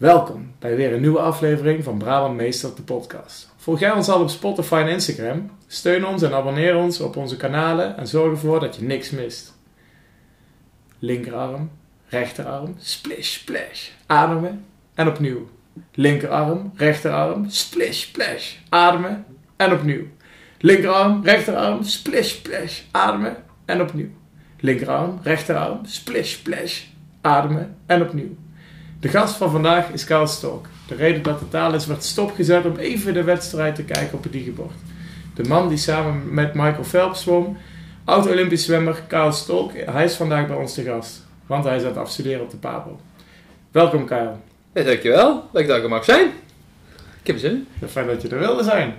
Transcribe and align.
Welkom 0.00 0.54
bij 0.58 0.76
weer 0.76 0.92
een 0.92 1.00
nieuwe 1.00 1.18
aflevering 1.18 1.84
van 1.84 1.98
Brabant 1.98 2.36
Meester 2.36 2.74
de 2.76 2.82
podcast. 2.82 3.54
Volg 3.56 3.78
jij 3.80 3.92
ons 3.92 4.08
al 4.08 4.20
op 4.20 4.28
Spotify 4.28 4.74
en 4.74 4.88
Instagram? 4.88 5.50
Steun 5.66 6.06
ons 6.06 6.22
en 6.22 6.34
abonneer 6.34 6.76
ons 6.76 7.00
op 7.00 7.16
onze 7.16 7.36
kanalen 7.36 7.96
en 7.96 8.06
zorg 8.06 8.30
ervoor 8.30 8.60
dat 8.60 8.76
je 8.76 8.82
niks 8.82 9.10
mist. 9.10 9.58
Linkerarm, 10.98 11.70
rechterarm, 12.06 12.74
splish 12.78 13.32
splash, 13.32 13.88
ademen 14.06 14.64
en 14.94 15.08
opnieuw. 15.08 15.48
Linkerarm, 15.94 16.72
rechterarm, 16.76 17.50
splish 17.50 18.00
splash, 18.00 18.54
ademen 18.68 19.24
en 19.56 19.72
opnieuw. 19.72 20.06
Linkerarm, 20.58 21.24
rechterarm, 21.24 21.82
splish 21.82 22.30
splash, 22.30 22.80
ademen 22.90 23.36
en 23.64 23.80
opnieuw. 23.80 24.10
Linkerarm, 24.60 25.18
rechterarm, 25.22 25.84
splish 25.84 26.32
splash, 26.32 26.84
ademen 27.20 27.76
en 27.86 28.02
opnieuw. 28.02 28.36
De 29.00 29.08
gast 29.08 29.36
van 29.36 29.50
vandaag 29.50 29.88
is 29.88 30.04
Karl 30.04 30.26
Stok. 30.26 30.66
De 30.86 30.94
reden 30.94 31.22
dat 31.22 31.38
de 31.38 31.48
taal 31.48 31.74
is 31.74 31.86
werd 31.86 32.04
stopgezet 32.04 32.64
om 32.64 32.76
even 32.76 33.14
de 33.14 33.22
wedstrijd 33.22 33.74
te 33.74 33.84
kijken 33.84 34.16
op 34.16 34.22
het 34.22 34.32
digibord. 34.32 34.74
De 35.34 35.42
man 35.42 35.68
die 35.68 35.78
samen 35.78 36.34
met 36.34 36.54
Michael 36.54 36.84
Phelps 36.84 37.22
zwom, 37.22 37.56
oud-Olympisch 38.04 38.64
zwemmer 38.64 39.02
Karl 39.06 39.32
Stok, 39.32 39.72
hij 39.74 40.04
is 40.04 40.14
vandaag 40.14 40.46
bij 40.46 40.56
ons 40.56 40.74
te 40.74 40.82
gast. 40.82 41.26
Want 41.46 41.64
hij 41.64 41.76
is 41.76 41.82
aan 41.82 41.88
het 41.88 41.96
afstuderen 41.96 42.40
op 42.40 42.50
de 42.50 42.56
Pabo. 42.56 43.00
Welkom 43.70 44.04
Karl. 44.04 44.40
Ja, 44.74 44.82
dankjewel. 44.82 45.48
Leuk 45.52 45.66
dat 45.66 45.76
ik 45.76 45.82
er 45.82 45.88
mag 45.88 46.04
zijn. 46.04 46.30
Ik 47.20 47.26
heb 47.26 47.38
zin 47.38 47.66
in. 47.80 47.88
Fijn 47.88 48.06
dat 48.06 48.22
je 48.22 48.28
er 48.28 48.38
wilde 48.38 48.62
zijn. 48.62 48.94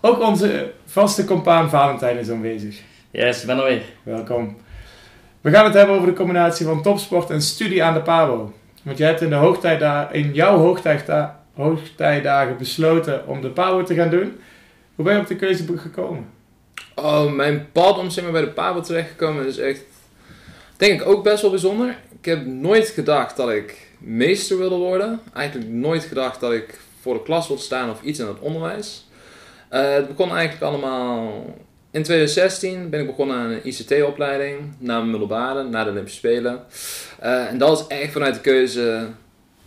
Ook 0.00 0.20
onze 0.20 0.72
vaste 0.86 1.24
compaan 1.24 1.70
Valentijn 1.70 2.18
is 2.18 2.30
aanwezig. 2.30 2.80
Yes, 3.10 3.40
ik 3.40 3.46
ben 3.46 3.58
er 3.58 3.64
weer. 3.64 3.82
Welkom. 4.02 4.56
We 5.40 5.50
gaan 5.50 5.64
het 5.64 5.74
hebben 5.74 5.94
over 5.94 6.08
de 6.08 6.14
combinatie 6.14 6.66
van 6.66 6.82
topsport 6.82 7.30
en 7.30 7.42
studie 7.42 7.82
aan 7.82 7.94
de 7.94 8.02
Pabo. 8.02 8.52
Want 8.82 8.98
jij 8.98 9.08
hebt 9.08 9.20
in, 9.20 9.30
de 9.30 10.08
in 10.12 10.32
jouw 10.32 10.56
hoogtijda 10.56 11.38
hoogtijdagen 11.54 12.56
besloten 12.56 13.26
om 13.26 13.40
de 13.40 13.50
Pabo 13.50 13.82
te 13.82 13.94
gaan 13.94 14.10
doen. 14.10 14.40
Hoe 14.94 15.04
ben 15.04 15.14
je 15.14 15.20
op 15.20 15.26
de 15.26 15.36
keuze 15.36 15.78
gekomen? 15.78 16.26
Oh, 16.94 17.32
mijn 17.32 17.68
pad 17.72 17.98
om 17.98 18.10
zeg 18.10 18.24
maar, 18.24 18.32
bij 18.32 18.40
de 18.40 18.48
Pabo 18.48 18.80
terechtgekomen 18.80 19.46
is 19.46 19.58
echt, 19.58 19.82
denk 20.76 21.00
ik, 21.00 21.08
ook 21.08 21.24
best 21.24 21.42
wel 21.42 21.50
bijzonder. 21.50 21.96
Ik 22.18 22.24
heb 22.24 22.46
nooit 22.46 22.88
gedacht 22.88 23.36
dat 23.36 23.50
ik 23.50 23.88
meester 23.98 24.58
wilde 24.58 24.76
worden. 24.76 25.20
Eigenlijk 25.34 25.70
nooit 25.70 26.04
gedacht 26.04 26.40
dat 26.40 26.52
ik 26.52 26.80
voor 27.00 27.14
de 27.14 27.22
klas 27.22 27.48
wilde 27.48 27.62
staan 27.62 27.90
of 27.90 28.02
iets 28.02 28.18
in 28.18 28.26
het 28.26 28.38
onderwijs. 28.38 29.06
Uh, 29.72 29.92
het 29.92 30.08
begon 30.08 30.36
eigenlijk 30.36 30.62
allemaal 30.62 31.44
in 31.98 32.04
2016 32.04 32.90
ben 32.90 33.00
ik 33.00 33.06
begonnen 33.06 33.36
aan 33.36 33.50
een 33.50 33.66
ICT-opleiding 33.66 34.58
na 34.78 34.98
mijn 34.98 35.10
middelbare, 35.10 35.62
na 35.62 35.84
de 35.84 35.90
Olympische 35.90 36.18
Spelen. 36.18 36.62
Uh, 37.22 37.46
en 37.46 37.58
dat 37.58 37.68
was 37.68 37.86
echt 37.86 38.12
vanuit 38.12 38.34
de 38.34 38.40
keuze, 38.40 39.06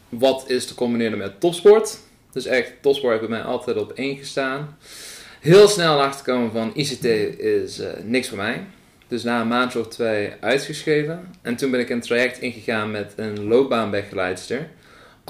wat 0.09 0.43
is 0.47 0.65
te 0.65 0.75
combineren 0.75 1.17
met 1.17 1.39
topsport? 1.39 1.99
Dus 2.31 2.45
echt, 2.45 2.71
topsport 2.81 3.13
heeft 3.13 3.29
bij 3.29 3.37
mij 3.37 3.47
altijd 3.47 3.77
op 3.77 3.91
één 3.91 4.17
gestaan. 4.17 4.77
Heel 5.39 5.67
snel 5.67 6.01
achterkomen 6.01 6.51
van 6.51 6.71
ICT 6.75 7.05
is 7.39 7.79
uh, 7.79 7.87
niks 8.03 8.27
voor 8.27 8.37
mij. 8.37 8.63
Dus 9.07 9.23
na 9.23 9.41
een 9.41 9.47
maandje 9.47 9.79
of 9.79 9.87
twee 9.87 10.33
uitgeschreven. 10.39 11.29
En 11.41 11.55
toen 11.55 11.71
ben 11.71 11.79
ik 11.79 11.89
een 11.89 12.01
traject 12.01 12.39
ingegaan 12.39 12.91
met 12.91 13.13
een 13.15 13.43
loopbaanbegeleidster. 13.43 14.69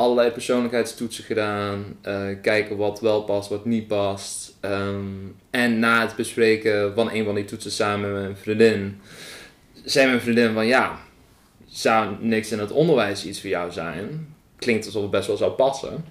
Allerlei 0.01 0.31
persoonlijkheidstoetsen 0.31 1.23
gedaan. 1.23 1.85
Uh, 2.07 2.21
kijken 2.41 2.77
wat 2.77 2.99
wel 2.99 3.21
past, 3.21 3.49
wat 3.49 3.65
niet 3.65 3.87
past. 3.87 4.53
Um, 4.61 5.35
en 5.49 5.79
na 5.79 6.01
het 6.01 6.15
bespreken 6.15 6.93
van 6.95 7.11
een 7.11 7.25
van 7.25 7.35
die 7.35 7.45
toetsen 7.45 7.71
samen 7.71 8.13
met 8.13 8.21
mijn 8.21 8.37
vriendin, 8.37 9.01
zei 9.83 10.07
mijn 10.07 10.21
vriendin 10.21 10.53
van 10.53 10.67
ja, 10.67 10.99
zou 11.67 12.15
niks 12.19 12.51
in 12.51 12.59
het 12.59 12.71
onderwijs 12.71 13.25
iets 13.25 13.41
voor 13.41 13.49
jou 13.49 13.71
zijn? 13.71 14.35
Klinkt 14.55 14.85
alsof 14.85 15.01
het 15.01 15.11
best 15.11 15.27
wel 15.27 15.37
zou 15.37 15.51
passen. 15.51 16.05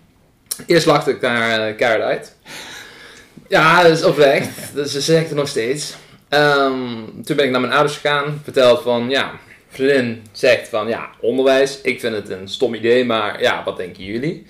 Eerst 0.66 0.86
lachte 0.86 1.10
ik 1.10 1.20
daar 1.20 1.68
uh, 1.68 1.76
keihard 1.76 2.02
uit. 2.02 2.36
Ja, 3.48 3.82
dat 3.82 3.92
is 3.92 4.04
oprecht. 4.04 4.50
dus 4.74 4.92
ze 4.92 5.00
zegt 5.00 5.30
er 5.30 5.36
nog 5.36 5.48
steeds. 5.48 5.96
Um, 6.28 7.22
toen 7.24 7.36
ben 7.36 7.44
ik 7.44 7.50
naar 7.50 7.60
mijn 7.60 7.72
ouders 7.72 7.96
gegaan, 7.96 8.40
verteld 8.44 8.82
van 8.82 9.10
ja, 9.10 9.38
vriendin 9.70 10.22
zegt 10.32 10.68
van 10.68 10.88
ja, 10.88 11.10
onderwijs, 11.20 11.80
ik 11.80 12.00
vind 12.00 12.14
het 12.14 12.28
een 12.28 12.48
stom 12.48 12.74
idee, 12.74 13.04
maar 13.04 13.42
ja, 13.42 13.64
wat 13.64 13.76
denken 13.76 14.04
jullie? 14.04 14.46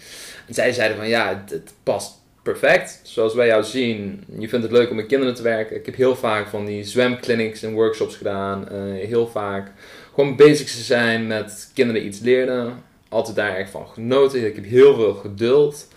En 0.47 0.55
zij 0.55 0.73
zeiden 0.73 0.97
van 0.97 1.09
ja, 1.09 1.45
het 1.49 1.73
past 1.83 2.21
perfect. 2.43 3.01
Zoals 3.03 3.35
wij 3.35 3.47
jou 3.47 3.63
zien, 3.63 4.25
je 4.39 4.49
vindt 4.49 4.65
het 4.65 4.75
leuk 4.75 4.91
om 4.91 4.97
met 4.97 5.07
kinderen 5.07 5.35
te 5.35 5.43
werken. 5.43 5.77
Ik 5.77 5.87
heb 5.87 5.95
heel 5.95 6.17
vaak 6.17 6.49
van 6.49 6.65
die 6.65 6.85
zwemclinics 6.85 7.63
en 7.63 7.73
workshops 7.73 8.17
gedaan. 8.17 8.69
Uh, 8.73 9.07
heel 9.07 9.27
vaak 9.27 9.73
gewoon 10.15 10.37
bezig 10.37 10.71
te 10.71 10.83
zijn 10.83 11.27
met 11.27 11.71
kinderen 11.75 12.07
iets 12.07 12.21
leren. 12.21 12.83
Altijd 13.09 13.37
daar 13.37 13.57
echt 13.57 13.71
van 13.71 13.89
genoten. 13.89 14.47
Ik 14.47 14.55
heb 14.55 14.65
heel 14.65 14.95
veel 14.95 15.15
geduld. 15.15 15.89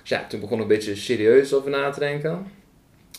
Dus 0.00 0.08
ja, 0.10 0.26
toen 0.28 0.40
begon 0.40 0.56
ik 0.56 0.62
een 0.62 0.68
beetje 0.68 0.96
serieus 0.96 1.54
over 1.54 1.70
na 1.70 1.90
te 1.90 2.00
denken. 2.00 2.46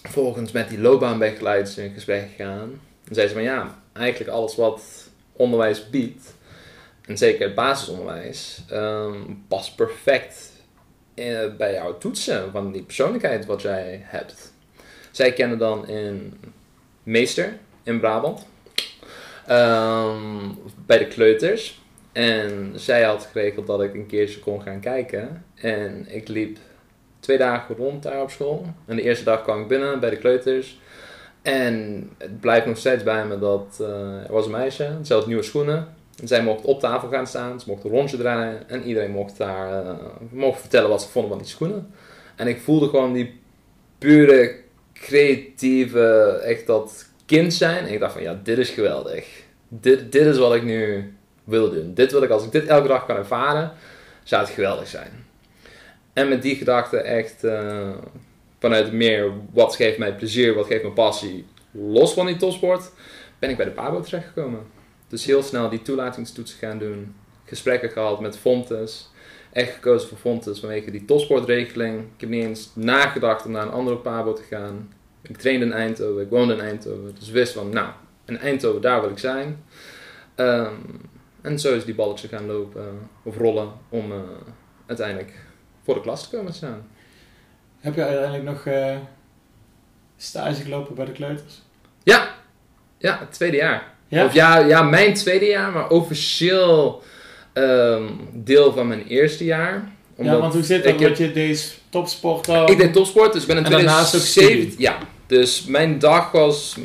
Vervolgens 0.01 0.51
met 0.51 0.69
die 0.69 0.79
loopbaanbegeleiders 0.79 1.77
in 1.77 1.93
gesprek 1.93 2.27
gegaan. 2.35 2.81
En 3.07 3.15
zei 3.15 3.27
ze 3.27 3.33
van 3.33 3.43
ja, 3.43 3.81
eigenlijk 3.93 4.31
alles 4.31 4.55
wat 4.55 5.08
onderwijs 5.39 5.89
biedt, 5.89 6.33
en 7.05 7.17
zeker 7.17 7.45
het 7.45 7.55
basisonderwijs, 7.55 8.63
um, 8.71 9.45
past 9.47 9.75
perfect 9.75 10.51
eh, 11.13 11.55
bij 11.57 11.73
jouw 11.73 11.97
toetsen 11.97 12.51
van 12.51 12.71
die 12.71 12.83
persoonlijkheid 12.83 13.45
wat 13.45 13.61
jij 13.61 14.01
hebt. 14.03 14.53
Zij 15.11 15.33
kennen 15.33 15.57
dan 15.57 15.89
een 15.89 16.39
meester 17.03 17.57
in 17.83 17.99
Brabant. 17.99 18.45
Um, 19.49 20.57
bij 20.85 20.97
de 20.97 21.07
kleuters. 21.07 21.81
En 22.11 22.71
zij 22.75 23.03
had 23.03 23.29
geregeld 23.31 23.67
dat 23.67 23.81
ik 23.81 23.93
een 23.93 24.05
keertje 24.05 24.39
kon 24.39 24.61
gaan 24.61 24.79
kijken. 24.79 25.45
En 25.55 26.05
ik 26.09 26.27
liep 26.27 26.57
twee 27.19 27.37
dagen 27.37 27.75
rond 27.75 28.03
daar 28.03 28.21
op 28.21 28.31
school. 28.31 28.65
En 28.85 28.95
de 28.95 29.01
eerste 29.01 29.23
dag 29.23 29.43
kwam 29.43 29.61
ik 29.61 29.67
binnen 29.67 29.99
bij 29.99 30.09
de 30.09 30.17
kleuters. 30.17 30.79
En 31.49 32.09
het 32.17 32.39
blijft 32.39 32.65
nog 32.65 32.77
steeds 32.77 33.03
bij 33.03 33.25
me 33.25 33.39
dat 33.39 33.77
uh, 33.81 33.87
er 34.23 34.31
was 34.31 34.45
een 34.45 34.51
meisje. 34.51 34.97
Ze 35.03 35.13
had 35.13 35.27
nieuwe 35.27 35.43
schoenen. 35.43 35.87
En 36.21 36.27
zij 36.27 36.43
mocht 36.43 36.65
op 36.65 36.79
tafel 36.79 37.09
gaan 37.09 37.27
staan, 37.27 37.59
ze 37.59 37.69
mocht 37.69 37.83
een 37.83 37.89
rondje 37.89 38.17
draaien 38.17 38.69
en 38.69 38.83
iedereen 38.83 39.11
mocht 39.11 39.37
daar 39.37 39.85
uh, 39.85 39.91
mocht 40.31 40.59
vertellen 40.59 40.89
wat 40.89 41.01
ze 41.01 41.07
vonden 41.07 41.31
van 41.31 41.39
die 41.39 41.47
schoenen. 41.47 41.93
En 42.35 42.47
ik 42.47 42.59
voelde 42.59 42.89
gewoon 42.89 43.13
die 43.13 43.39
pure 43.97 44.55
creatieve, 44.93 46.39
echt 46.43 46.67
dat 46.67 47.05
kind 47.25 47.53
zijn. 47.53 47.85
En 47.85 47.93
ik 47.93 47.99
dacht 47.99 48.13
van 48.13 48.21
ja, 48.21 48.39
dit 48.43 48.57
is 48.57 48.69
geweldig. 48.69 49.43
Dit, 49.67 50.11
dit 50.11 50.25
is 50.25 50.37
wat 50.37 50.55
ik 50.55 50.63
nu 50.63 51.13
wil 51.43 51.69
doen. 51.69 51.93
Dit 51.93 52.11
wil 52.11 52.23
ik, 52.23 52.29
als 52.29 52.45
ik 52.45 52.51
dit 52.51 52.65
elke 52.67 52.87
dag 52.87 53.05
kan 53.05 53.15
ervaren, 53.15 53.71
zou 54.23 54.41
het 54.41 54.51
geweldig 54.51 54.87
zijn. 54.87 55.11
En 56.13 56.29
met 56.29 56.41
die 56.41 56.55
gedachte 56.55 56.97
echt 56.97 57.43
uh, 57.43 57.89
vanuit 58.59 58.91
meer 58.91 59.31
wat 59.53 59.75
geeft 59.75 59.97
mij 59.97 60.15
plezier, 60.15 60.53
wat 60.53 60.67
geeft 60.67 60.83
me 60.83 60.91
passie, 60.91 61.45
los 61.71 62.13
van 62.13 62.25
die 62.25 62.37
topsport, 62.37 62.91
ben 63.39 63.49
ik 63.49 63.57
bij 63.57 63.65
de 63.65 63.71
Pabo 63.71 64.01
terechtgekomen. 64.01 64.61
Dus 65.07 65.25
heel 65.25 65.43
snel 65.43 65.69
die 65.69 65.81
toelatingstoetsen 65.81 66.57
gaan 66.57 66.77
doen. 66.77 67.15
Gesprekken 67.45 67.89
gehad 67.89 68.19
met 68.19 68.37
Fontes. 68.37 69.09
Echt 69.51 69.73
gekozen 69.73 70.09
voor 70.09 70.17
Fontes 70.17 70.59
vanwege 70.59 70.91
die 70.91 71.05
topsportregeling. 71.05 71.99
Ik 71.99 72.21
heb 72.21 72.29
niet 72.29 72.43
eens 72.43 72.71
nagedacht 72.73 73.45
om 73.45 73.51
naar 73.51 73.65
een 73.65 73.71
andere 73.71 73.97
pabo 73.97 74.33
te 74.33 74.43
gaan. 74.43 74.93
Ik 75.21 75.37
trainde 75.37 75.65
in 75.65 75.71
Eindhoven, 75.71 76.21
ik 76.21 76.29
woonde 76.29 76.53
in 76.53 76.59
Eindhoven. 76.59 77.15
Dus 77.19 77.29
wist 77.29 77.53
van, 77.53 77.69
nou, 77.69 77.91
in 78.25 78.37
Eindhoven, 78.37 78.81
daar 78.81 79.01
wil 79.01 79.09
ik 79.09 79.17
zijn. 79.17 79.63
Um, 80.35 81.01
en 81.41 81.59
zo 81.59 81.75
is 81.75 81.85
die 81.85 81.95
balletje 81.95 82.27
gaan 82.27 82.45
lopen 82.45 83.09
of 83.23 83.37
rollen 83.37 83.71
om 83.89 84.11
uh, 84.11 84.17
uiteindelijk 84.85 85.33
voor 85.83 85.93
de 85.93 86.01
klas 86.01 86.29
te 86.29 86.37
komen 86.37 86.53
staan. 86.53 86.87
Heb 87.79 87.95
je 87.95 88.03
uiteindelijk 88.03 88.43
nog 88.43 88.65
uh, 88.65 88.95
stage 90.17 90.61
gelopen 90.61 90.95
bij 90.95 91.05
de 91.05 91.11
kleuters? 91.11 91.61
Ja, 92.03 92.29
ja, 92.97 93.17
het 93.19 93.31
tweede 93.31 93.57
jaar. 93.57 93.93
Ja? 94.07 94.25
Of 94.25 94.33
ja, 94.33 94.57
ja, 94.57 94.81
mijn 94.81 95.13
tweede 95.13 95.45
jaar, 95.45 95.71
maar 95.71 95.89
officieel 95.89 97.03
um, 97.53 98.29
deel 98.33 98.73
van 98.73 98.87
mijn 98.87 99.07
eerste 99.07 99.43
jaar. 99.43 99.91
Omdat 100.15 100.33
ja, 100.33 100.41
want 100.41 100.53
hoe 100.53 100.63
zit 100.63 100.83
dat? 100.83 100.99
Heb, 100.99 101.15
je 101.15 101.31
deze 101.31 101.69
topsport 101.89 102.47
Ik 102.47 102.77
deed 102.77 102.93
topsport, 102.93 103.33
dus 103.33 103.41
ik 103.41 103.47
ben 103.47 103.57
in 103.57 103.63
2007. 103.63 104.73
Ja, 104.77 104.97
dus 105.27 105.65
mijn 105.65 105.99
dag 105.99 106.31
was 106.31 106.77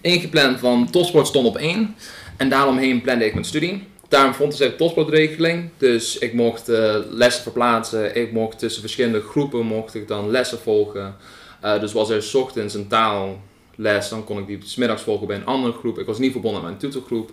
ingepland 0.00 0.58
van 0.58 0.90
topsport 0.90 1.26
stond 1.26 1.46
op 1.46 1.56
één. 1.56 1.96
En 2.36 2.48
daaromheen 2.48 3.00
plande 3.00 3.24
ik 3.26 3.32
mijn 3.32 3.44
studie. 3.44 3.86
Daarom 4.08 4.34
vond 4.34 4.60
ik 4.60 4.70
een 4.70 4.76
topsportregeling. 4.76 5.70
Dus 5.76 6.18
ik 6.18 6.32
mocht 6.32 6.68
uh, 6.68 6.96
lessen 7.10 7.42
verplaatsen. 7.42 8.16
Ik 8.16 8.32
mocht 8.32 8.58
tussen 8.58 8.80
verschillende 8.80 9.20
groepen 9.20 9.66
mocht 9.66 9.94
ik 9.94 10.08
dan 10.08 10.30
lessen 10.30 10.58
volgen. 10.58 11.16
Uh, 11.64 11.80
dus 11.80 11.92
was 11.92 12.10
er 12.10 12.22
s 12.22 12.34
ochtends 12.34 12.74
een 12.74 12.88
taal 12.88 13.40
les, 13.74 14.08
dan 14.08 14.24
kon 14.24 14.38
ik 14.38 14.46
die 14.46 14.58
smiddags 14.64 15.02
volgen 15.02 15.26
bij 15.26 15.36
een 15.36 15.46
andere 15.46 15.72
groep. 15.72 15.98
Ik 15.98 16.06
was 16.06 16.18
niet 16.18 16.32
verbonden 16.32 16.60
met 16.60 16.70
mijn 16.70 16.80
toetsengroep. 16.80 17.32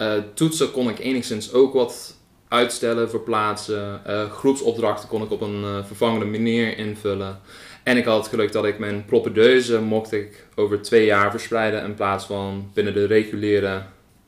Uh, 0.00 0.12
toetsen 0.34 0.70
kon 0.70 0.88
ik 0.88 0.98
enigszins 0.98 1.52
ook 1.52 1.72
wat 1.72 2.14
uitstellen, 2.48 3.10
verplaatsen. 3.10 4.00
Groepsopdrachten 4.30 5.08
kon 5.08 5.22
ik 5.22 5.30
op 5.30 5.40
een 5.40 5.84
vervangende 5.84 6.26
manier 6.26 6.78
invullen. 6.78 7.40
En 7.82 7.96
ik 7.96 8.04
had 8.04 8.18
het 8.18 8.28
geluk 8.28 8.52
dat 8.52 8.64
ik 8.64 8.78
mijn 8.78 9.04
propedeuse 9.04 9.80
mocht 9.80 10.12
ik 10.12 10.46
over 10.54 10.82
twee 10.82 11.04
jaar 11.04 11.30
verspreiden 11.30 11.84
in 11.84 11.94
plaats 11.94 12.24
van 12.24 12.70
binnen 12.74 12.94
de 12.94 13.06
reguliere 13.06 13.82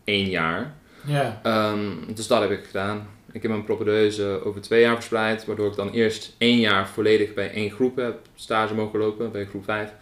één 0.05 0.29
jaar. 0.29 0.78
Ja. 1.05 1.41
Um, 1.73 2.15
dus 2.15 2.27
dat 2.27 2.41
heb 2.41 2.51
ik 2.51 2.65
gedaan. 2.65 3.09
Ik 3.33 3.43
heb 3.43 3.51
mijn 3.51 3.65
propedeuse 3.65 4.41
over 4.45 4.61
twee 4.61 4.81
jaar 4.81 4.95
verspreid, 4.95 5.45
waardoor 5.45 5.71
ik 5.71 5.77
dan 5.77 5.91
eerst 5.91 6.35
één 6.39 6.59
jaar 6.59 6.89
volledig 6.89 7.35
bij 7.35 7.53
één 7.53 7.71
groep 7.71 7.97
heb 7.97 8.19
stage 8.35 8.75
mogen 8.75 8.99
lopen, 8.99 9.33
bij 9.33 9.47
groep 9.47 9.65
5. 9.65 9.93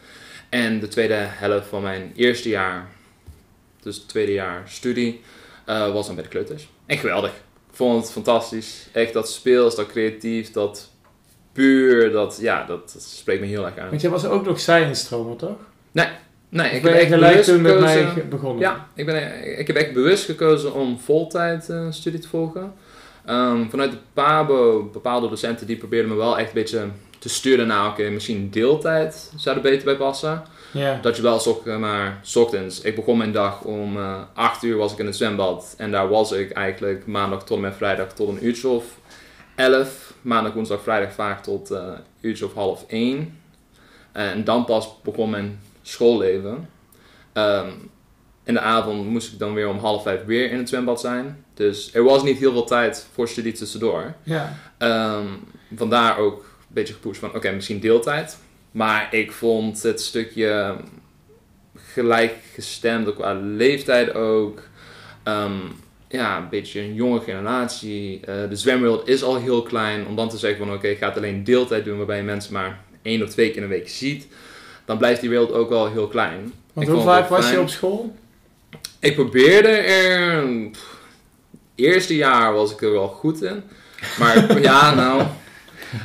En 0.48 0.80
de 0.80 0.88
tweede 0.88 1.14
helft 1.14 1.66
van 1.66 1.82
mijn 1.82 2.12
eerste 2.16 2.48
jaar, 2.48 2.88
dus 3.82 3.96
het 3.96 4.08
tweede 4.08 4.32
jaar 4.32 4.62
studie, 4.68 5.20
eh, 5.64 5.92
was 5.92 6.06
dan 6.06 6.14
bij 6.14 6.24
de 6.24 6.30
kleuters. 6.30 6.68
En 6.86 6.98
geweldig. 6.98 7.30
Ik 7.30 7.82
vond 7.82 8.02
het 8.02 8.12
fantastisch. 8.12 8.86
Echt 8.92 9.12
dat 9.12 9.30
speels, 9.30 9.76
dat 9.76 9.86
creatief, 9.86 10.52
dat 10.52 10.90
puur, 11.52 12.10
dat, 12.10 12.38
ja, 12.40 12.64
dat, 12.64 12.92
dat 12.92 13.02
spreekt 13.02 13.40
me 13.40 13.46
heel 13.46 13.66
erg 13.66 13.78
aan. 13.78 13.88
Want 13.88 14.00
jij 14.00 14.10
was 14.10 14.24
ook 14.24 14.44
nog 14.44 14.60
science-stromer, 14.60 15.36
toch? 15.36 15.58
Nee, 15.92 16.08
Of 16.52 16.60
ik 16.60 16.82
ben 16.82 16.94
echt 16.94 17.08
gelijk 17.08 17.30
bewust 17.32 17.48
toen 17.48 17.62
met 17.62 17.80
mij 17.80 18.24
begonnen? 18.28 18.60
Ja, 18.60 18.88
ik, 18.94 19.06
ben, 19.06 19.58
ik 19.58 19.66
heb 19.66 19.76
echt 19.76 19.92
bewust 19.92 20.24
gekozen 20.24 20.74
om 20.74 20.98
voltijd 20.98 21.68
eh, 21.68 21.86
studie 21.90 22.20
te 22.20 22.28
volgen. 22.28 22.72
Ehm, 23.24 23.68
vanuit 23.68 23.90
de 23.90 23.96
PABO, 24.12 24.90
bepaalde 24.92 25.28
docenten 25.28 25.66
die 25.66 25.76
probeerden 25.76 26.10
me 26.10 26.16
wel 26.16 26.38
echt 26.38 26.48
een 26.48 26.54
beetje 26.54 26.88
te 27.18 27.28
sturen 27.28 27.66
naar, 27.66 27.88
oké, 27.88 28.08
misschien 28.10 28.50
deeltijd 28.50 29.32
zou 29.36 29.56
er 29.56 29.62
beter 29.62 29.84
bij 29.84 29.96
passen. 29.96 30.42
Dat 31.02 31.16
je 31.16 31.22
wel 31.22 31.40
zocht, 31.40 31.64
maar 31.64 32.18
's 32.22 32.36
ochtends. 32.36 32.80
Ik 32.80 32.94
begon 32.94 33.16
mijn 33.18 33.32
dag 33.32 33.62
om 33.62 33.96
eh 33.96 34.20
8 34.34 34.62
uur 34.62 34.76
was 34.76 34.92
ik 34.92 34.98
in 34.98 35.06
het 35.06 35.16
zwembad. 35.16 35.74
En 35.76 35.90
daar 35.90 36.08
was 36.08 36.32
ik 36.32 36.50
eigenlijk 36.50 37.06
maandag 37.06 37.44
tot 37.44 37.56
en 37.56 37.62
met 37.62 37.76
vrijdag 37.76 38.12
tot 38.12 38.28
een 38.28 38.46
uurtje 38.46 38.68
of 38.68 38.84
11. 39.54 40.12
Maandag, 40.22 40.52
woensdag, 40.52 40.82
vrijdag 40.82 41.12
vaak 41.12 41.42
tot 41.42 41.70
eh 41.70 41.82
uurtje 42.20 42.44
of 42.44 42.54
half 42.54 42.84
1. 42.88 43.38
En 44.12 44.44
dan 44.44 44.64
pas 44.64 44.88
begon 45.02 45.30
mijn 45.30 45.60
schoolleven. 45.88 46.68
Ehm, 47.32 47.70
in 48.44 48.54
de 48.54 48.60
avond 48.60 49.08
moest 49.08 49.32
ik 49.32 49.38
dan 49.38 49.54
weer 49.54 49.68
om 49.68 49.78
half 49.78 50.02
vijf 50.02 50.24
weer 50.24 50.50
in 50.50 50.58
het 50.58 50.68
zwembad 50.68 51.00
zijn. 51.00 51.44
Dus 51.54 51.94
er 51.94 52.02
was 52.02 52.22
niet 52.22 52.38
heel 52.38 52.52
veel 52.52 52.64
tijd 52.64 53.06
voor 53.12 53.28
studie 53.28 53.52
tussendoor. 53.52 54.14
Ja. 54.22 54.58
Ehm, 54.78 55.26
vandaar 55.74 56.18
ook 56.18 56.38
een 56.38 56.74
beetje 56.74 56.94
gepusht 56.94 57.20
van, 57.20 57.34
oké, 57.34 57.50
misschien 57.52 57.80
deeltijd. 57.80 58.38
Maar 58.70 59.14
ik 59.14 59.32
vond 59.32 59.82
het 59.82 60.00
stukje 60.00 60.76
gelijkgestemd, 61.76 63.08
ook 63.08 63.14
qua 63.14 63.34
leeftijd 63.34 64.14
ook. 64.14 64.62
Ehm, 65.22 65.58
ja, 66.08 66.36
een 66.36 66.48
beetje 66.48 66.80
een 66.80 66.94
jonge 66.94 67.20
generatie. 67.20 68.20
Eh, 68.20 68.48
de 68.48 68.56
zwemwereld 68.56 69.08
is 69.08 69.22
al 69.22 69.36
heel 69.36 69.62
klein. 69.62 70.06
Om 70.06 70.16
dan 70.16 70.28
te 70.28 70.38
zeggen 70.38 70.66
van, 70.66 70.74
oké, 70.74 70.86
ik 70.86 70.98
ga 70.98 71.08
het 71.08 71.16
alleen 71.16 71.44
deeltijd 71.44 71.84
doen, 71.84 71.96
waarbij 71.96 72.16
je 72.16 72.22
mensen 72.22 72.52
maar 72.52 72.80
één 73.02 73.22
of 73.22 73.30
twee 73.30 73.46
keer 73.46 73.62
in 73.62 73.68
de 73.68 73.74
week 73.74 73.88
ziet. 73.88 74.26
Dan 74.86 74.98
blijft 74.98 75.20
die 75.20 75.30
wereld 75.30 75.52
ook 75.52 75.68
wel 75.68 75.86
heel 75.90 76.08
klein. 76.08 76.52
Want 76.72 76.86
Ik 76.86 76.92
hoe 76.92 77.02
vaak 77.02 77.28
was 77.28 77.50
je 77.50 77.60
op 77.60 77.68
school? 77.68 78.16
Ik 78.98 79.14
probeerde 79.14 79.68
er. 79.68 80.46
pff, 80.70 80.96
eerste 81.74 82.16
jaar 82.16 82.54
was 82.54 82.72
ik 82.72 82.82
er 82.82 82.92
wel 82.92 83.08
goed 83.08 83.42
in. 83.42 83.62
Maar 84.18 84.60
ja, 84.60 84.94
nou. 84.94 85.22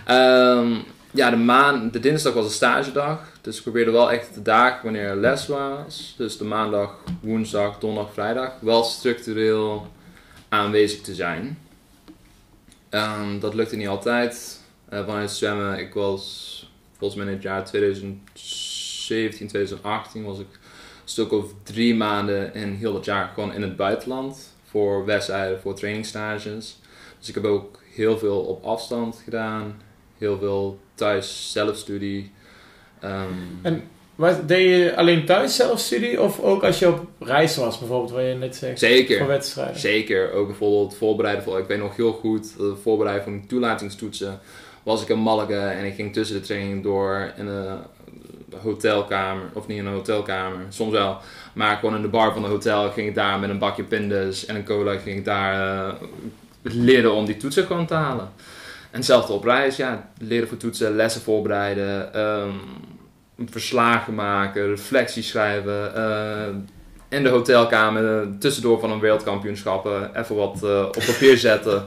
ehm, 0.06 0.80
ja, 1.12 1.30
de, 1.30 1.36
maan, 1.36 1.90
de 1.92 2.00
dinsdag 2.00 2.34
was 2.34 2.46
een 2.46 2.52
stagedag. 2.52 3.32
Dus 3.42 3.58
ik 3.58 3.64
probeerde 3.64 3.92
wel 3.92 4.12
echt 4.12 4.34
de 4.34 4.42
dagen 4.42 4.84
wanneer 4.84 5.06
er 5.06 5.16
les 5.16 5.48
was. 5.48 6.14
Dus 6.18 6.38
de 6.38 6.44
maandag, 6.44 6.96
woensdag, 7.22 7.80
donderdag, 7.80 8.14
vrijdag. 8.14 8.52
Wel 8.60 8.84
structureel 8.84 9.88
aanwezig 10.50 11.02
te 11.02 11.16
zijn. 11.16 11.58
Ehm, 12.90 13.40
dat 13.40 13.54
lukte 13.54 13.76
niet 13.76 13.88
altijd. 13.88 14.60
Eh, 14.90 15.06
vanuit 15.06 15.32
zwemmen, 15.32 15.80
ik 15.80 15.94
was 15.94 16.50
volgens 16.98 17.20
mij 17.20 17.30
in 17.30 17.36
het 17.38 17.44
jaar 17.44 17.66
2017, 19.06 19.48
2018 19.48 20.24
was 20.24 20.40
ik 20.40 20.48
een 20.52 21.10
stuk 21.10 21.32
of 21.32 21.46
drie 21.64 21.96
maanden 21.96 22.54
in 22.54 22.74
heel 22.74 22.94
het 22.94 23.06
jaar 23.06 23.32
gewoon 23.34 23.54
in 23.54 23.62
het 23.62 23.76
buitenland. 23.76 24.56
Voor 24.64 25.06
wedstrijden, 25.06 25.62
voor 25.62 25.76
trainingstages. 25.76 26.80
Dus 27.20 27.30
ik 27.30 27.36
heb 27.36 27.46
ook 27.46 27.80
heel 27.94 28.18
veel 28.18 28.40
op 28.40 28.64
afstand 28.64 29.22
gedaan. 29.24 29.82
Heel 30.18 30.38
veel 30.38 30.80
thuis 30.96 31.52
zelfstudie. 31.52 32.32
Ehm, 33.00 33.28
En 33.62 33.84
was, 34.16 34.36
deed 34.46 34.70
je 34.70 34.96
alleen 34.96 35.26
thuis 35.26 35.56
zelfstudie 35.56 36.22
of 36.22 36.40
ook 36.40 36.64
als 36.64 36.80
je 36.80 36.88
op 36.88 37.08
reis 37.20 37.56
was, 37.58 37.80
bijvoorbeeld, 37.80 38.12
wat 38.12 38.22
je 38.22 38.34
net 38.34 38.56
zegt? 38.56 38.80
Voor 38.80 38.88
zeker. 38.90 39.28
wedstrijden. 39.28 39.80
Zeker. 39.80 40.32
Ook 40.32 40.48
bijvoorbeeld 40.48 40.96
voorbereiden 40.96 41.44
voor, 41.44 41.60
ik 41.60 41.68
weet 41.68 41.80
nog 41.80 41.96
heel 41.96 42.14
goed, 42.14 42.54
eh, 42.60 42.66
voorbereiden 42.82 43.24
voor 43.24 43.34
mijn 43.34 43.48
toelatingstoetsen. 43.48 44.40
Was 44.84 45.02
ik 45.02 45.10
in 45.10 45.22
Malaga 45.22 45.72
en 45.72 45.86
ik 45.86 45.96
ging 45.96 46.14
tussen 46.14 46.36
de 46.36 46.46
training 46.46 46.84
door 46.84 47.34
in 47.38 47.48
een 47.48 47.80
hotelkamer, 48.62 49.44
of 49.54 49.68
niet 49.68 49.78
in 49.78 49.86
een 49.86 49.94
hotelkamer, 49.94 50.60
soms 50.70 50.92
wel. 50.92 51.18
Maar 51.54 51.78
gewoon 51.78 51.96
in 51.96 52.02
de 52.02 52.08
bar 52.08 52.34
van 52.34 52.44
het 52.44 52.52
hotel 52.52 52.92
ging 52.92 53.08
ik 53.08 53.16
daar 53.16 53.40
met 53.40 53.50
een 53.50 53.60
bakje 53.60 53.84
pindas 53.84 54.46
en 54.46 54.56
een 54.56 54.64
cola 54.64 54.98
ging 54.98 55.18
ik 55.18 55.26
daar 55.26 55.78
eh, 55.88 55.94
leren 56.62 57.14
om 57.14 57.26
die 57.26 57.38
toetsen 57.38 57.66
gewoon 57.66 57.86
te 57.86 57.94
halen. 57.94 58.30
En 58.92 58.98
hetzelfde 58.98 59.34
op 59.34 59.44
reis, 59.44 59.76
ja, 59.76 60.10
leren 60.18 60.48
voor 60.48 60.58
toetsen, 60.58 60.96
lessen 60.96 61.22
voorbereiden, 61.22 62.14
ehm, 62.14 62.52
verslagen 63.50 64.16
maken, 64.16 64.68
reflecties 64.68 65.28
schrijven. 65.28 65.96
eh, 65.96 66.48
in 67.10 67.24
de 67.24 67.30
hotelkamer, 67.30 68.28
tussendoor 68.40 68.80
van 68.80 68.92
een 68.92 69.00
wereldkampioenschap, 69.00 69.86
eh, 69.86 70.22
even 70.22 70.36
wat 70.36 70.64
op 70.86 71.04
papier 71.06 71.38
zetten. 71.38 71.86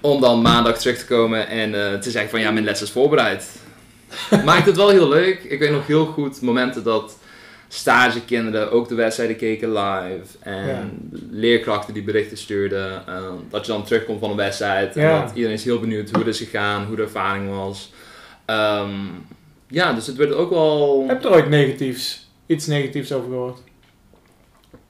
Om 0.00 0.20
dan 0.20 0.42
maandag 0.42 0.78
terug 0.78 0.98
te 0.98 1.06
komen 1.06 1.48
en 1.48 2.00
te 2.00 2.10
zeggen 2.10 2.30
van 2.30 2.40
ja, 2.40 2.50
mijn 2.50 2.64
les 2.64 2.82
is 2.82 2.90
voorbereid. 2.90 3.65
Maakt 4.44 4.66
het 4.66 4.76
wel 4.76 4.88
heel 4.88 5.08
leuk. 5.08 5.42
Ik 5.44 5.58
weet 5.58 5.70
nog 5.70 5.86
heel 5.86 6.06
goed 6.06 6.40
momenten 6.40 6.82
dat 6.84 7.18
stagekinderen 7.68 8.70
ook 8.72 8.88
de 8.88 8.94
wedstrijden 8.94 9.36
keken 9.36 9.72
live. 9.72 10.38
En 10.40 10.66
Ja. 10.66 10.88
leerkrachten 11.30 11.94
die 11.94 12.02
berichten 12.02 12.36
stuurden. 12.38 13.06
eh, 13.06 13.22
dat 13.50 13.66
je 13.66 13.72
dan 13.72 13.84
terugkomt 13.84 14.20
van 14.20 14.30
een 14.30 14.36
wedstrijd. 14.36 14.96
En 14.96 15.20
dat 15.20 15.30
iedereen 15.34 15.56
is 15.56 15.64
heel 15.64 15.80
benieuwd 15.80 16.10
hoe 16.10 16.18
het 16.18 16.28
is 16.28 16.38
gegaan, 16.38 16.84
hoe 16.86 16.96
de 16.96 17.02
ervaring 17.02 17.50
was. 17.50 17.92
Ehm, 18.44 18.90
ja, 19.68 19.92
dus 19.92 20.06
het 20.06 20.16
werd 20.16 20.32
ook 20.32 20.50
wel... 20.50 21.04
Heb 21.08 21.22
je 21.22 21.28
er 21.28 21.34
ooit 21.34 21.48
negatiefs, 21.48 22.28
iets 22.46 22.66
negatiefs 22.66 23.12
over 23.12 23.28
gehoord? 23.30 23.58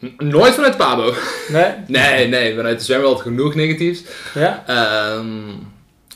N- 0.04 0.14
Nooit 0.18 0.54
vanuit 0.54 0.76
Pabo. 0.76 1.14
Nee? 1.48 1.72
Nee, 1.86 2.28
nee, 2.28 2.54
vanuit 2.56 2.78
de 2.78 2.84
zwemwereld 2.84 3.20
genoeg 3.20 3.54
negatiefs. 3.54 4.02
Ja? 4.34 4.64
Ehm, 4.66 5.46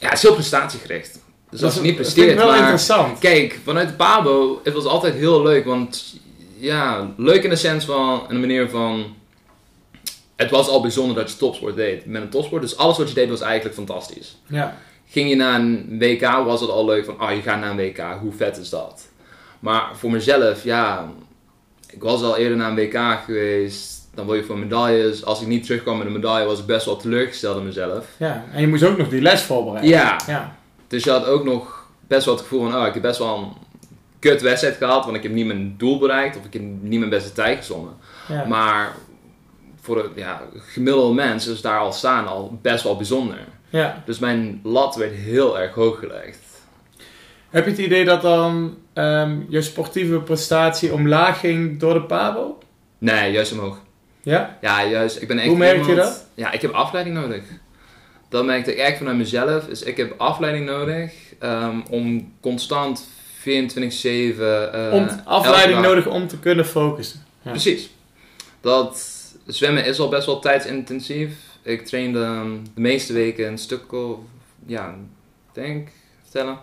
ja, 0.00 0.08
het 0.08 0.12
is 0.12 0.22
heel 0.22 0.34
prestatiegericht. 0.34 1.19
Dus 1.50 1.62
als 1.62 1.74
je 1.74 1.80
niet 1.80 1.96
dat 1.96 2.06
vind 2.06 2.14
presteert, 2.14 2.30
ik 2.30 2.36
wel 2.36 2.46
maar... 2.46 2.58
interessant. 2.58 3.18
Kijk, 3.18 3.60
vanuit 3.64 3.88
de 3.88 3.94
Pabo, 3.94 4.60
het 4.64 4.74
was 4.74 4.84
altijd 4.84 5.14
heel 5.14 5.42
leuk, 5.42 5.64
want... 5.64 6.18
Ja, 6.56 7.10
leuk 7.16 7.42
in 7.44 7.50
de 7.50 7.56
sens 7.56 7.84
van, 7.84 8.20
in 8.28 8.34
de 8.34 8.40
manier 8.40 8.70
van... 8.70 9.14
Het 10.36 10.50
was 10.50 10.68
al 10.68 10.80
bijzonder 10.80 11.16
dat 11.16 11.30
je 11.30 11.36
topsport 11.36 11.76
deed 11.76 12.06
met 12.06 12.22
een 12.22 12.28
topsport, 12.28 12.62
dus 12.62 12.76
alles 12.76 12.98
wat 12.98 13.08
je 13.08 13.14
deed 13.14 13.28
was 13.28 13.40
eigenlijk 13.40 13.74
fantastisch. 13.74 14.36
Ja. 14.46 14.76
Ging 15.08 15.28
je 15.28 15.36
naar 15.36 15.60
een 15.60 15.96
WK, 15.98 16.20
was 16.20 16.60
het 16.60 16.70
al 16.70 16.84
leuk 16.84 17.04
van, 17.04 17.22
oh, 17.22 17.34
je 17.34 17.42
gaat 17.42 17.60
naar 17.60 17.70
een 17.70 17.76
WK, 17.76 18.02
hoe 18.20 18.32
vet 18.32 18.56
is 18.56 18.70
dat? 18.70 19.08
Maar 19.60 19.90
voor 19.92 20.10
mezelf, 20.10 20.64
ja, 20.64 21.12
ik 21.90 22.02
was 22.02 22.22
al 22.22 22.36
eerder 22.36 22.56
naar 22.56 22.70
een 22.70 22.76
WK 22.76 23.22
geweest, 23.24 24.08
dan 24.14 24.26
wil 24.26 24.34
je 24.34 24.44
voor 24.44 24.58
medailles. 24.58 25.24
Als 25.24 25.40
ik 25.40 25.46
niet 25.46 25.64
terugkwam 25.64 25.98
met 25.98 26.06
een 26.06 26.12
medaille, 26.12 26.46
was 26.46 26.58
ik 26.58 26.66
best 26.66 26.86
wel 26.86 26.96
teleurgesteld 26.96 27.56
in 27.56 27.64
mezelf. 27.64 28.06
ja. 28.16 28.44
En 28.52 28.60
je 28.60 28.66
moest 28.66 28.82
ook 28.82 28.98
nog 28.98 29.08
die 29.08 29.22
les 29.22 29.42
voorbereiden. 29.42 29.90
Ja, 29.90 30.20
Ja. 30.26 30.58
Dus 30.90 31.04
je 31.04 31.10
had 31.10 31.26
ook 31.26 31.44
nog 31.44 31.86
best 32.06 32.24
wel 32.24 32.34
het 32.34 32.42
gevoel 32.42 32.70
van, 32.70 32.80
oh, 32.80 32.86
ik 32.86 32.92
heb 32.94 33.02
best 33.02 33.18
wel 33.18 33.38
een 33.38 33.52
kut 34.18 34.40
wedstrijd 34.40 34.76
gehad, 34.76 35.04
want 35.04 35.16
ik 35.16 35.22
heb 35.22 35.32
niet 35.32 35.46
mijn 35.46 35.74
doel 35.78 35.98
bereikt 35.98 36.36
of 36.36 36.44
ik 36.44 36.52
heb 36.52 36.62
niet 36.62 36.98
mijn 36.98 37.10
beste 37.10 37.32
tijd 37.32 37.58
gezongen. 37.58 37.96
ja. 38.28 38.44
Maar 38.44 38.94
voor 39.80 39.96
de 39.96 40.10
ja, 40.14 40.42
gemiddelde 40.54 41.14
mens 41.14 41.46
is 41.46 41.60
daar 41.60 41.78
al 41.78 41.92
staan 41.92 42.26
al 42.26 42.58
best 42.62 42.84
wel 42.84 42.96
bijzonder. 42.96 43.38
ja. 43.68 44.02
Dus 44.06 44.18
mijn 44.18 44.60
lat 44.62 44.96
werd 44.96 45.14
heel 45.14 45.58
erg 45.60 45.74
hoog 45.74 45.98
gelegd. 45.98 46.38
Heb 47.50 47.64
je 47.64 47.70
het 47.70 47.80
idee 47.80 48.04
dat 48.04 48.22
dan 48.22 48.76
ehm, 48.92 49.38
je 49.48 49.62
sportieve 49.62 50.18
prestatie 50.18 50.92
omlaag 50.92 51.40
ging 51.40 51.78
door 51.78 51.94
de 51.94 52.02
Pabo? 52.02 52.58
Nee, 52.98 53.32
juist 53.32 53.52
omhoog. 53.52 53.78
Ja? 54.22 54.58
Ja, 54.60 54.84
juist. 54.84 55.22
Ik 55.22 55.28
ben 55.28 55.38
echt 55.38 55.48
Hoe 55.48 55.56
merk 55.56 55.86
je 55.86 55.94
dat? 55.94 56.26
Ja, 56.34 56.52
ik 56.52 56.62
heb 56.62 56.72
afleiding 56.72 57.16
nodig. 57.16 57.42
Dat 58.30 58.44
merkte 58.44 58.72
ik 58.72 58.78
echt 58.78 58.98
vanuit 58.98 59.16
mezelf. 59.16 59.64
Dus 59.64 59.82
ik 59.82 59.96
heb 59.96 60.14
afleiding 60.16 60.66
nodig 60.66 61.12
ehm, 61.38 61.80
om 61.90 62.32
constant 62.40 63.08
24-7... 63.40 63.42
eh, 63.42 64.90
Om 64.92 65.08
afleiding 65.24 65.80
nodig 65.80 66.06
om 66.06 66.28
te 66.28 66.38
kunnen 66.38 66.66
focussen. 66.66 67.24
Ja. 67.42 67.50
Precies. 67.50 67.90
Dat 68.60 69.16
zwemmen 69.46 69.84
is 69.84 69.98
al 69.98 70.08
best 70.08 70.26
wel 70.26 70.38
tijdsintensief. 70.38 71.30
Ik 71.62 71.86
trainde 71.86 72.22
ehm, 72.22 72.50
de 72.74 72.80
meeste 72.80 73.12
weken 73.12 73.46
een 73.46 73.58
stuk 73.58 73.92
of, 73.92 74.18
ja, 74.66 74.88
ik 74.88 75.62
denk, 75.62 75.88
vertellen, 76.22 76.58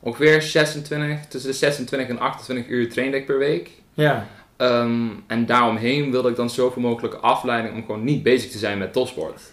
ongeveer 0.00 0.42
26, 0.42 1.26
tussen 1.28 1.50
de 1.50 1.56
26 1.56 2.08
en 2.08 2.18
28 2.18 2.68
uur 2.68 2.90
trainde 2.90 3.16
ik 3.16 3.26
per 3.26 3.38
week. 3.38 3.70
Ja. 3.94 4.26
Ehm, 4.56 5.06
en 5.26 5.46
daaromheen 5.46 6.10
wilde 6.10 6.28
ik 6.28 6.36
dan 6.36 6.50
zoveel 6.50 6.82
mogelijk 6.82 7.14
afleiding 7.14 7.74
om 7.74 7.84
gewoon 7.84 8.04
niet 8.04 8.22
bezig 8.22 8.50
te 8.50 8.58
zijn 8.58 8.78
met 8.78 8.92
topsport. 8.92 9.49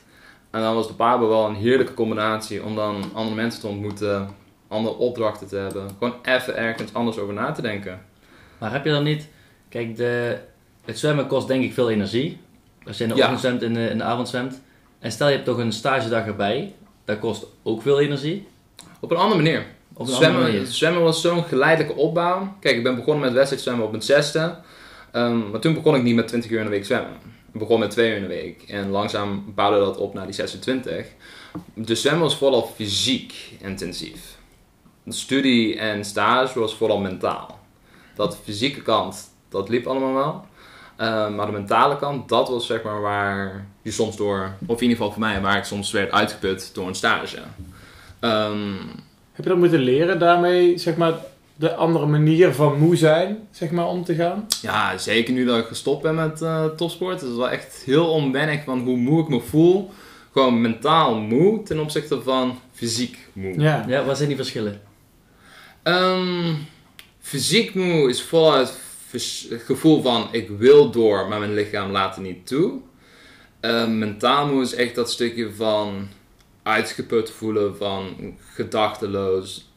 En 0.58 0.64
dan 0.64 0.76
was 0.76 0.88
de 0.88 0.94
Pabo 0.94 1.28
wel 1.28 1.46
een 1.46 1.56
heerlijke 1.56 1.94
combinatie 1.94 2.64
om 2.64 2.76
dan 2.76 3.04
andere 3.14 3.36
mensen 3.36 3.62
te 3.62 3.68
ontmoeten, 3.68 4.30
andere 4.68 4.96
opdrachten 4.96 5.48
te 5.48 5.56
hebben. 5.56 5.90
Gewoon 5.98 6.14
even 6.24 6.58
ergens 6.58 6.94
anders 6.94 7.18
over 7.18 7.34
na 7.34 7.52
te 7.52 7.62
denken. 7.62 8.02
Maar 8.58 8.72
heb 8.72 8.86
je 8.86 8.92
dan 8.92 9.04
niet... 9.04 9.28
Kijk, 9.70 9.96
de, 9.96 10.38
het 10.86 11.00
zwemmen 11.00 11.28
kost 11.28 11.48
denk 11.48 11.64
ik 11.64 11.74
veel 11.74 11.90
energie. 11.90 12.40
Als 12.86 12.98
je 12.98 13.04
in 13.04 13.10
de 13.10 13.16
Ja. 13.16 13.22
ochtend 13.22 13.40
zwemt 13.40 13.62
en 13.62 13.68
in 13.68 13.74
de, 13.74 13.90
in 13.90 13.98
de 13.98 14.04
avond 14.04 14.28
zwemt. 14.28 14.62
En 15.00 15.12
stel 15.12 15.28
je 15.28 15.34
hebt 15.34 15.46
toch 15.46 15.58
een 15.58 15.72
stagedag 15.72 16.26
erbij. 16.26 16.74
dat 17.06 17.20
kost 17.20 17.46
ook 17.64 17.82
veel 17.82 18.00
energie. 18.00 18.48
Op 19.00 19.12
een 19.12 19.18
andere 19.18 19.42
manier. 19.42 19.66
Op 19.94 20.08
een 20.08 20.14
zwemmen, 20.14 20.40
andere 20.40 20.58
manier. 20.58 20.72
zwemmen 20.72 21.02
was 21.02 21.22
zo'n 21.22 21.44
geleidelijke 21.44 21.96
opbouw. 22.00 22.56
Kijk, 22.60 22.76
ik 22.76 22.84
ben 22.84 22.96
begonnen 22.96 23.24
met 23.24 23.34
wedstrijd 23.34 23.62
zwemmen 23.62 23.86
op 23.86 23.92
mijn 23.92 24.04
zesde. 24.04 24.56
Ehm, 25.12 25.50
maar 25.50 25.60
toen 25.60 25.74
begon 25.74 25.96
ik 25.96 26.04
niet 26.04 26.16
met 26.16 26.28
20 26.28 26.52
uur 26.52 26.60
in 26.60 26.66
de 26.66 26.72
week 26.72 26.86
zwemmen. 26.86 27.12
Begon 27.58 27.80
met 27.80 27.92
2 27.92 28.10
uur 28.10 28.16
in 28.16 28.22
de 28.22 28.28
week. 28.28 28.64
En 28.68 28.90
langzaam 28.90 29.52
bouwde 29.56 29.80
dat 29.80 29.98
op 29.98 30.14
naar 30.14 30.26
die 30.26 30.34
26. 30.36 31.06
Dus 31.74 32.02
zwemmen 32.02 32.24
was 32.24 32.38
vooral 32.38 32.72
fysiek 32.76 33.34
intensief. 33.62 34.38
De 35.04 35.14
studie 35.14 35.80
en 35.80 36.06
stage 36.06 36.60
was 36.60 36.76
vooral 36.76 37.00
mentaal. 37.00 37.60
Dat 38.16 38.38
fysieke 38.44 38.82
kant, 38.82 39.30
dat 39.50 39.70
liep 39.70 39.88
allemaal 39.88 40.14
wel. 40.14 40.46
Ehm, 40.96 41.36
maar 41.36 41.46
de 41.46 41.52
mentale 41.52 41.98
kant, 41.98 42.30
dat 42.30 42.50
was 42.50 42.66
zeg 42.66 42.84
maar 42.84 43.02
waar 43.02 43.68
je 43.82 43.92
soms 43.92 44.16
door, 44.18 44.52
of 44.66 44.76
in 44.76 44.82
ieder 44.82 44.98
geval 44.98 45.12
voor 45.12 45.22
mij, 45.22 45.42
waar 45.42 45.58
ik 45.58 45.64
soms 45.64 45.92
werd 45.92 46.12
uitgeput 46.12 46.70
door 46.74 46.88
een 46.88 46.96
stage. 46.96 47.38
Ehm, 48.20 48.72
Heb 49.32 49.46
je 49.46 49.52
dat 49.52 49.58
moeten 49.58 49.80
leren 49.80 50.20
daarmee, 50.20 50.78
zeg 50.78 50.96
maar, 50.96 51.14
de 51.60 51.76
andere 51.76 52.06
manier 52.06 52.54
van 52.54 52.80
moe 52.80 52.96
zijn, 52.96 53.48
zeg 53.52 53.72
maar, 53.72 53.88
om 53.88 54.04
te 54.04 54.16
gaan? 54.16 54.46
Ja, 54.62 54.98
zeker 54.98 55.34
nu 55.34 55.46
dat 55.46 55.58
ik 55.58 55.66
gestopt 55.66 56.02
ben 56.02 56.16
met 56.16 56.42
eh 56.42 56.66
topsport. 56.66 57.22
Het 57.22 57.30
is 57.30 57.36
wel 57.36 57.50
echt 57.50 57.84
heel 57.86 58.10
onwennig 58.10 58.64
van 58.64 58.80
hoe 58.80 58.98
moe 58.98 59.22
ik 59.22 59.28
me 59.28 59.40
voel. 59.40 59.92
Gewoon 60.32 60.62
mentaal 60.62 61.16
moe 61.16 61.64
ten 61.64 61.80
opzichte 61.80 62.22
van 62.22 62.60
fysiek 62.74 63.18
moe. 63.34 63.60
Ja. 63.60 63.86
Ja, 63.88 64.06
wat 64.06 64.16
zijn 64.16 64.28
die 64.28 64.38
verschillen? 64.38 64.82
Ehm, 65.84 66.54
fysiek 67.20 67.76
moe 67.76 68.10
is 68.10 68.22
voluit 68.22 68.80
het 69.12 69.62
gevoel 69.66 70.02
van 70.02 70.28
ik 70.32 70.50
wil 70.50 70.92
door, 70.92 71.28
maar 71.28 71.40
mijn 71.40 71.54
lichaam 71.54 71.92
laat 71.92 72.16
het 72.16 72.24
niet 72.24 72.48
toe. 72.48 72.80
Ehm, 73.60 73.98
mentaal 73.98 74.48
moe 74.48 74.62
is 74.62 74.74
echt 74.74 74.96
dat 74.96 75.12
stukje 75.12 75.54
van 75.54 76.08
uitgeput 76.64 77.32
voelen, 77.32 77.78
van 77.78 78.16
gedachteloos, 78.54 79.72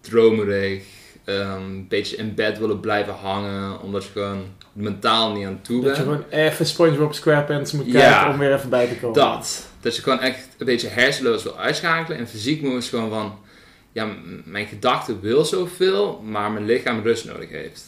dromerig, 0.00 0.84
ehm, 1.26 1.62
een 1.62 1.88
beetje 1.88 2.16
in 2.16 2.34
bed 2.34 2.58
willen 2.58 2.80
blijven 2.80 3.14
hangen, 3.14 3.80
omdat 3.80 4.04
je 4.04 4.10
gewoon 4.12 4.44
mentaal 4.72 5.32
niet 5.32 5.46
aan 5.46 5.60
toe 5.62 5.82
Dat 5.84 5.96
je 5.96 6.02
bent. 6.02 6.16
gewoon 6.18 6.30
even 6.30 6.66
SpongeBob 6.66 7.14
SquarePants 7.14 7.72
moet 7.72 7.86
Ja. 7.86 8.00
kijken 8.12 8.32
om 8.32 8.38
weer 8.38 8.54
even 8.54 8.70
bij 8.70 8.86
te 8.86 8.94
komen. 8.96 9.14
Dat. 9.14 9.68
Dat 9.80 9.96
je 9.96 10.02
gewoon 10.02 10.20
echt 10.20 10.48
een 10.58 10.66
beetje 10.66 10.88
hersenloos 10.88 11.42
wil 11.42 11.58
uitschakelen. 11.58 12.18
En 12.18 12.28
fysiek 12.28 12.62
moe 12.62 12.76
is 12.76 12.88
gewoon 12.88 13.10
van... 13.10 13.38
Ja, 13.92 14.06
mijn 14.44 14.66
gedachte 14.66 15.20
wil 15.20 15.44
zoveel, 15.44 16.20
maar 16.24 16.50
mijn 16.50 16.64
lichaam 16.64 17.00
rust 17.02 17.24
nodig 17.24 17.48
heeft. 17.50 17.84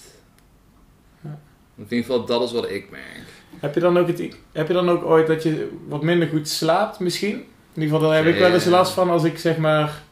Ja. 1.20 1.38
In 1.76 1.82
ieder 1.82 1.98
geval, 1.98 2.24
dat 2.24 2.42
is 2.42 2.52
wat 2.52 2.70
ik 2.70 2.90
merk. 2.90 3.22
Heb 3.58 3.74
je, 3.74 3.80
dan 3.80 3.98
ook 3.98 4.06
het, 4.06 4.22
heb 4.52 4.66
je 4.68 4.72
dan 4.74 4.90
ook 4.90 5.04
ooit 5.04 5.26
dat 5.26 5.42
je 5.42 5.68
wat 5.88 6.02
minder 6.02 6.28
goed 6.28 6.48
slaapt, 6.48 6.98
misschien? 6.98 7.34
In 7.74 7.82
ieder 7.82 7.94
geval, 7.94 8.08
daar 8.08 8.24
heb 8.24 8.34
ik 8.34 8.40
wel 8.40 8.52
eens 8.52 8.64
last 8.64 8.92
van 8.92 9.10
als 9.10 9.24
ik 9.24 9.38
zeg 9.38 9.56
maar 9.56 10.02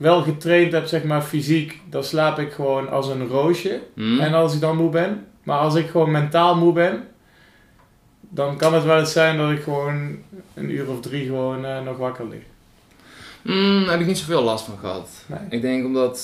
wel 0.00 0.22
getraind 0.22 0.72
heb, 0.72 0.86
zeg 0.86 1.04
maar 1.04 1.22
fysiek, 1.22 1.80
dan 1.90 2.04
slaap 2.04 2.38
ik 2.38 2.52
gewoon 2.52 2.88
als 2.88 3.08
een 3.08 3.26
roosje. 3.26 3.80
Hm? 3.94 4.18
En 4.18 4.34
als 4.34 4.54
ik 4.54 4.60
dan 4.60 4.76
moe 4.76 4.90
ben. 4.90 5.26
Maar 5.42 5.58
als 5.58 5.74
ik 5.74 5.90
gewoon 5.90 6.10
mentaal 6.10 6.56
moe 6.56 6.72
ben, 6.72 7.08
dan 8.20 8.56
kan 8.56 8.74
het 8.74 8.84
wel 8.84 8.98
eens 8.98 9.12
zijn 9.12 9.36
dat 9.36 9.50
ik 9.50 9.62
gewoon 9.62 10.18
een 10.54 10.70
uur 10.70 10.90
of 10.90 11.00
drie 11.00 11.26
gewoon 11.26 11.64
eh, 11.64 11.82
nog 11.82 11.96
wakker 11.96 12.28
lig. 12.28 12.42
Hm, 13.42 13.80
daar 13.80 13.90
heb 13.90 14.00
ik 14.00 14.06
niet 14.06 14.18
zoveel 14.18 14.42
last 14.42 14.64
van 14.64 14.78
gehad. 14.78 15.08
Nee. 15.26 15.38
Ik 15.48 15.62
denk 15.62 15.84
omdat... 15.84 16.14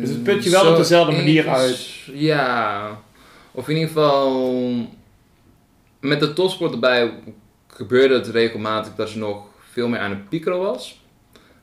Dus 0.00 0.08
het 0.08 0.22
put 0.22 0.44
je 0.44 0.50
wel 0.50 0.70
op 0.70 0.76
dezelfde 0.76 1.16
manier 1.16 1.48
uit. 1.48 1.86
Ja. 2.12 2.88
Of 3.50 3.68
in 3.68 3.74
ieder 3.74 3.88
geval... 3.88 4.52
Met 6.00 6.20
de 6.20 6.32
topsport 6.32 6.72
erbij 6.72 7.12
gebeurde 7.66 8.14
het 8.14 8.26
regelmatig 8.26 8.94
dat 8.94 9.12
je 9.12 9.18
nog 9.18 9.42
veel 9.70 9.88
meer 9.88 10.00
aan 10.00 10.10
het 10.10 10.28
piekeren 10.28 10.58
was. 10.58 10.97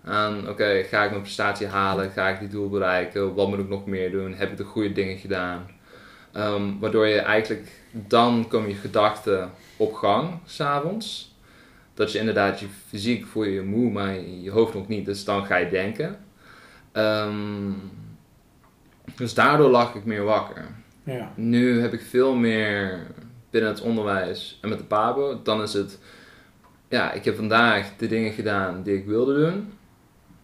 Aan, 0.05 0.49
oké, 0.49 0.83
ga 0.83 1.03
ik 1.03 1.09
mijn 1.09 1.21
prestatie 1.21 1.67
halen? 1.67 2.11
Ga 2.11 2.27
ik 2.27 2.39
die 2.39 2.47
doel 2.47 2.69
bereiken? 2.69 3.33
Wat 3.33 3.47
moet 3.47 3.59
ik 3.59 3.69
nog 3.69 3.85
meer 3.85 4.11
doen? 4.11 4.33
Heb 4.33 4.51
ik 4.51 4.57
de 4.57 4.63
goede 4.63 4.91
dingen 4.91 5.17
gedaan? 5.17 5.67
Ehm, 6.31 6.79
waardoor 6.79 7.07
je 7.07 7.19
eigenlijk, 7.19 7.67
dan 7.91 8.47
komen 8.47 8.69
je 8.69 8.75
gedachten 8.75 9.51
op 9.77 9.93
gang, 9.93 10.39
s'avonds. 10.45 11.35
Dat 11.93 12.11
je 12.11 12.19
inderdaad, 12.19 12.59
je 12.59 12.67
fysiek 12.87 13.25
voel 13.25 13.43
je 13.43 13.53
je 13.53 13.61
moe, 13.61 13.91
maar 13.91 14.19
je 14.19 14.51
hoofd 14.51 14.73
nog 14.73 14.87
niet. 14.87 15.05
Dus 15.05 15.23
dan 15.25 15.45
ga 15.45 15.55
je 15.55 15.69
denken. 15.69 16.19
Ehm, 16.91 17.71
dus 19.15 19.33
daardoor 19.33 19.69
lag 19.69 19.95
ik 19.95 20.05
meer 20.05 20.23
wakker. 20.23 20.65
Ja. 21.03 21.31
Nu 21.35 21.81
heb 21.81 21.93
ik 21.93 22.01
veel 22.01 22.35
meer 22.35 23.07
binnen 23.49 23.69
het 23.69 23.81
onderwijs 23.81 24.59
en 24.61 24.69
met 24.69 24.77
de 24.77 24.83
PABO. 24.83 25.41
Dan 25.43 25.61
is 25.61 25.73
het, 25.73 25.99
ja, 26.89 27.11
ik 27.11 27.25
heb 27.25 27.35
vandaag 27.35 27.91
de 27.97 28.07
dingen 28.07 28.31
gedaan 28.31 28.83
die 28.83 28.97
ik 28.97 29.05
wilde 29.05 29.35
doen. 29.35 29.73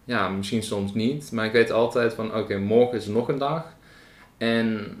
Ja, 0.04 0.28
misschien 0.28 0.62
soms 0.62 0.94
niet, 0.94 1.32
maar 1.32 1.44
ik 1.44 1.52
weet 1.52 1.70
altijd 1.70 2.14
van, 2.14 2.34
oké, 2.34 2.58
morgen 2.58 2.98
is 2.98 3.06
nog 3.06 3.28
een 3.28 3.38
dag. 3.38 3.64
En 4.38 4.96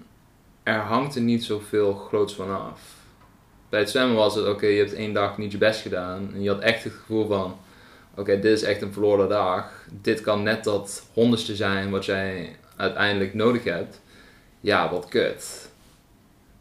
er 0.62 0.78
hangt 0.78 1.14
er 1.14 1.20
niet 1.22 1.44
zoveel 1.44 1.94
groots 1.94 2.34
van 2.34 2.50
af. 2.60 2.80
Bij 3.68 3.80
het 3.80 3.90
zwemmen 3.90 4.16
was 4.16 4.34
het, 4.34 4.46
oké, 4.46 4.66
je 4.66 4.78
hebt 4.78 4.94
één 4.94 5.12
dag 5.12 5.38
niet 5.38 5.52
je 5.52 5.58
best 5.58 5.80
gedaan. 5.80 6.30
En 6.34 6.42
je 6.42 6.48
had 6.48 6.60
echt 6.60 6.84
het 6.84 6.92
gevoel 6.92 7.26
van, 7.26 7.56
oké, 8.16 8.34
dit 8.40 8.52
is 8.52 8.62
echt 8.62 8.82
een 8.82 8.92
verloren 8.92 9.28
dag. 9.28 9.86
Dit 10.00 10.20
kan 10.20 10.42
net 10.42 10.64
dat 10.64 11.06
honderdste 11.12 11.56
zijn 11.56 11.90
wat 11.90 12.04
jij 12.04 12.56
uiteindelijk 12.76 13.34
nodig 13.34 13.64
hebt. 13.64 14.00
Ja, 14.60 14.90
wat 14.90 15.08
kut. 15.08 15.70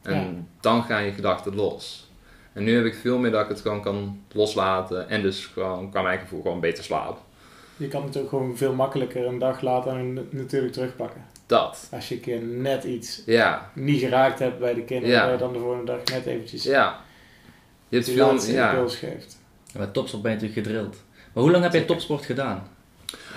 En 0.01 0.15
Ja. 0.15 0.29
dan 0.61 0.83
gaan 0.83 1.03
je 1.03 1.11
gedachten 1.11 1.55
los. 1.55 2.09
En 2.53 2.63
nu 2.63 2.75
heb 2.75 2.85
ik 2.85 2.95
veel 2.95 3.17
meer 3.17 3.31
dat 3.31 3.41
ik 3.43 3.47
het 3.49 3.61
gewoon 3.61 3.81
kan 3.81 4.23
loslaten. 4.31 5.09
En 5.09 5.21
dus 5.21 5.45
gewoon, 5.45 5.91
kan 5.91 6.03
mijn 6.03 6.19
gevoel 6.19 6.41
gewoon 6.41 6.59
beter 6.59 6.83
slapen. 6.83 7.21
Je 7.81 7.87
kan 7.87 8.03
het 8.03 8.17
ook 8.17 8.29
gewoon 8.29 8.57
veel 8.57 8.73
makkelijker 8.73 9.25
een 9.25 9.39
dag 9.39 9.61
later 9.61 10.03
natuurlijk 10.29 10.73
terugpakken. 10.73 11.25
Dat. 11.45 11.87
Als 11.91 12.09
je 12.09 12.15
een 12.15 12.21
keer 12.21 12.41
net 12.41 12.83
iets 12.83 13.21
Ja. 13.25 13.71
niet 13.73 13.99
geraakt 13.99 14.39
hebt 14.39 14.59
bij 14.59 14.73
de 14.73 14.83
kinderen, 14.83 15.15
Ja. 15.15 15.31
je 15.31 15.37
dan 15.37 15.53
de 15.53 15.59
volgende 15.59 15.85
dag 15.85 16.03
net 16.03 16.25
eventjes 16.25 16.63
Ja. 16.63 16.99
Je 17.89 17.95
hebt 17.95 18.09
veel... 18.09 18.27
laatste 18.27 18.51
Ja. 18.51 18.71
impuls 18.71 18.95
geeft. 18.95 19.39
Ja, 19.73 19.77
Bij 19.79 19.87
topsport 19.87 20.21
ben 20.23 20.31
je 20.31 20.37
natuurlijk 20.37 20.67
gedrild. 20.67 20.95
Maar 21.33 21.43
hoe 21.43 21.51
lang 21.51 21.63
heb 21.63 21.73
jij 21.73 21.81
topsport 21.81 22.25
gedaan? 22.25 22.67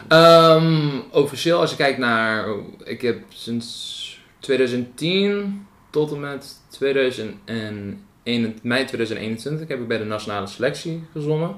Ehm, 0.08 0.88
officieel, 1.10 1.60
als 1.60 1.70
je 1.70 1.76
kijkt 1.76 1.98
naar. 1.98 2.46
Ik 2.84 3.00
heb 3.02 3.18
sinds 3.28 4.20
2010 4.38 5.66
tot 5.90 6.12
en 6.12 6.20
met 6.20 6.56
2001, 6.70 8.58
mei 8.62 8.84
2021 8.84 9.68
heb 9.68 9.80
ik 9.80 9.88
bij 9.88 9.98
de 9.98 10.04
nationale 10.04 10.46
selectie 10.46 11.04
gezongen. 11.12 11.56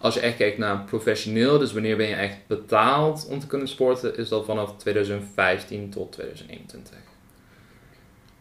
Als 0.00 0.14
je 0.14 0.20
echt 0.20 0.36
kijkt 0.36 0.58
naar 0.58 0.84
professioneel, 0.84 1.58
dus 1.58 1.72
wanneer 1.72 1.96
ben 1.96 2.08
je 2.08 2.14
echt 2.14 2.36
betaald 2.46 3.26
om 3.30 3.38
te 3.38 3.46
kunnen 3.46 3.68
sporten, 3.68 4.16
is 4.16 4.28
dat 4.28 4.44
vanaf 4.44 4.76
2015 4.76 5.90
tot 5.90 6.12
2021. 6.12 6.94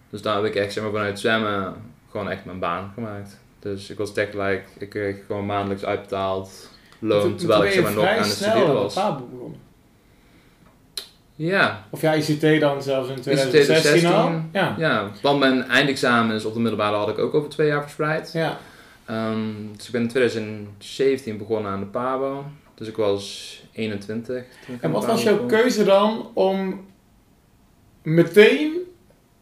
Dus 0.10 0.22
daar 0.22 0.36
heb 0.36 0.46
ik 0.46 0.56
echt 0.56 0.74
zeg 0.74 0.84
maar, 0.84 0.92
vanuit 0.92 1.20
zwemmen 1.20 1.74
gewoon 2.12 2.30
echt 2.30 2.46
mijn 2.46 2.60
baan 2.60 2.92
gemaakt. 2.94 3.40
Dus 3.60 3.90
ik 3.90 3.98
was 3.98 4.14
tech 4.14 4.34
like, 4.34 4.64
ik 4.78 4.90
kreeg 4.90 5.26
gewoon 5.26 5.46
maandelijks 5.46 5.86
uitbetaald 5.86 6.70
loon, 7.00 7.36
terwijl 7.36 7.64
ik 7.64 7.72
zeg 7.72 7.84
maar 7.84 7.94
nog 7.94 8.06
aan 8.06 8.18
het 8.18 8.26
studeren 8.26 8.74
was. 8.74 8.94
Begonnen. 8.94 9.66
Ja, 11.36 11.86
Of 11.90 12.02
ja, 12.02 12.14
ICT 12.14 12.60
dan 12.60 12.82
zelfs 12.84 13.10
in 13.10 13.16
ICT 13.16 13.24
2016 13.24 14.12
al. 14.12 14.24
16. 14.24 14.50
Ja. 14.54 14.76
ja, 14.78 15.12
want 15.22 15.40
mijn 15.40 15.64
eindexamens 15.64 16.46
op 16.46 16.54
de 16.54 16.60
middelbare 16.60 16.96
had 16.96 17.10
ik 17.10 17.18
ook 17.18 17.34
over 17.34 17.50
twee 17.50 17.68
jaar 17.68 17.82
verspreid. 17.82 18.30
ja. 18.34 18.58
Ehm, 19.08 19.52
dus 19.76 19.86
ik 19.86 19.92
ben 19.92 20.02
in 20.02 20.08
2017 20.08 21.38
begonnen 21.38 21.72
aan 21.72 21.80
de 21.80 21.86
PABO. 21.86 22.46
Dus 22.76 22.88
ik 22.88 22.96
was 22.96 23.56
21. 23.74 24.44
toen 24.66 24.76
ik 24.76 24.82
En 24.82 24.92
wat 24.92 25.06
was 25.06 25.24
jouw 25.24 25.46
keuze 25.46 25.84
dan 25.84 26.32
om 26.34 26.86
meteen 28.02 28.74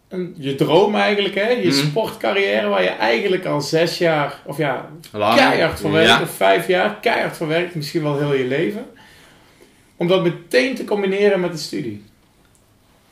een, 0.08 0.36
je 0.38 0.56
droom 0.56 0.96
eigenlijk, 0.96 1.36
hè? 1.36 1.50
je 1.50 1.68
Mhm. 1.68 1.72
sportcarrière 1.88 2.68
waar 2.68 2.84
je 2.84 2.90
eigenlijk 2.90 3.46
al 3.46 3.62
zes 3.62 3.98
jaar, 3.98 4.42
of 4.46 4.58
ja, 4.58 4.90
Lang. 5.12 5.36
keihard 5.36 5.80
voor 5.80 5.92
werkt, 5.92 6.10
Ja. 6.10 6.22
of 6.22 6.30
vijf 6.30 6.68
jaar, 6.68 7.00
keihard 7.00 7.38
voor 7.38 7.48
werkt, 7.48 7.76
misschien 7.76 8.04
wel 8.04 8.18
heel 8.18 8.34
je 8.34 8.46
leven. 8.46 8.86
Om 9.96 10.08
dat 10.08 10.24
meteen 10.24 10.76
te 10.76 10.84
combineren 10.86 11.40
met 11.40 11.52
de 11.52 11.58
studie. 11.58 12.04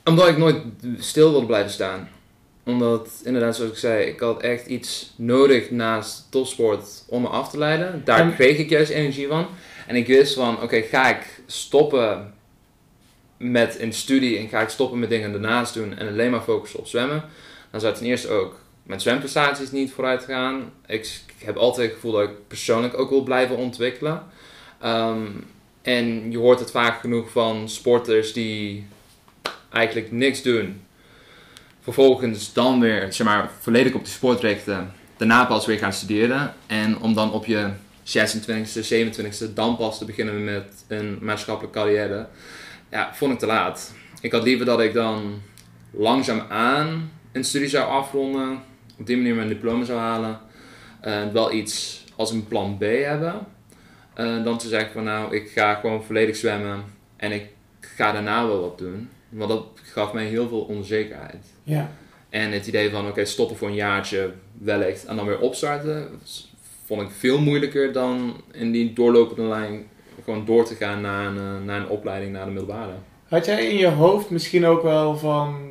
Omdat 0.05 0.27
ik 0.27 0.37
nooit 0.37 0.57
stil 0.97 1.31
wilde 1.31 1.45
blijven 1.45 1.71
staan. 1.71 2.09
Omdat, 2.65 3.09
inderdaad, 3.23 3.55
zoals 3.55 3.71
ik 3.71 3.77
zei, 3.77 4.03
ik 4.05 4.19
had 4.19 4.41
echt 4.41 4.65
iets 4.65 5.13
nodig 5.15 5.71
naast 5.71 6.27
topsport 6.29 7.03
om 7.07 7.21
me 7.21 7.27
af 7.27 7.49
te 7.49 7.57
leiden. 7.57 8.01
Daar 8.05 8.19
En- 8.19 8.35
kreeg 8.35 8.57
ik 8.57 8.69
juist 8.69 8.91
energie 8.91 9.27
van. 9.27 9.47
En 9.87 9.95
ik 9.95 10.07
wist 10.07 10.33
van, 10.33 10.61
oké, 10.61 10.81
ga 10.81 11.09
ik 11.09 11.41
stoppen 11.45 12.33
met 13.37 13.79
een 13.79 13.93
studie 13.93 14.37
en 14.37 14.47
ga 14.49 14.61
ik 14.61 14.69
stoppen 14.69 14.99
met 14.99 15.09
dingen 15.09 15.33
ernaast 15.33 15.73
doen 15.73 15.97
en 15.97 16.07
alleen 16.07 16.31
maar 16.31 16.41
focussen 16.41 16.79
op 16.79 16.87
zwemmen. 16.87 17.23
Dan 17.71 17.81
zou 17.81 17.93
ten 17.93 18.05
eerste 18.05 18.29
ook 18.29 18.59
mijn 18.83 18.99
zwemprestaties 19.01 19.71
niet 19.71 19.91
vooruit 19.91 20.23
gaan. 20.23 20.71
Ik, 20.87 20.99
ik 21.37 21.45
heb 21.45 21.57
altijd 21.57 21.85
het 21.85 21.95
gevoel 21.95 22.11
dat 22.11 22.23
ik 22.29 22.47
persoonlijk 22.47 22.97
ook 22.99 23.09
wil 23.09 23.23
blijven 23.23 23.57
ontwikkelen. 23.57 24.23
Ehm, 24.81 25.25
en 25.81 26.31
je 26.31 26.37
hoort 26.37 26.59
het 26.59 26.71
vaak 26.71 26.99
genoeg 26.99 27.29
van 27.31 27.69
sporters 27.69 28.33
die 28.33 28.85
eigenlijk 29.69 30.11
niks 30.11 30.41
doen. 30.41 30.81
Vervolgens 31.83 32.53
dan 32.53 32.79
weer, 32.79 33.13
zeg 33.13 33.27
maar, 33.27 33.49
volledig 33.59 33.93
op 33.93 34.03
de 34.03 34.09
sport 34.09 34.41
richten. 34.41 34.91
Daarna 35.17 35.45
pas 35.45 35.65
weer 35.65 35.77
gaan 35.77 35.93
studeren. 35.93 36.53
En 36.67 36.99
om 36.99 37.13
dan 37.13 37.31
op 37.31 37.45
je 37.45 37.69
26e, 38.03 38.83
27e, 38.93 39.53
dan 39.53 39.77
pas 39.77 39.97
te 39.97 40.05
beginnen 40.05 40.43
met 40.43 40.85
een 40.87 41.17
maatschappelijke 41.21 41.79
carrière, 41.79 42.27
ja, 42.91 43.13
vond 43.13 43.33
ik 43.33 43.39
te 43.39 43.45
laat. 43.45 43.93
Ik 44.21 44.31
had 44.31 44.43
liever 44.43 44.65
dat 44.65 44.79
ik 44.79 44.93
dan 44.93 45.41
langzaamaan 45.91 47.11
een 47.31 47.43
studie 47.43 47.69
zou 47.69 47.89
afronden, 47.89 48.61
op 48.99 49.05
die 49.05 49.17
manier 49.17 49.35
mijn 49.35 49.47
diploma 49.47 49.85
zou 49.85 49.99
halen, 49.99 50.39
en 51.01 51.33
wel 51.33 51.51
iets 51.51 52.03
als 52.15 52.31
een 52.31 52.47
plan 52.47 52.77
B 52.77 52.81
hebben, 52.81 53.47
eh, 54.13 54.43
dan 54.43 54.57
te 54.57 54.67
zeggen 54.67 54.91
van 54.91 55.03
nou, 55.03 55.35
ik 55.35 55.49
ga 55.49 55.73
gewoon 55.73 56.03
volledig 56.03 56.35
zwemmen 56.35 56.83
en 57.17 57.31
ik 57.31 57.47
ga 57.79 58.11
daarna 58.11 58.47
wel 58.47 58.61
wat 58.61 58.77
doen. 58.77 59.09
Want 59.33 59.49
dat 59.49 59.65
gaf 59.83 60.13
mij 60.13 60.25
heel 60.25 60.47
veel 60.47 60.61
onzekerheid. 60.61 61.45
Ja. 61.63 61.91
En 62.29 62.51
het 62.51 62.67
idee 62.67 62.89
van 62.89 63.07
oké, 63.07 63.25
stoppen 63.25 63.57
voor 63.57 63.67
een 63.67 63.73
jaartje 63.73 64.31
wellicht 64.53 65.05
en 65.05 65.15
dan 65.15 65.25
weer 65.25 65.39
opstarten, 65.39 66.09
vond 66.85 67.01
ik 67.01 67.09
veel 67.11 67.39
moeilijker 67.39 67.93
dan 67.93 68.41
in 68.51 68.71
die 68.71 68.93
doorlopende 68.93 69.49
lijn 69.49 69.87
gewoon 70.23 70.45
door 70.45 70.65
te 70.65 70.75
gaan 70.75 71.01
naar 71.01 71.25
een, 71.25 71.37
eh, 71.37 71.65
naar 71.65 71.79
een 71.79 71.89
opleiding 71.89 72.31
naar 72.31 72.45
de 72.45 72.51
middelbare. 72.51 72.91
Had 73.27 73.45
jij 73.45 73.69
in 73.69 73.77
je 73.77 73.87
hoofd 73.87 74.29
misschien 74.29 74.65
ook 74.65 74.83
wel 74.83 75.17
van 75.17 75.69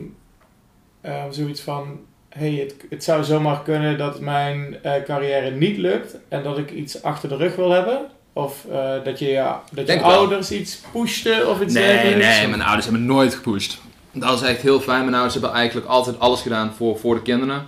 eh, 1.01 1.25
zoiets 1.31 1.61
van: 1.61 2.01
hey, 2.29 2.53
het, 2.53 2.75
het 2.91 3.05
zou 3.05 3.25
zomaar 3.25 3.63
kunnen 3.63 3.99
dat 3.99 4.21
mijn 4.21 4.83
eh, 4.83 5.03
carrière 5.03 5.51
niet 5.51 5.77
lukt 5.77 6.17
en 6.29 6.43
dat 6.43 6.59
ik 6.59 6.71
iets 6.71 7.03
achter 7.03 7.29
de 7.29 7.37
rug 7.37 7.57
wil 7.57 7.71
hebben? 7.71 8.07
Of 8.33 8.65
eh, 8.73 8.91
dat 9.05 9.19
je, 9.19 9.29
ja, 9.29 9.63
dat 9.71 9.79
je 9.79 9.85
Denk 9.85 10.01
wel. 10.01 10.11
ouders 10.11 10.51
iets 10.51 10.81
pushten 10.93 11.49
of 11.49 11.61
iets 11.61 11.75
Nee, 11.75 11.87
dergelijks? 11.87 12.27
nee, 12.39 12.49
mijn 12.49 12.63
ouders 12.63 12.85
hebben 12.87 13.05
nooit 13.07 13.35
gepusht. 13.35 13.79
Dat 14.13 14.43
is 14.43 14.49
echt 14.49 14.61
heel 14.63 14.81
fijn. 14.81 15.01
Mijn 15.01 15.13
ouders 15.15 15.35
hebben 15.35 15.53
eigenlijk 15.53 15.87
altijd 15.89 16.19
alles 16.19 16.41
gedaan 16.41 16.73
voor, 16.77 16.99
voor 16.99 17.15
de 17.15 17.23
kinderen. 17.23 17.63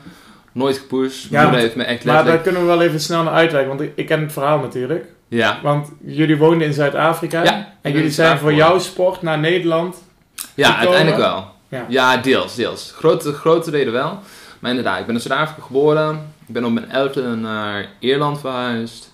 Nooit 0.53 0.79
gepusht. 0.79 1.27
Ja, 1.31 1.43
want- 1.45 1.57
heeft 1.57 1.77
me 1.77 1.83
echt 1.85 2.05
Maar 2.05 2.25
daar 2.25 2.39
kunnen 2.39 2.61
we 2.61 2.67
wel 2.67 2.83
even 2.83 3.01
snel 3.01 3.23
naar 3.23 3.33
uitwijken, 3.33 3.69
want 3.69 3.81
ik, 3.81 3.93
ik 3.95 4.07
ken 4.07 4.21
het 4.21 4.33
verhaal 4.33 4.59
natuurlijk. 4.59 5.05
Ja. 5.29 5.59
Want 5.63 5.89
jullie 6.05 6.37
woonden 6.37 6.67
in 6.67 6.73
Zuid-Afrika 6.73 7.43
Ja, 7.45 7.73
en 7.81 7.93
jullie 7.93 8.11
zijn 8.11 8.39
voor 8.39 8.53
jouw 8.55 8.79
sport 8.79 9.23
naar 9.23 9.39
Nederland. 9.39 9.97
Ja, 10.55 10.67
gekomen? 10.67 10.79
uiteindelijk 10.79 11.23
wel. 11.23 11.47
Ja. 11.69 11.85
Ja, 11.89 12.17
deels, 12.17 12.55
deels. 12.55 12.93
Grote, 12.97 13.33
grote 13.33 13.71
reden 13.71 13.93
wel. 13.93 14.19
Maar 14.59 14.71
inderdaad, 14.71 15.01
ik 15.01 15.07
ben 15.07 15.15
in 15.15 15.21
Zuid-Afrika 15.21 15.63
geboren. 15.67 16.33
Ik 16.47 16.55
ben 16.55 16.65
op 16.65 16.73
mijn 16.73 16.91
elfde 16.91 17.23
naar 17.23 17.87
Ierland 17.99 18.41
verhuisd. 18.41 19.13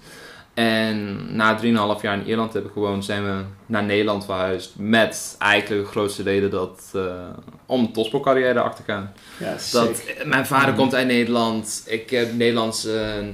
En 0.54 1.26
na 1.36 1.58
3,5 1.96 2.02
jaar 2.02 2.18
in 2.18 2.26
Ierland 2.26 2.52
hebben 2.52 2.70
gewoond, 2.72 3.04
zijn 3.04 3.24
we 3.24 3.42
naar 3.66 3.84
Nederland 3.84 4.24
verhuisd. 4.24 4.72
Met 4.76 5.34
eigenlijk 5.38 5.82
de 5.84 5.90
grootste 5.90 6.22
reden 6.22 6.50
dat, 6.50 6.90
eh, 6.94 7.28
om 7.66 7.84
de 7.86 7.90
topsportcarrière 7.90 8.60
achter 8.60 8.84
te 8.84 8.92
gaan. 8.92 9.12
Ja, 9.38 9.56
Dat, 9.72 10.02
mijn 10.24 10.46
vader 10.46 10.68
Mhm. 10.68 10.76
komt 10.78 10.94
uit 10.94 11.06
Nederland. 11.06 11.82
Ik 11.86 12.10
heb 12.10 12.32
Nederlandse 12.34 13.00
eh, 13.00 13.26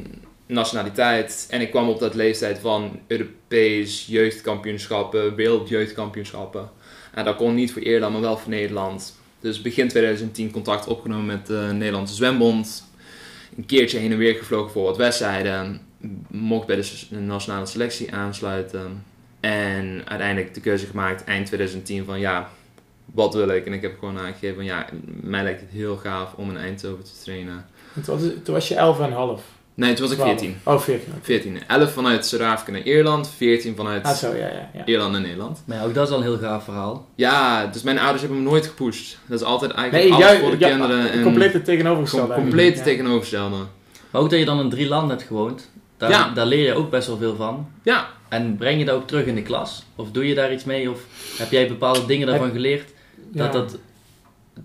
nationaliteit. 0.46 1.46
En 1.50 1.61
ik 1.61 1.70
kwam 1.70 1.88
op 1.88 1.99
dat 2.00 2.14
leeftijd 2.14 2.58
van 2.58 3.00
Europees 3.06 4.06
jeugdkampioenschappen, 4.06 5.35
wereldjeugdkampioenschappen. 5.35 6.70
En 7.14 7.25
dat 7.25 7.37
kon 7.37 7.54
niet 7.54 7.73
voor 7.73 7.82
Ierland, 7.82 8.12
maar 8.12 8.23
wel 8.23 8.37
voor 8.38 8.50
Nederland. 8.50 9.18
Dus 9.40 9.62
begin 9.62 9.88
2010 9.88 10.50
contact 10.50 10.87
opgenomen 10.87 11.26
met 11.26 11.46
de 11.46 11.68
Nederlandse 11.73 12.14
Zwembond. 12.14 12.85
Een 13.56 13.66
keertje 13.66 13.99
heen 13.99 14.12
en 14.12 14.18
weer 14.18 14.35
gevlogen 14.35 14.73
voor 14.73 14.85
wat 14.85 14.96
wedstrijden. 14.96 15.80
Mocht 16.29 16.67
bij 16.67 16.76
de 16.76 17.17
nationale 17.19 17.67
selectie 17.67 18.15
aansluiten. 18.15 19.05
En 19.41 20.03
uiteindelijk 20.05 20.55
de 20.55 20.61
keuze 20.61 20.87
gemaakt 20.87 21.25
eind 21.25 21.47
2010 21.47 22.05
van 22.05 22.21
ja, 22.21 22.49
wat 23.05 23.35
wil 23.35 23.49
ik? 23.49 23.67
En 23.67 23.73
ik 23.73 23.83
heb 23.83 23.99
gewoon 23.99 24.19
aangegeven 24.19 24.55
van 24.55 24.65
ja, 24.65 24.87
mij 25.21 25.43
lijkt 25.43 25.61
het 25.61 25.71
heel 25.71 25.97
gaaf 25.97 26.33
om 26.37 26.50
in 26.50 26.57
Eindhoven 26.57 27.05
te 27.05 27.11
trainen. 27.23 27.67
Toen 28.05 28.19
was, 28.19 28.29
toen 28.45 28.55
was 28.55 28.69
je 28.69 28.75
11 28.75 29.00
en 29.00 29.12
half. 29.12 29.43
Nee, 29.75 29.95
toen 29.95 30.09
was 30.09 30.17
ik 30.17 30.23
14. 30.23 30.57
Oh, 30.65 30.79
14. 30.81 31.12
14. 31.23 31.59
11 31.69 31.93
vanuit 31.93 32.26
Zuid-Afrika 32.26 32.73
naar 32.73 32.81
Ierland, 32.87 33.29
14 33.37 33.76
vanuit 33.76 34.05
Ah, 34.05 34.12
zo, 34.14 34.35
ja, 34.35 34.47
ja. 34.47 34.70
ja. 34.75 34.85
Ierland 34.85 35.12
naar 35.12 35.20
Nederland. 35.20 35.62
Maar 35.64 35.77
ja, 35.77 35.85
ook 35.85 35.94
dat 35.94 36.07
is 36.07 36.12
al 36.12 36.18
een 36.18 36.25
heel 36.25 36.38
gaaf 36.38 36.64
verhaal. 36.64 37.07
Ja, 37.14 37.66
dus 37.66 37.83
mijn 37.83 37.99
ouders 37.99 38.20
hebben 38.23 38.42
me 38.42 38.49
nooit 38.49 38.66
gepusht. 38.66 39.18
Dat 39.27 39.40
is 39.40 39.47
altijd 39.47 39.70
eigenlijk 39.73 40.11
Nee, 40.11 40.25
alles 40.25 40.38
voor 40.40 40.51
de 40.51 40.59
ja, 40.59 40.68
kinderen. 40.68 41.11
En 41.11 41.23
compleet 41.23 41.53
het 41.53 41.64
tegenovergestelde. 41.64 42.35
com- 42.35 42.42
compleet 42.42 42.75
het 42.75 42.85
tegenovergestelde. 42.85 43.57
Maar 44.11 44.23
ook 44.23 44.31
dat 44.31 44.38
je 44.38 44.44
dan 44.44 44.61
in 44.61 44.70
drie 44.70 44.88
landen 44.88 45.11
hebt 45.16 45.23
gewoond, 45.29 45.70
daar, 45.96 46.11
Ja. 46.11 46.28
daar 46.28 46.46
leer 46.46 46.64
je 46.66 46.74
ook 46.74 46.90
best 46.90 47.06
wel 47.09 47.16
veel 47.16 47.37
van. 47.37 47.68
Ja, 47.82 48.09
En 48.28 48.56
breng 48.56 48.78
je 48.78 48.85
dat 48.85 48.94
ook 48.94 49.06
terug 49.06 49.26
in 49.26 49.35
de 49.35 49.42
klas? 49.42 49.82
Of 49.96 50.11
doe 50.11 50.26
je 50.28 50.35
daar 50.35 50.52
iets 50.52 50.64
mee? 50.64 50.90
Of 50.90 51.00
heb 51.38 51.50
jij 51.50 51.68
bepaalde 51.68 52.06
dingen 52.06 52.26
daarvan 52.26 52.50
geleerd 52.50 52.92
Ja. 53.32 53.42
dat 53.42 53.52
dat 53.52 53.78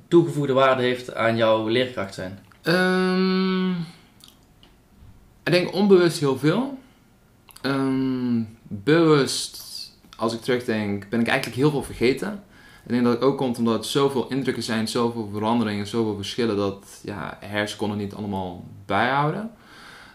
toegevoegde 0.07 0.53
waarde 0.53 0.81
heeft 0.81 1.13
aan 1.15 1.37
jouw 1.37 1.67
leerkracht 1.67 2.13
zijn? 2.13 2.39
Ehm, 2.61 3.69
ik 5.43 5.51
denk 5.51 5.73
onbewust 5.73 6.19
heel 6.19 6.37
veel. 6.37 6.77
Ehm, 7.61 8.41
bewust, 8.67 9.61
als 10.17 10.33
ik 10.33 10.41
terugdenk, 10.41 11.09
ben 11.09 11.19
ik 11.19 11.27
eigenlijk 11.27 11.57
heel 11.59 11.71
veel 11.71 11.83
vergeten. 11.83 12.43
Ik 12.85 12.91
denk 12.91 13.03
dat 13.03 13.13
het 13.13 13.21
ook 13.23 13.37
komt 13.37 13.57
omdat 13.57 13.73
het 13.73 13.85
zoveel 13.85 14.27
indrukken 14.29 14.63
zijn, 14.63 14.87
zoveel 14.87 15.29
veranderingen, 15.33 15.87
zoveel 15.87 16.15
verschillen, 16.15 16.55
dat 16.57 16.99
ja, 17.03 17.37
hersen 17.39 17.77
kon 17.77 17.89
het 17.89 17.99
niet 17.99 18.13
allemaal 18.13 18.63
bijhouden. 18.85 19.51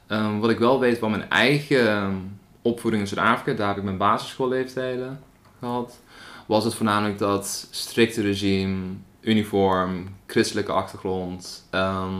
Ehm, 0.07 0.38
wat 0.38 0.51
ik 0.51 0.59
wel 0.59 0.81
weet 0.81 0.99
van 0.99 1.11
mijn 1.11 1.31
eigen 1.31 2.38
opvoeding 2.62 3.03
in 3.03 3.09
Zuid-Afrika, 3.09 3.59
daar 3.59 3.69
heb 3.69 3.77
ik 3.77 3.83
mijn 3.83 3.97
basisschoolleeftijden 3.97 5.21
gehad, 5.59 5.99
was 6.47 6.64
het 6.64 6.75
voornamelijk 6.75 7.19
dat 7.19 7.69
strikte 7.71 8.23
regime, 8.23 8.77
uniform, 9.21 10.09
christelijke 10.27 10.73
achtergrond. 10.73 11.66
Ehm, 11.71 12.11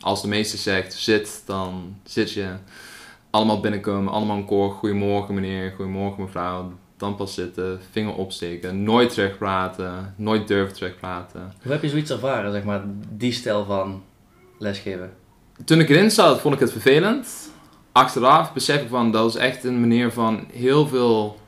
als 0.00 0.22
de 0.22 0.28
meester 0.28 0.58
zegt 0.58 0.94
zit, 0.94 1.42
dan 1.46 1.96
zit 2.04 2.32
je. 2.32 2.54
Allemaal 3.30 3.60
binnenkomen, 3.60 4.12
allemaal 4.12 4.36
een 4.36 4.44
koor. 4.44 4.70
Goedemorgen 4.70 5.34
meneer, 5.34 5.72
goedemorgen 5.76 6.22
mevrouw. 6.22 6.72
Dan 6.96 7.14
pas 7.16 7.34
zitten, 7.34 7.80
vinger 7.90 8.14
opsteken, 8.14 8.82
nooit 8.82 9.10
terugpraten, 9.10 10.14
nooit 10.16 10.48
durven 10.48 10.74
terugpraten. 10.74 11.52
Hoe 11.62 11.72
heb 11.72 11.82
je 11.82 11.88
zoiets 11.88 12.10
ervaren, 12.10 12.52
zeg 12.52 12.64
maar, 12.64 12.82
die 13.08 13.32
stijl 13.32 13.64
van 13.64 14.02
lesgeven? 14.58 15.12
Toen 15.64 15.80
ik 15.80 15.88
erin 15.88 16.10
zat, 16.10 16.40
vond 16.40 16.54
ik 16.54 16.60
het 16.60 16.72
vervelend. 16.72 17.50
Achteraf 17.92 18.52
besef 18.52 18.82
ik 18.82 18.88
van 18.88 19.10
dat 19.10 19.28
is 19.28 19.34
echt 19.34 19.64
een 19.64 19.80
manier 19.80 20.10
van 20.10 20.46
heel 20.52 20.88
veel 20.88 21.40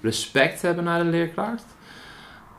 respect 0.00 0.62
hebben 0.62 0.84
naar 0.84 1.04
de 1.04 1.10
leerkracht. 1.10 1.64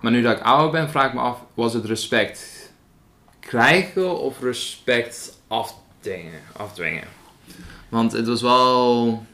Maar 0.01 0.11
nu 0.11 0.21
dat 0.21 0.37
ik 0.37 0.43
ouder 0.43 0.71
ben, 0.71 0.89
vraag 0.89 1.07
ik 1.07 1.13
me 1.13 1.19
af: 1.19 1.37
was 1.53 1.73
het 1.73 1.85
respect 1.85 2.71
krijgen 3.39 4.19
of 4.19 4.41
respect 4.41 5.37
afdwingen? 5.47 6.41
afdwingen? 6.57 7.07
Want 7.89 8.11
het 8.11 8.27
was 8.27 8.41
wel 8.41 9.25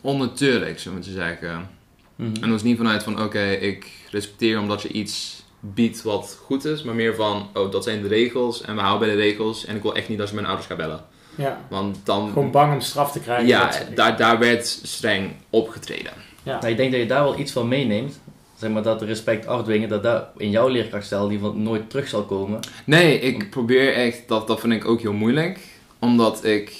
onnatuurlijk, 0.00 0.78
zullen 0.78 0.98
we 0.98 1.04
te 1.04 1.12
zeggen. 1.12 1.68
Mhm. 2.16 2.34
En 2.34 2.42
het 2.42 2.50
was 2.50 2.62
niet 2.62 2.76
vanuit 2.76 3.02
van: 3.02 3.22
oké, 3.22 3.50
ik 3.50 3.90
respecteer 4.10 4.60
omdat 4.60 4.82
je 4.82 4.88
iets 4.88 5.35
biedt 5.74 6.02
wat 6.02 6.38
goed 6.44 6.64
is, 6.64 6.82
maar 6.82 6.94
meer 6.94 7.14
van: 7.14 7.48
oh, 7.54 7.70
dat 7.70 7.84
zijn 7.84 8.02
de 8.02 8.08
regels 8.08 8.62
en 8.62 8.74
we 8.74 8.80
houden 8.80 9.08
bij 9.08 9.16
de 9.16 9.22
regels 9.22 9.64
en 9.64 9.76
ik 9.76 9.82
wil 9.82 9.94
echt 9.94 10.08
niet 10.08 10.18
dat 10.18 10.28
je 10.28 10.34
mijn 10.34 10.46
ouders 10.46 10.68
gaat 10.68 10.76
bellen. 10.76 11.04
Ja. 11.34 11.60
Want 11.68 11.98
dan. 12.04 12.28
Gewoon 12.28 12.50
bang 12.50 12.72
om 12.72 12.80
straf 12.80 13.12
te 13.12 13.20
krijgen. 13.20 13.46
ja, 13.46 13.70
daar, 13.94 14.16
daar 14.16 14.38
werd 14.38 14.66
streng 14.82 15.32
opgetreden. 15.50 16.12
Ja. 16.42 16.58
Nou, 16.60 16.70
ik 16.70 16.76
denk 16.76 16.90
dat 16.90 17.00
je 17.00 17.06
daar 17.06 17.22
wel 17.22 17.38
iets 17.38 17.52
van 17.52 17.68
meeneemt. 17.68 18.20
Zeg 18.56 18.70
maar 18.70 18.82
dat 18.82 19.02
respect 19.02 19.46
afdwingen, 19.46 19.88
dat 19.88 20.02
dat 20.02 20.26
in 20.36 20.50
jouw 20.50 20.68
leerkrachtstijl 20.68 21.28
die 21.28 21.38
van 21.38 21.62
nooit 21.62 21.90
terug 21.90 22.08
zal 22.08 22.24
komen. 22.24 22.60
Nee, 22.84 23.18
ik 23.20 23.50
probeer 23.50 23.94
echt, 23.94 24.28
dat, 24.28 24.46
dat 24.46 24.60
vind 24.60 24.72
ik 24.72 24.84
ook 24.84 25.00
heel 25.00 25.12
moeilijk. 25.12 25.58
Omdat 25.98 26.44
ik, 26.44 26.72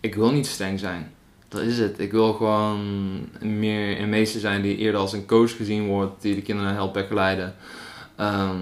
ik 0.00 0.14
wil 0.14 0.32
niet 0.32 0.46
streng 0.46 0.78
zijn. 0.78 1.12
Dat 1.48 1.60
is 1.60 1.78
het. 1.78 1.98
Ik 1.98 2.12
wil 2.12 2.32
gewoon 2.32 2.80
meer 3.40 4.00
een 4.00 4.08
meester 4.08 4.40
zijn 4.40 4.62
die 4.62 4.76
eerder 4.76 5.00
als 5.00 5.12
een 5.12 5.26
coach 5.26 5.56
gezien 5.56 5.86
wordt, 5.86 6.22
die 6.22 6.34
de 6.34 6.42
kinderen 6.42 6.74
helpt 6.74 6.92
begeleiden. 6.92 7.54
Ehm, 8.16 8.56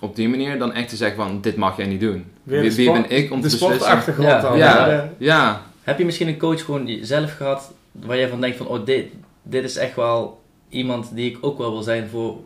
op 0.00 0.16
die 0.16 0.28
manier 0.28 0.58
dan 0.58 0.72
echt 0.72 0.88
te 0.88 0.96
zeggen 0.96 1.16
van, 1.16 1.40
dit 1.40 1.56
mag 1.56 1.76
jij 1.76 1.86
niet 1.86 2.00
doen. 2.00 2.24
Wie, 2.42 2.72
wie 2.72 2.92
ben 2.92 3.10
ik 3.10 3.30
om 3.30 3.40
de 3.40 3.48
te 3.48 3.56
beslissen? 3.56 3.80
sportachtergrond 3.80 4.28
Ja, 4.28 4.40
dan. 4.40 4.58
ja. 4.58 4.86
Ja. 4.88 5.10
Ja, 5.18 5.62
Heb 5.82 5.98
je 5.98 6.04
misschien 6.04 6.28
een 6.28 6.38
coach 6.38 6.64
gewoon 6.64 6.98
zelf 7.00 7.36
gehad 7.36 7.72
waar 7.92 8.16
jij 8.16 8.28
van 8.28 8.40
denkt 8.40 8.56
van, 8.56 8.66
oh 8.66 8.84
dit, 8.84 9.06
dit 9.42 9.64
is 9.64 9.76
echt 9.76 9.96
wel 9.96 10.40
iemand 10.68 11.10
die 11.14 11.30
ik 11.30 11.38
ook 11.40 11.58
wel 11.58 11.72
wil 11.72 11.82
zijn 11.82 12.08
voor, 12.08 12.36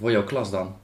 voor 0.00 0.10
jouw 0.10 0.24
klas 0.24 0.50
dan? 0.50 0.74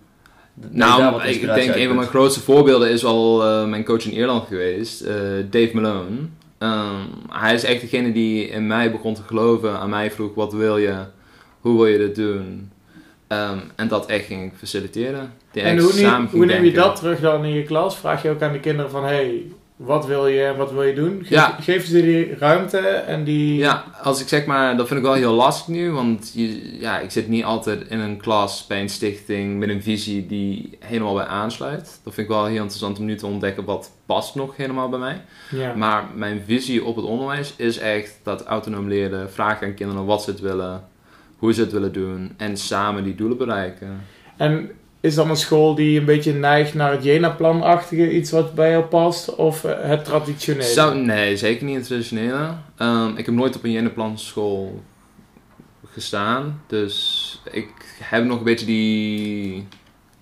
Nou, 0.55 1.13
wat 1.13 1.25
ik 1.25 1.41
denk 1.41 1.75
een 1.75 1.87
van 1.87 1.97
mijn 1.97 2.09
grootste 2.09 2.41
voorbeelden 2.41 2.91
is 2.91 3.05
al 3.05 3.45
eh, 3.45 3.65
mijn 3.69 3.85
coach 3.85 4.05
in 4.05 4.13
Ierland 4.13 4.47
geweest, 4.49 5.01
eh, 5.01 5.15
Dave 5.51 5.71
Malone. 5.75 6.17
Ehm, 6.59 7.01
hij 7.31 7.55
is 7.55 7.65
echt 7.65 7.81
degene 7.81 8.13
die 8.13 8.49
in 8.49 8.67
mij 8.67 8.91
begon 8.93 9.15
te 9.15 9.23
geloven, 9.23 9.79
aan 9.79 9.91
mij 9.91 10.11
vroeg 10.11 10.35
wat 10.35 10.53
wil 10.53 10.77
je, 10.79 10.95
hoe 11.61 11.77
wil 11.77 11.87
je 11.87 11.99
dit 11.99 12.15
doen. 12.15 12.71
Ehm, 13.33 13.59
en 13.77 13.89
dat 13.89 14.07
echt 14.07 14.27
ging 14.27 14.53
faciliteren. 14.57 15.33
Die 15.53 15.63
En 15.63 15.79
hoe, 15.79 15.93
samen 15.93 16.29
hoe 16.31 16.47
neem 16.47 16.65
je 16.65 16.73
dat 16.73 16.97
terug 16.97 17.21
dan 17.21 17.45
in 17.45 17.53
je 17.53 17.63
klas? 17.63 17.99
Vraag 17.99 18.23
je 18.23 18.31
ook 18.31 18.43
aan 18.43 18.53
de 18.53 18.61
kinderen 18.61 18.91
van, 18.91 19.05
hey, 19.05 19.43
wat 19.77 20.07
wil 20.07 20.27
je 20.27 20.45
en 20.45 20.57
wat 20.57 20.73
wil 20.73 20.83
je 20.83 20.95
doen? 20.95 21.25
Geef, 21.25 21.29
Ja. 21.67 21.81
Ze 21.81 22.03
die 22.03 22.35
ruimte 22.35 22.79
en 22.79 23.25
die... 23.25 23.57
Ja, 23.57 23.85
als 24.03 24.21
ik 24.21 24.29
zeg 24.29 24.47
maar, 24.47 24.77
dat 24.77 24.87
vind 24.87 25.01
ik 25.01 25.07
wel 25.07 25.15
heel 25.15 25.33
lastig 25.33 25.69
nu, 25.69 25.91
want 25.91 26.33
je, 26.35 26.79
ja, 26.79 26.99
ik 26.99 27.11
zit 27.11 27.29
niet 27.29 27.45
altijd 27.45 27.89
in 27.89 27.99
een 27.99 28.17
klas 28.17 28.67
bij 28.67 28.81
een 28.81 28.89
stichting 28.89 29.59
met 29.59 29.69
een 29.69 29.83
visie 29.83 30.27
die 30.27 30.77
helemaal 30.79 31.15
bij 31.15 31.25
aansluit. 31.25 32.01
Dat 32.05 32.15
vind 32.15 32.29
ik 32.29 32.35
wel 32.35 32.45
heel 32.45 32.55
interessant 32.55 32.99
om 32.99 33.05
nu 33.05 33.17
te 33.17 33.27
ontdekken 33.27 33.65
wat 33.65 33.91
past 34.07 34.35
nog 34.35 34.57
helemaal 34.57 34.89
bij 34.89 34.99
mij. 34.99 35.21
Ja. 35.51 35.75
Maar 35.75 36.05
mijn 36.15 36.43
visie 36.47 36.85
op 36.85 36.97
het 36.97 37.05
onderwijs 37.05 37.55
is 37.57 37.79
echt 37.79 38.21
dat 38.23 38.45
autonoom 38.45 38.89
leren, 38.89 39.31
vragen 39.31 39.67
aan 39.67 39.75
kinderen 39.75 40.05
wat 40.05 40.23
ze 40.23 40.31
het 40.31 40.41
willen, 40.41 40.91
hoe 41.43 41.53
ze 41.53 41.61
het 41.61 41.73
willen 41.73 41.93
doen 41.93 42.33
en 42.37 42.57
samen 42.57 43.05
die 43.05 43.15
doelen 43.15 43.37
bereiken. 43.39 44.01
En 44.37 44.71
is 45.01 45.15
dan 45.15 45.31
een 45.31 45.37
school 45.37 45.75
die 45.75 45.99
een 45.99 46.05
beetje 46.05 46.33
neigt 46.33 46.75
naar 46.75 46.91
het 46.91 47.05
Jena-planachtige, 47.05 48.13
iets 48.13 48.31
wat 48.31 48.55
bij 48.55 48.71
jou 48.71 48.85
past, 48.85 49.35
of 49.35 49.65
eh, 49.65 49.89
het 49.89 50.05
traditionele? 50.05 50.65
Zou, 50.65 50.97
nee, 50.99 51.37
zeker 51.37 51.65
niet 51.67 51.77
het 51.77 51.87
traditionele. 51.87 52.49
Ehm, 52.77 53.17
ik 53.17 53.27
heb 53.27 53.35
nooit 53.35 53.57
op 53.57 53.65
een 53.65 53.71
Jenaplan-school 53.71 54.83
gestaan. 55.93 56.63
Dus 56.67 57.41
ik 57.51 57.69
heb 58.03 58.25
nog 58.25 58.39
een 58.39 58.45
beetje 58.45 58.67
die 58.67 59.67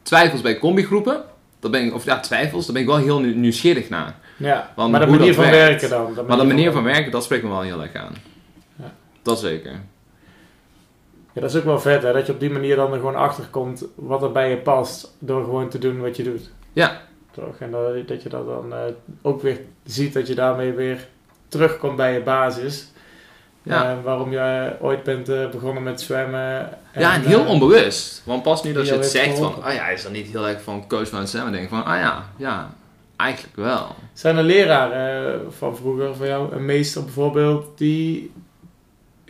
twijfels 0.02 0.40
bij 0.40 0.59
combigroepen. 0.59 1.22
Dat 1.61 1.70
ben 1.70 1.85
ik, 1.85 1.94
of 1.94 2.04
ja, 2.04 2.20
twijfels, 2.20 2.64
daar 2.64 2.72
ben 2.72 2.83
ik 2.83 2.88
wel 2.88 2.98
heel 2.98 3.20
nieuw- 3.20 3.35
nieuwsgierig 3.37 3.88
naar. 3.88 4.18
Ja, 4.37 4.72
Want 4.76 4.90
maar 4.90 5.00
de 5.00 5.06
hoe 5.06 5.16
manier 5.16 5.35
van 5.35 5.44
werkt. 5.50 5.80
werken 5.88 6.14
dan? 6.14 6.26
Maar 6.26 6.37
de 6.38 6.44
manier 6.44 6.72
van 6.72 6.83
werken, 6.83 7.11
dat 7.11 7.24
spreekt 7.24 7.42
me 7.42 7.48
wel 7.48 7.61
heel 7.61 7.83
erg 7.83 7.94
aan. 7.94 8.14
Ja. 8.76 8.94
Dat 9.22 9.40
zeker. 9.40 9.80
Ja, 11.33 11.40
dat 11.40 11.51
is 11.51 11.57
ook 11.57 11.64
wel 11.64 11.81
vet, 11.81 12.03
hè? 12.03 12.12
Dat 12.12 12.27
je 12.27 12.33
op 12.33 12.40
die 12.40 12.51
manier 12.51 12.77
dan 12.77 12.93
er 12.93 12.99
gewoon 12.99 13.16
achter 13.16 13.45
komt 13.51 13.85
wat 13.95 14.23
er 14.23 14.33
bij 14.33 14.51
je 14.51 14.57
past, 14.57 15.14
door 15.19 15.45
gewoon 15.45 15.69
te 15.69 15.79
doen 15.79 16.01
wat 16.01 16.16
je 16.16 16.23
doet. 16.23 16.51
Ja. 16.73 17.01
Toch? 17.31 17.59
En 17.59 17.71
dat, 17.71 18.09
dat 18.09 18.23
je 18.23 18.29
dat 18.29 18.47
dan 18.47 18.73
eh, 18.73 18.79
ook 19.23 19.43
weer 19.43 19.61
ziet 19.85 20.12
dat 20.12 20.27
je 20.27 20.35
daarmee 20.35 20.73
weer 20.73 21.09
terugkomt 21.49 21.97
bij 21.97 22.12
je 22.12 22.23
basis. 22.23 22.88
Ja. 23.62 23.90
Eh, 23.90 23.97
waarom 24.05 24.33
je 24.33 24.77
ooit 24.81 25.03
bent 25.03 25.29
eh, 25.29 25.49
begonnen 25.51 25.83
met 25.83 26.01
zwemmen. 26.01 26.79
ja, 26.95 27.14
en 27.14 27.23
heel 27.23 27.45
onbewust. 27.45 28.23
Want 28.25 28.43
pas 28.43 28.62
nu 28.62 28.73
dat 28.73 28.87
je 28.87 28.93
het 28.93 29.07
zegt 29.07 29.38
van, 29.38 29.62
ah 29.62 29.75
ja, 29.75 29.88
is 29.88 30.03
dat 30.03 30.12
niet 30.12 30.27
heel 30.27 30.49
erg 30.49 30.62
van 30.62 30.88
coach 30.88 31.09
van 31.09 31.19
het 31.19 31.29
zwemmen? 31.29 31.53
denk 31.53 31.69
van, 31.69 31.85
ah 31.85 31.99
ja, 31.99 32.25
ja, 32.37 32.75
eigenlijk 33.16 33.57
wel. 33.57 33.95
Zijn 34.12 34.37
er 34.37 34.43
leraren 34.43 35.53
van 35.53 35.77
vroeger 35.77 36.16
voor 36.16 36.27
jou, 36.27 36.53
een 36.53 36.64
meester 36.64 37.05
bijvoorbeeld, 37.05 37.79
die 37.79 38.33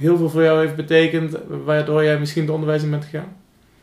heel 0.01 0.17
veel 0.17 0.31
voor 0.31 0.43
jou 0.43 0.61
heeft 0.61 0.77
betekend, 0.77 1.37
waardoor 1.65 2.05
jij 2.05 2.19
misschien 2.19 2.43
het 2.43 2.51
onderwijs 2.51 2.83
in 2.83 2.91
bent 2.91 3.05
gegaan? 3.05 3.33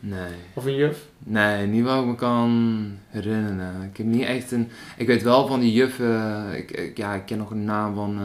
Nee. 0.00 0.32
Of 0.54 0.64
een 0.64 0.74
juf? 0.74 0.98
Nee, 1.18 1.66
niet 1.66 1.84
wat 1.84 2.00
ik 2.00 2.06
me 2.06 2.14
kan 2.14 2.86
herinneren. 3.08 3.82
Ik 3.90 3.96
heb 3.96 4.06
niet 4.06 4.24
echt 4.24 4.52
een... 4.52 4.68
Ik 4.96 5.06
weet 5.06 5.22
wel 5.22 5.46
van 5.46 5.60
die 5.60 5.72
juffen... 5.72 6.46
Ik, 6.56 6.70
ik- 6.70 6.96
ja, 6.96 7.14
ik 7.14 7.26
ken 7.26 7.38
nog 7.38 7.50
een 7.50 7.64
naam 7.64 7.94
van 7.94 8.18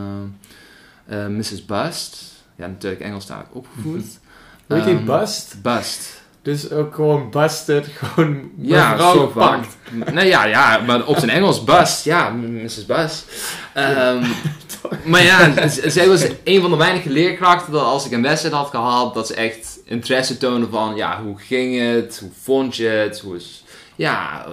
eh, 1.05 1.23
eh, 1.23 1.29
Mrs. 1.29 1.65
Bust. 1.65 2.31
Ja, 2.55 2.67
natuurlijk 2.67 3.01
Engelstalig 3.01 3.49
opgevoed. 3.51 4.19
Hoe 4.67 4.75
heet 4.77 4.85
die? 4.85 4.95
Ehm, 4.95 5.05
Bust? 5.05 5.55
Bust. 5.61 6.22
Dus 6.43 6.71
ook 6.71 6.95
gewoon 6.95 7.29
busted, 7.29 7.87
gewoon 7.99 8.51
Ja, 8.57 8.89
mevrouw 8.89 9.13
zo 9.13 9.27
gepakt. 9.27 9.77
Nee, 10.11 10.27
ja, 10.27 10.45
ja, 10.45 10.81
maar 10.85 11.05
op 11.05 11.17
zijn 11.17 11.29
Engels 11.29 11.63
Bust. 11.63 12.03
Ja, 12.03 12.29
Mrs. 12.29 12.85
Bust. 12.85 13.25
Ehm, 13.73 14.25
maar 15.11 15.23
ja, 15.23 15.67
zij 15.67 16.07
was 16.07 16.25
een 16.43 16.61
van 16.61 16.71
de 16.71 16.77
weinige 16.77 17.09
leerkrachten 17.09 17.73
dat 17.73 17.83
als 17.83 18.05
ik 18.05 18.11
een 18.11 18.21
wedstrijd 18.21 18.55
had 18.55 18.69
gehad, 18.69 19.13
dat 19.13 19.27
ze 19.27 19.33
echt 19.33 19.79
interesse 19.85 20.37
toonde 20.37 20.67
van, 20.71 20.95
ja, 20.95 21.21
hoe 21.23 21.37
ging 21.37 21.79
het? 21.79 22.17
Hoe 22.21 22.31
vond 22.41 22.75
je 22.75 22.87
het? 22.87 23.19
Hoe 23.19 23.35
is... 23.35 23.63
Ja, 23.95 24.45
eh, 24.45 24.51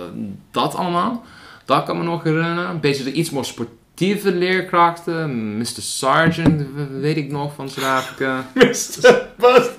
dat 0.51 0.75
allemaal. 0.75 1.25
Dat 1.65 1.85
kan 1.85 1.99
me 1.99 2.05
nog 2.05 2.23
herinneren. 2.23 2.69
Een 2.69 2.81
beetje 2.81 3.13
iets 3.13 3.31
meer 3.31 3.45
sportieve 4.01 4.33
leerkrachten. 4.39 5.57
Mr. 5.59 5.67
Sargent, 5.81 6.61
w- 6.75 7.01
weet 7.01 7.17
ik 7.17 7.31
nog, 7.31 7.55
van 7.55 7.69
Zuid-Afrika. 7.69 8.47
Mr. 8.55 9.27
Bust. 9.37 9.71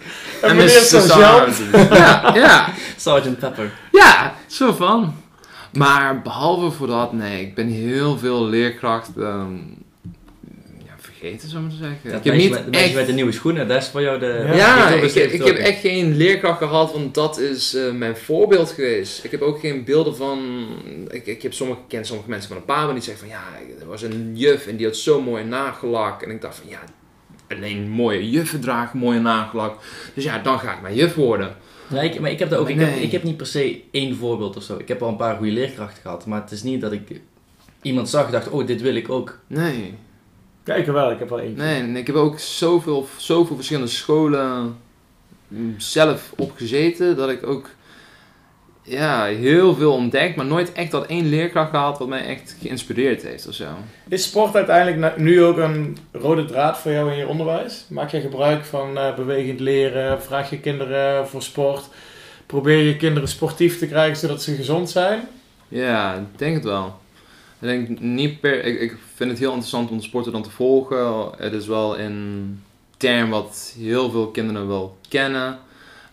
En, 0.41 0.49
En 0.49 0.55
meneer 0.55 0.69
Sergeant. 0.69 1.61
Ja, 1.97 2.31
ja. 2.35 2.67
Sergeant 2.97 3.39
Pepper. 3.39 3.71
Ja, 3.91 4.33
zo 4.47 4.71
van. 4.73 5.13
Maar 5.73 6.21
behalve 6.21 6.71
voor 6.71 6.87
dat, 6.87 7.13
nee, 7.13 7.41
ik 7.41 7.55
ben 7.55 7.67
heel 7.67 8.17
veel 8.17 8.45
leerkrachten 8.45 9.23
ehm, 9.27 9.53
vergeten, 11.21 11.49
zou 11.49 11.63
ik 11.63 11.69
maar 11.69 11.77
zeggen. 11.77 12.09
Dat 12.09 12.19
ik 12.19 12.31
heb 12.31 12.35
niet 12.35 12.49
met, 12.49 12.69
echt... 12.69 12.93
met 12.93 13.05
de 13.05 13.13
nieuwe 13.13 13.31
schoenen, 13.31 13.67
dat 13.67 13.81
is 13.81 13.87
voor 13.87 14.01
jou 14.01 14.19
de... 14.19 14.51
Ja. 14.53 14.89
Ik, 14.89 15.13
ik 15.13 15.43
heb 15.43 15.57
echt 15.57 15.79
geen 15.79 16.15
leerkracht 16.15 16.57
gehad, 16.57 16.91
want 16.91 17.13
dat 17.13 17.39
is 17.39 17.73
eh, 17.73 17.91
mijn 17.91 18.17
voorbeeld 18.17 18.71
geweest. 18.71 19.23
Ik 19.23 19.31
heb 19.31 19.41
ook 19.41 19.59
geen 19.59 19.83
beelden 19.83 20.15
van... 20.15 20.67
Ik, 21.07 21.25
ik 21.25 21.41
heb 21.41 21.53
sommige, 21.53 21.79
ik 21.79 21.85
ken 21.87 22.05
sommige 22.05 22.29
mensen 22.29 22.47
van 22.47 22.57
een 22.57 22.65
paar 22.65 22.93
die 22.93 23.03
zeggen 23.03 23.27
van... 23.27 23.37
Ja, 23.37 23.43
er 23.79 23.87
was 23.87 24.01
een 24.01 24.31
juf 24.33 24.67
en 24.67 24.75
die 24.75 24.85
had 24.85 24.95
zo 24.95 25.21
mooi 25.21 25.43
nagellak. 25.43 26.21
En 26.21 26.31
ik 26.31 26.41
dacht 26.41 26.55
van, 26.55 26.69
ja, 26.69 26.79
alleen 27.49 27.89
mooie 27.89 28.29
juffen 28.29 28.59
dragen 28.59 28.99
mooie 28.99 29.19
nagellak. 29.19 29.79
Dus 30.13 30.23
ja, 30.23 30.39
dan 30.39 30.59
ga 30.59 30.73
ik 30.73 30.81
mijn 30.81 30.95
juf 30.95 31.15
worden. 31.15 31.55
Ja, 31.87 32.01
ik, 32.01 32.19
maar 32.19 32.31
ik 32.31 32.39
heb, 32.39 32.49
dat 32.49 32.59
ook, 32.59 32.69
ik, 32.69 32.75
Nee. 32.75 32.85
heb, 32.85 33.01
ik 33.01 33.11
heb 33.11 33.23
niet 33.23 33.37
per 33.37 33.45
se 33.45 33.81
één 33.91 34.15
voorbeeld 34.15 34.57
of 34.57 34.63
zo. 34.63 34.77
Ik 34.77 34.87
heb 34.87 34.99
wel 34.99 35.09
een 35.09 35.15
paar 35.15 35.35
goede 35.35 35.51
leerkrachten 35.51 36.01
gehad, 36.01 36.25
maar 36.25 36.41
het 36.41 36.51
is 36.51 36.63
niet 36.63 36.81
dat 36.81 36.91
ik 36.91 37.01
iemand 37.81 38.09
zag 38.09 38.25
en 38.25 38.31
dacht, 38.31 38.49
oh, 38.49 38.67
dit 38.67 38.81
wil 38.81 38.95
ik 38.95 39.09
ook. 39.09 39.39
Nee. 39.47 39.93
Ja, 40.63 40.73
ik 40.73 40.85
wel. 40.85 41.11
Ik 41.11 41.19
heb 41.19 41.29
wel 41.29 41.39
eentje. 41.39 41.63
Nee, 41.63 41.81
en 41.81 41.95
ik 41.95 42.07
heb 42.07 42.15
ook 42.15 42.39
zoveel, 42.39 43.07
zoveel 43.17 43.55
verschillende 43.55 43.89
scholen 43.89 44.77
mm, 45.47 45.75
zelf 45.77 46.33
opgezeten 46.37 47.15
dat 47.15 47.29
ik 47.29 47.47
ook 47.47 47.69
ja, 48.83 49.25
heel 49.25 49.75
veel 49.75 49.93
ontdekt, 49.93 50.35
maar 50.35 50.45
nooit 50.45 50.71
echt 50.71 50.91
dat 50.91 51.05
één 51.05 51.29
leerkracht 51.29 51.69
gehad 51.69 51.97
wat 51.97 52.07
mij 52.07 52.25
echt 52.25 52.55
geïnspireerd 52.61 53.23
heeft 53.23 53.47
of 53.47 53.53
zo. 53.53 53.67
Is 54.07 54.23
sport 54.23 54.55
uiteindelijk 54.55 55.17
nu 55.17 55.43
ook 55.43 55.57
een 55.57 55.97
rode 56.11 56.45
draad 56.45 56.77
voor 56.77 56.91
jou 56.91 57.11
in 57.11 57.17
je 57.17 57.27
onderwijs? 57.27 57.85
Maak 57.89 58.09
je 58.09 58.21
gebruik 58.21 58.65
van 58.65 58.97
eh, 58.97 59.15
bewegend 59.15 59.59
leren? 59.59 60.21
Vraag 60.21 60.49
je 60.49 60.59
kinderen 60.59 61.27
voor 61.27 61.41
sport? 61.41 61.89
Probeer 62.45 62.83
je 62.83 62.97
kinderen 62.97 63.29
sportief 63.29 63.79
te 63.79 63.87
krijgen 63.87 64.17
zodat 64.17 64.41
ze 64.41 64.55
gezond 64.55 64.89
zijn? 64.89 65.27
Ja, 65.67 66.13
ik 66.13 66.39
denk 66.39 66.55
het 66.55 66.63
wel. 66.63 66.99
Ik 67.61 67.67
denk 67.67 67.99
niet 67.99 68.39
per. 68.39 68.65
Ik, 68.65 68.79
ik 68.79 68.97
vind 69.15 69.29
het 69.29 69.39
heel 69.39 69.49
interessant 69.49 69.89
om 69.89 69.97
de 69.97 70.03
sporten 70.03 70.31
dan 70.31 70.43
te 70.43 70.49
volgen. 70.49 71.29
Het 71.37 71.53
is 71.53 71.67
wel 71.67 71.99
een 71.99 72.63
term 72.97 73.29
wat 73.29 73.75
heel 73.77 74.11
veel 74.11 74.27
kinderen 74.27 74.67
wel 74.67 74.97
kennen. 75.09 75.59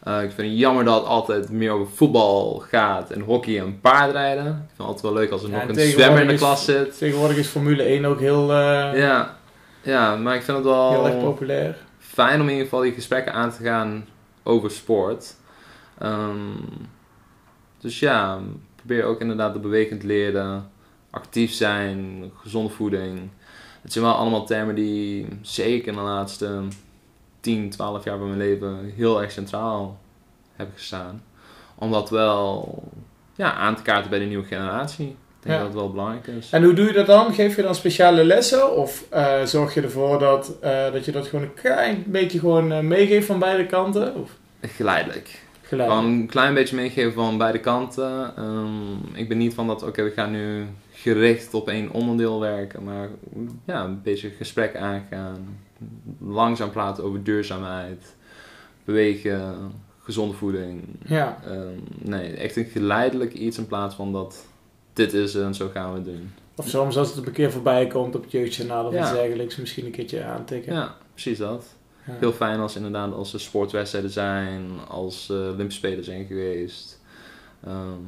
Eh, 0.03 0.23
ik 0.23 0.31
vind 0.33 0.49
het 0.49 0.59
jammer 0.59 0.85
dat 0.85 0.97
het 1.01 1.07
altijd 1.07 1.51
meer 1.51 1.71
over 1.71 1.93
voetbal 1.95 2.63
gaat 2.69 3.11
en 3.11 3.21
hockey 3.21 3.61
en 3.61 3.81
paardrijden. 3.81 4.47
Ik 4.47 4.53
vind 4.53 4.71
het 4.79 4.87
altijd 4.87 5.01
wel 5.03 5.13
leuk 5.13 5.31
als 5.31 5.43
er 5.43 5.49
Ja, 5.51 5.55
nog 5.55 5.63
en 5.69 5.79
een 5.79 5.91
zwemmer 5.91 6.21
in 6.23 6.29
de 6.29 6.35
klas 6.35 6.65
zit. 6.65 6.99
Tegenwoordig 6.99 7.37
is 7.37 7.47
Formule 7.47 7.83
1 7.83 8.05
ook 8.05 8.21
heel, 8.21 8.51
eh, 8.53 8.99
Ja. 8.99 9.37
ja, 9.83 10.17
maar 10.17 10.35
ik 10.35 10.43
vind 10.43 10.57
het 10.57 10.67
heel 10.67 11.07
erg 11.07 11.15
wel 11.15 11.23
populair. 11.25 11.77
fijn 11.99 12.35
om 12.41 12.47
in 12.47 12.51
ieder 12.53 12.65
geval 12.65 12.81
die 12.81 12.93
gesprekken 12.93 13.33
aan 13.33 13.51
te 13.51 13.63
gaan 13.63 14.07
over 14.43 14.71
sport. 14.71 15.35
Ehm, 15.99 16.37
dus 17.81 17.99
ja, 17.99 18.39
probeer 18.77 19.05
ook 19.05 19.21
inderdaad 19.21 19.53
de 19.53 19.59
bewegend 19.61 20.03
leren, 20.03 20.71
actief 21.11 21.53
zijn, 21.53 22.23
gezonde 22.42 22.71
voeding. 22.71 23.21
Het 23.83 23.92
zijn 23.92 24.05
wel 24.05 24.14
allemaal 24.14 24.47
termen 24.47 24.75
die 24.75 25.27
zeker 25.42 25.88
in 25.88 25.94
de 25.94 26.01
laatste 26.01 26.61
10, 27.40 27.71
12 27.71 28.05
jaar 28.05 28.18
van 28.18 28.27
mijn 28.27 28.38
leven 28.38 28.92
heel 28.97 29.23
erg 29.23 29.31
centraal 29.31 29.99
hebben 30.57 30.75
gestaan. 30.77 31.23
Om 31.75 31.90
dat 31.92 32.11
wel 32.11 32.83
ja, 33.35 33.53
aan 33.55 33.77
te 33.77 33.83
kaarten 33.83 34.11
bij 34.11 34.18
de 34.18 34.25
nieuwe 34.25 34.44
generatie. 34.47 35.07
Ik 35.07 35.14
denk 35.44 35.55
Ja. 35.57 35.61
dat 35.64 35.73
het 35.73 35.81
wel 35.83 35.90
belangrijk 35.90 36.27
is. 36.27 36.51
En 36.51 36.64
hoe 36.64 36.73
doe 36.73 36.87
je 36.87 36.92
dat 36.92 37.07
dan? 37.07 37.35
Geef 37.35 37.57
je 37.57 37.62
dan 37.62 37.75
speciale 37.75 38.25
lessen? 38.25 38.77
Of 38.77 39.05
eh, 39.11 39.42
zorg 39.44 39.75
je 39.75 39.81
ervoor 39.83 40.18
dat, 40.18 40.59
eh, 40.61 40.92
dat 40.92 41.05
je 41.05 41.12
dat 41.12 41.27
gewoon 41.27 41.44
een 41.44 41.55
klein 41.55 42.05
beetje 42.07 42.38
gewoon 42.38 42.73
eh, 42.73 42.81
meegeeft 42.81 43.27
van 43.27 43.38
beide 43.38 43.66
kanten? 43.66 44.14
Of 44.14 44.31
Geleidelijk. 44.61 45.42
Gelijk? 45.68 45.88
Gewoon 45.90 46.04
een 46.04 46.26
klein 46.26 46.54
beetje 46.54 46.76
meegeven 46.76 47.12
van 47.12 47.38
beide 47.38 47.61
kanten. 47.61 48.37
Ehm, 48.37 49.14
ik 49.14 49.28
ben 49.28 49.38
niet 49.38 49.54
van 49.54 49.66
dat, 49.66 49.83
oké, 49.83 50.02
we 50.02 50.11
gaan 50.11 50.31
nu 50.31 50.66
gericht 50.92 51.54
op 51.54 51.68
één 51.68 51.90
onderdeel 51.90 52.40
werken, 52.40 52.85
maar 52.85 53.09
ja, 53.66 53.85
een 53.85 54.02
beetje 54.02 54.31
gesprek 54.31 54.76
aangaan. 54.76 55.59
Langzaam 56.20 56.70
praten 56.70 57.04
over 57.04 57.22
duurzaamheid, 57.24 58.16
bewegen, 58.85 59.54
gezonde 60.02 60.35
voeding. 60.35 60.83
Ja. 61.07 61.38
Ehm, 61.44 61.78
nee, 61.98 62.33
echt 62.35 62.57
een 62.57 62.64
geleidelijk 62.64 63.33
iets 63.33 63.59
in 63.59 63.66
plaats 63.66 63.94
van 63.94 64.12
dat 64.12 64.46
dit 64.92 65.12
is 65.12 65.35
en 65.35 65.54
zo 65.54 65.68
gaan 65.72 65.90
we 65.90 65.96
het 65.96 66.04
doen. 66.04 66.33
Of 66.57 66.68
soms 66.68 66.96
als 66.96 67.14
het 67.14 67.26
een 67.26 67.33
keer 67.33 67.52
voorbij 67.52 67.87
komt 67.87 68.14
op 68.14 68.22
het 68.22 68.31
jeugdjournaal 68.33 68.87
of 68.87 68.92
Ja. 68.92 69.00
iets 69.00 69.12
dergelijks, 69.12 69.57
misschien 69.57 69.85
een 69.85 69.90
keertje 69.90 70.24
aantikken. 70.24 70.72
Ja, 70.72 70.94
precies 71.12 71.38
dat. 71.38 71.64
Ja. 72.09 72.14
Heel 72.18 72.33
fijn 72.33 72.61
als 72.61 72.77
inderdaad 72.77 73.12
als 73.12 73.33
er 73.33 73.40
sportwedstrijden 73.40 74.11
zijn, 74.11 74.71
als 74.88 75.31
eh 75.31 75.37
Olympische 75.37 75.87
Spelen 75.87 76.05
zijn 76.05 76.27
geweest. 76.27 77.01
Ehm, 77.64 78.03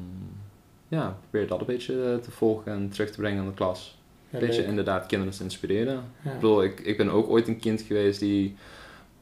ja, 0.89 1.17
probeer 1.21 1.49
dat 1.49 1.61
een 1.61 1.67
beetje 1.67 2.13
eh, 2.13 2.17
te 2.17 2.31
volgen 2.31 2.73
en 2.73 2.89
terug 2.89 3.11
te 3.11 3.21
brengen 3.21 3.43
in 3.43 3.49
de 3.49 3.55
klas. 3.55 3.99
Ja, 4.31 4.39
Een 4.39 4.47
beetje 4.47 4.65
inderdaad 4.65 5.07
kinderen 5.07 5.35
te 5.35 5.43
inspireren. 5.43 6.05
Ja. 6.23 6.31
Ik 6.31 6.35
bedoel, 6.35 6.63
ik, 6.63 6.81
ik 6.81 6.97
ben 6.97 7.11
ook 7.11 7.29
ooit 7.29 7.49
een 7.49 7.59
kind 7.59 7.81
geweest 7.81 8.21
die 8.21 8.57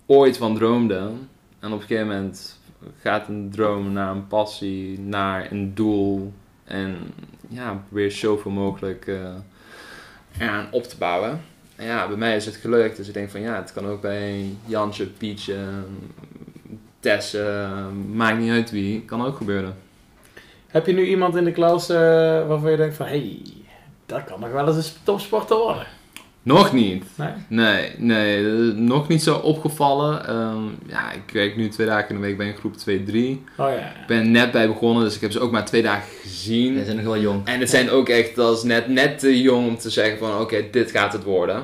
ooit 0.07 0.37
van 0.37 0.55
droomde. 0.55 1.11
En 1.59 1.73
op 1.73 1.81
een 1.81 1.87
gegeven 1.87 2.07
moment 2.07 2.59
gaat 3.01 3.29
een 3.29 3.51
droom 3.51 3.93
naar 3.93 4.11
een 4.11 4.27
passie, 4.27 5.01
naar 5.01 5.53
een 5.53 5.75
doel. 5.75 6.33
En 6.65 6.97
ja, 7.49 7.83
probeer 7.87 8.11
zoveel 8.13 8.51
mogelijk 8.51 9.07
eh, 9.07 9.35
eraan 10.39 10.69
op 10.71 10.83
te 10.83 10.97
bouwen. 10.99 11.41
Ja, 11.79 12.09
bij 12.09 12.17
mij 12.17 12.37
is 12.37 12.47
het 12.47 12.57
gelukt. 12.57 12.97
Dus 12.97 13.09
ik 13.09 13.15
denk 13.15 13.31
van 13.31 13.41
ja, 13.41 13.57
het 13.57 13.73
kan 13.73 13.87
ook 13.87 14.01
bij 14.01 14.57
Jansje, 14.67 15.07
Pietje, 15.07 15.57
Tess, 17.01 17.35
eh, 17.35 17.87
maakt 18.13 18.39
niet 18.39 18.51
uit 18.51 18.71
wie, 18.71 19.05
kan 19.05 19.25
ook 19.25 19.37
gebeuren. 19.37 19.77
Heb 20.67 20.87
je 20.87 20.93
nu 20.93 21.07
iemand 21.07 21.37
in 21.37 21.45
de 21.45 21.53
klas 21.53 21.89
eh, 21.89 21.99
waarvan 22.47 22.71
je 22.71 22.77
denkt 22.77 22.97
van... 22.97 23.07
Hé, 23.07 23.13
hey, 23.13 23.43
dat 24.07 24.25
kan 24.25 24.41
nog 24.41 24.51
wel 24.51 24.67
eens 24.67 24.77
een 24.77 24.93
topsporter 25.03 25.57
worden? 25.57 25.87
Nog 26.49 26.73
niet. 26.73 27.05
Nee? 27.15 27.29
Nee, 27.49 27.91
nee, 27.97 28.43
nog 28.73 29.09
niet 29.09 29.23
zo 29.23 29.35
opgevallen. 29.35 30.27
Ehm, 30.29 30.63
ja, 30.87 31.13
ik 31.13 31.33
werk 31.33 31.57
nu 31.57 31.69
twee 31.69 31.87
dagen 31.87 32.09
in 32.09 32.15
de 32.15 32.21
week 32.21 32.37
bij 32.37 32.47
een 32.49 32.57
groep 32.57 32.75
2-3. 32.77 32.85
Oh 33.57 33.71
ja. 33.71 33.77
Ik 33.77 34.07
ben 34.07 34.31
net 34.31 34.51
bij 34.53 34.67
begonnen, 34.69 35.05
dus 35.05 35.15
ik 35.15 35.21
heb 35.21 35.33
ze 35.33 35.41
ook 35.41 35.51
maar 35.51 35.65
twee 35.65 35.83
dagen 35.83 36.09
gezien. 36.23 36.79
Ze 36.79 36.85
zijn 36.85 36.97
nog 36.97 37.05
wel 37.05 37.19
jong. 37.19 37.47
En 37.47 37.61
het 37.61 37.71
zijn 37.71 37.91
ook 37.91 38.09
echt, 38.09 38.35
dat 38.37 38.57
is 38.57 38.63
net, 38.63 38.89
net 38.89 39.19
te 39.19 39.41
jong 39.43 39.67
om 39.69 39.79
te 39.79 39.91
zeggen 39.91 40.19
van 40.19 40.41
oké, 40.41 40.65
dit 40.71 40.91
gaat 40.91 41.13
het 41.13 41.25
worden. 41.25 41.63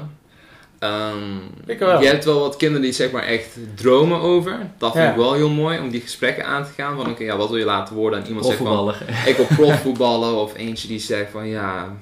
Ehm, 0.79 1.37
Ik 1.67 1.79
wel. 1.79 2.01
Je 2.01 2.07
hebt 2.07 2.25
wel 2.25 2.41
wat 2.41 2.57
kinderen 2.57 2.83
die 2.83 2.93
zeg 2.93 3.11
maar 3.11 3.23
echt 3.23 3.59
dromen 3.75 4.21
over. 4.21 4.59
Dat 4.79 4.93
vind 4.93 5.05
Ja. 5.05 5.11
ik 5.11 5.17
wel 5.17 5.33
heel 5.35 5.51
mooi, 5.51 5.79
om 5.79 5.91
die 5.91 6.01
gesprekken 6.01 6.47
aan 6.47 6.65
te 6.65 6.71
gaan. 6.77 6.97
Van 6.97 7.11
oké, 7.11 7.23
ja, 7.25 7.37
wat 7.37 7.49
wil 7.49 7.59
je 7.59 7.65
laten 7.65 7.95
worden? 7.95 8.21
En 8.23 8.27
iemand 8.27 8.47
zegt 8.47 8.59
van, 8.59 8.95
ik 9.27 9.37
wil 9.37 9.47
profvoetballen. 9.57 10.35
Of 10.41 10.57
eentje 10.57 10.89
die 10.89 10.99
zegt 10.99 11.31
van 11.31 11.49
ja, 11.49 11.97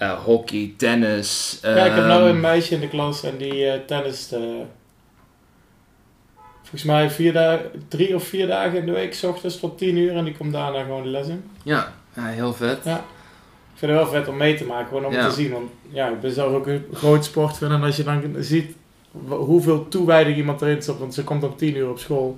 eh, 0.00 0.12
hockey, 0.24 0.74
tennis. 0.76 1.58
Ja, 1.62 1.68
ik 1.70 1.76
heb 1.92 1.96
ehm, 1.96 2.06
nou 2.08 2.28
een 2.28 2.40
meisje 2.40 2.74
in 2.74 2.80
de 2.80 2.88
klas 2.88 3.22
en 3.22 3.36
die 3.36 3.66
eh 3.66 3.80
tennist... 3.86 4.32
eh, 4.32 4.40
volgens 6.58 6.82
mij 6.84 7.10
vier 7.10 7.32
dagen, 7.32 7.70
drie 7.88 8.14
of 8.14 8.24
vier 8.24 8.46
dagen 8.46 8.78
in 8.78 8.86
de 8.86 8.92
week, 8.92 9.14
s 9.14 9.22
ochtends 9.24 9.60
tot 9.60 9.78
tien 9.78 9.96
uur. 9.96 10.16
En 10.16 10.24
die 10.24 10.36
komt 10.36 10.52
daarna 10.52 10.82
gewoon 10.82 11.02
de 11.02 11.08
les 11.08 11.28
in. 11.28 11.44
Ja, 11.62 11.92
ja, 12.16 12.24
heel 12.26 12.52
vet. 12.54 12.78
Ja. 12.84 12.96
Ik 13.74 13.86
vind 13.86 13.92
het 13.92 14.10
wel 14.10 14.20
vet 14.20 14.28
om 14.28 14.36
mee 14.36 14.54
te 14.56 14.64
maken, 14.64 14.88
gewoon 14.88 15.04
om 15.04 15.12
Ja. 15.12 15.28
te 15.28 15.34
zien. 15.34 15.52
Want 15.52 15.70
ja, 15.90 16.08
ik 16.08 16.20
ben 16.20 16.32
zelf 16.32 16.52
ook 16.52 16.66
een 16.66 16.84
groot 16.92 17.24
sportfan. 17.24 17.72
En 17.72 17.82
als 17.82 17.96
je 17.96 18.02
dan 18.02 18.34
ziet 18.38 18.76
hoeveel 19.28 19.88
toewijding 19.88 20.36
iemand 20.36 20.62
erin 20.62 20.82
stopt. 20.82 20.98
Want 20.98 21.14
ze 21.14 21.24
komt 21.24 21.44
om 21.44 21.56
tien 21.56 21.76
uur 21.76 21.88
op 21.90 21.98
school. 21.98 22.36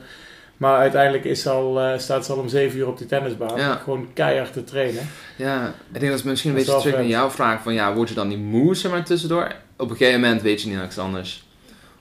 Maar 0.56 0.78
uiteindelijk 0.78 1.24
is 1.24 1.46
al, 1.46 1.80
eh, 1.80 1.98
staat 1.98 2.24
ze 2.26 2.32
al 2.32 2.38
om 2.38 2.48
zeven 2.48 2.78
uur 2.78 2.88
op 2.88 2.98
die 2.98 3.06
tennisbaan. 3.06 3.58
Ja. 3.58 3.74
Gewoon 3.74 4.08
keihard 4.14 4.52
te 4.52 4.64
trainen. 4.64 5.08
Ja, 5.36 5.66
ik 5.92 6.00
denk 6.00 6.10
dat 6.10 6.18
is 6.20 6.22
misschien 6.22 6.50
een 6.50 6.56
beetje 6.56 6.78
terug 6.78 6.94
naar 6.94 7.04
jouw 7.06 7.30
vraag 7.30 7.62
van 7.62 7.74
ja, 7.74 7.94
word 7.94 8.08
je 8.08 8.14
dan 8.14 8.28
niet 8.28 8.38
moe 8.38 8.74
zeg 8.74 8.90
maar 8.92 9.04
tussendoor? 9.04 9.52
Op 9.76 9.90
een 9.90 9.96
gegeven 9.96 10.20
moment 10.20 10.42
weet 10.42 10.62
je 10.62 10.68
niet 10.68 10.78
niks 10.78 10.98
anders. 10.98 11.44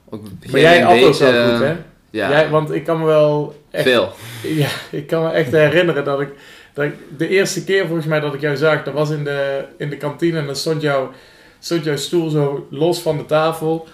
Op 0.05 0.23
een 0.23 0.39
Maar 0.51 0.59
jij 0.59 0.81
wel 0.85 0.93
je- 0.95 1.05
goed, 1.05 1.19
hè? 1.19 1.75
Ja, 2.09 2.29
Jij, 2.29 2.49
want 2.49 2.71
ik 2.71 2.83
kan 2.83 2.99
me 2.99 3.05
wel 3.05 3.55
echt 3.71 3.83
veel. 3.83 4.11
Ja, 4.61 4.67
ik 4.91 5.07
kan 5.07 5.23
me 5.23 5.29
echt 5.29 5.51
herinneren 5.51 6.03
dat 6.05 6.21
ik, 6.21 6.29
dat 6.73 6.85
ik 6.85 6.93
de 7.17 7.27
eerste 7.27 7.63
keer 7.63 7.85
volgens 7.85 8.07
mij 8.07 8.19
dat 8.19 8.33
ik 8.33 8.41
jou 8.41 8.55
zag, 8.57 8.83
dat 8.83 8.93
was 8.93 9.09
in 9.09 9.23
de, 9.23 9.63
in 9.77 9.89
de 9.89 9.97
kantine 9.97 10.37
en 10.39 10.45
dan 10.45 10.55
stond, 10.55 10.81
jou, 10.81 11.09
stond 11.59 11.83
jouw 11.83 11.95
stoel 11.95 12.29
zo 12.29 12.67
los 12.69 13.01
van 13.01 13.17
de 13.17 13.25
tafel. 13.25 13.87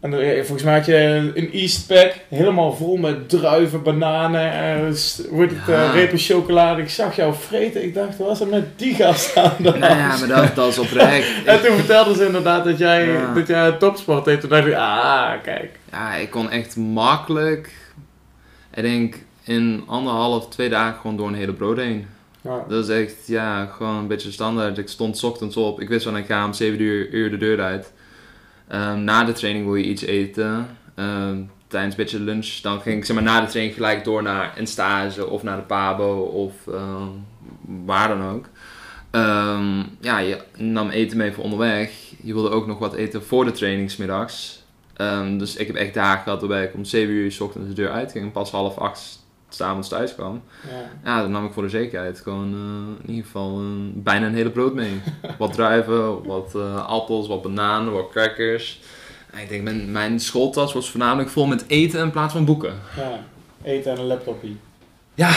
En 0.00 0.20
eh, 0.20 0.34
volgens 0.36 0.62
mij 0.62 0.74
had 0.74 0.86
je 0.86 0.96
een 1.34 1.50
Eastpack, 1.52 2.14
helemaal 2.28 2.72
vol 2.72 2.96
met 2.96 3.28
druiven, 3.28 3.82
bananen, 3.82 4.52
en 4.52 4.96
st- 4.96 5.28
wordt 5.30 5.52
het, 5.52 5.66
Ja. 5.66 5.84
eh, 5.84 5.94
repen 5.94 6.18
chocolade. 6.18 6.82
Ik 6.82 6.88
zag 6.90 7.16
jou 7.16 7.34
vreten, 7.34 7.82
ik 7.84 7.94
dacht, 7.94 8.16
was 8.18 8.40
er 8.40 8.46
met 8.46 8.78
die 8.78 8.94
gast 8.94 9.36
aan 9.36 9.52
de 9.58 9.62
Nou 9.70 9.78
ja, 9.96 10.16
maar 10.18 10.28
dat, 10.28 10.54
dat 10.54 10.68
is 10.68 10.78
oprecht. 10.78 11.28
En 11.46 11.62
toen 11.64 11.76
vertelde 11.76 12.14
ze 12.14 12.26
inderdaad 12.26 12.64
dat 12.64 12.78
jij, 12.78 13.06
Ja. 13.06 13.34
dat 13.34 13.46
jij 13.46 13.72
topsport 13.72 14.24
deed. 14.24 14.40
Toen 14.40 14.50
dacht 14.50 14.66
ik, 14.66 14.74
ah, 14.74 15.30
kijk. 15.42 15.78
Ja, 15.92 16.14
ik 16.14 16.30
kon 16.30 16.50
echt 16.50 16.76
makkelijk, 16.76 17.70
ik 18.74 18.82
denk 18.82 19.14
in 19.44 19.82
anderhalf, 19.86 20.48
twee 20.48 20.68
dagen 20.68 21.00
gewoon 21.00 21.16
door 21.16 21.28
een 21.28 21.34
hele 21.34 21.52
brood 21.52 21.76
heen. 21.76 22.06
Ja. 22.42 22.64
Dat 22.68 22.88
is 22.88 23.02
echt, 23.04 23.14
ja, 23.26 23.64
gewoon 23.66 23.96
een 23.96 24.06
beetje 24.06 24.30
standaard. 24.32 24.78
Ik 24.78 24.88
stond 24.88 25.24
ochtends 25.24 25.56
op, 25.56 25.80
ik 25.80 25.88
wist 25.88 26.04
van 26.04 26.16
ik 26.16 26.26
ga 26.26 26.44
om 26.44 26.52
7 26.52 26.80
uur, 26.80 27.08
uur 27.10 27.30
de 27.30 27.36
deur 27.36 27.60
uit. 27.60 27.92
Ehm, 28.70 29.04
na 29.04 29.24
de 29.24 29.32
training 29.32 29.64
wil 29.64 29.74
je 29.74 29.84
iets 29.84 30.02
eten. 30.02 30.66
Ehm, 30.94 31.42
tijdens 31.66 31.94
een 31.96 32.02
beetje 32.02 32.20
lunch, 32.20 32.46
dan 32.46 32.80
ging 32.80 32.96
ik 32.96 33.04
zeg 33.04 33.16
maar, 33.16 33.24
na 33.24 33.40
de 33.40 33.46
training 33.46 33.74
gelijk 33.74 34.04
door 34.04 34.22
naar 34.22 34.52
een 34.56 34.66
stage 34.66 35.26
of 35.26 35.42
naar 35.42 35.56
de 35.56 35.62
Pabo 35.62 36.20
of 36.20 36.66
ehm, 36.66 37.08
waar 37.86 38.08
dan 38.08 38.22
ook. 38.22 38.46
Ja, 40.00 40.18
je 40.18 40.38
nam 40.56 40.90
eten 40.90 41.16
mee 41.16 41.32
voor 41.32 41.44
onderweg. 41.44 41.90
Je 42.22 42.32
wilde 42.32 42.50
ook 42.50 42.66
nog 42.66 42.78
wat 42.78 42.94
eten 42.94 43.22
voor 43.24 43.44
de 43.44 43.52
training 43.52 43.90
's 43.90 43.96
middags. 43.96 44.62
Ehm, 44.96 45.38
dus 45.38 45.56
ik 45.56 45.66
heb 45.66 45.76
echt 45.76 45.94
dagen 45.94 46.22
gehad 46.22 46.40
waarbij 46.40 46.64
ik 46.64 46.74
om 46.74 46.84
7 46.84 47.14
uur 47.14 47.32
's 47.32 47.40
ochtends 47.40 47.68
de 47.68 47.74
deur 47.74 47.90
uitging 47.90 48.24
en 48.24 48.32
pas 48.32 48.50
half 48.50 48.78
acht 48.78 49.19
s'avonds 49.54 49.88
thuis 49.88 50.14
kwam. 50.14 50.42
Ja. 50.70 51.10
Ja, 51.10 51.20
dan 51.22 51.30
nam 51.30 51.44
ik 51.46 51.52
voor 51.52 51.62
de 51.62 51.68
zekerheid 51.68 52.20
gewoon 52.20 52.52
eh, 52.54 53.04
in 53.04 53.08
ieder 53.10 53.24
geval 53.24 53.58
een- 53.58 53.92
bijna 53.96 54.26
een 54.26 54.34
hele 54.34 54.50
brood 54.50 54.74
mee. 54.74 55.00
wat 55.38 55.52
druiven, 55.52 56.26
wat 56.26 56.52
eh, 56.54 56.86
appels, 56.86 57.28
wat 57.28 57.42
bananen, 57.42 57.92
wat 57.92 58.10
crackers. 58.10 58.80
En 59.32 59.40
ik 59.40 59.48
denk, 59.48 59.62
mijn, 59.62 59.92
mijn 59.92 60.20
schooltas 60.20 60.72
was 60.72 60.90
voornamelijk 60.90 61.30
vol 61.30 61.46
met 61.46 61.64
eten 61.66 62.00
in 62.00 62.10
plaats 62.10 62.32
van 62.32 62.44
boeken. 62.44 62.74
ja. 62.96 63.18
Eten 63.62 63.92
en 63.92 63.98
een 63.98 64.06
laptopje. 64.06 64.48
Ja, 65.14 65.30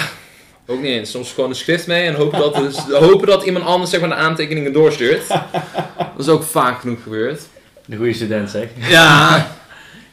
ook 0.66 0.78
niet 0.82 0.92
eens. 0.92 1.12
Soms 1.12 1.32
gewoon 1.34 1.50
een 1.50 1.56
schrift 1.56 1.88
mee 1.88 2.08
en 2.08 2.16
hopen 2.16 2.40
dat, 2.40 2.56
dus, 2.56 2.78
hopen 3.10 3.28
dat 3.28 3.44
iemand 3.44 3.66
anders 3.66 3.92
zeg 3.92 4.00
maar, 4.00 4.10
de 4.10 4.16
aantekeningen 4.16 4.74
doorstuurt. 4.74 5.28
Dat 6.16 6.20
is 6.26 6.28
ook 6.28 6.44
vaak 6.44 6.80
genoeg 6.80 7.04
gebeurd. 7.04 7.42
De 7.86 7.96
goede 7.96 8.14
student 8.14 8.50
zeg. 8.50 8.70
Ja, 8.76 9.48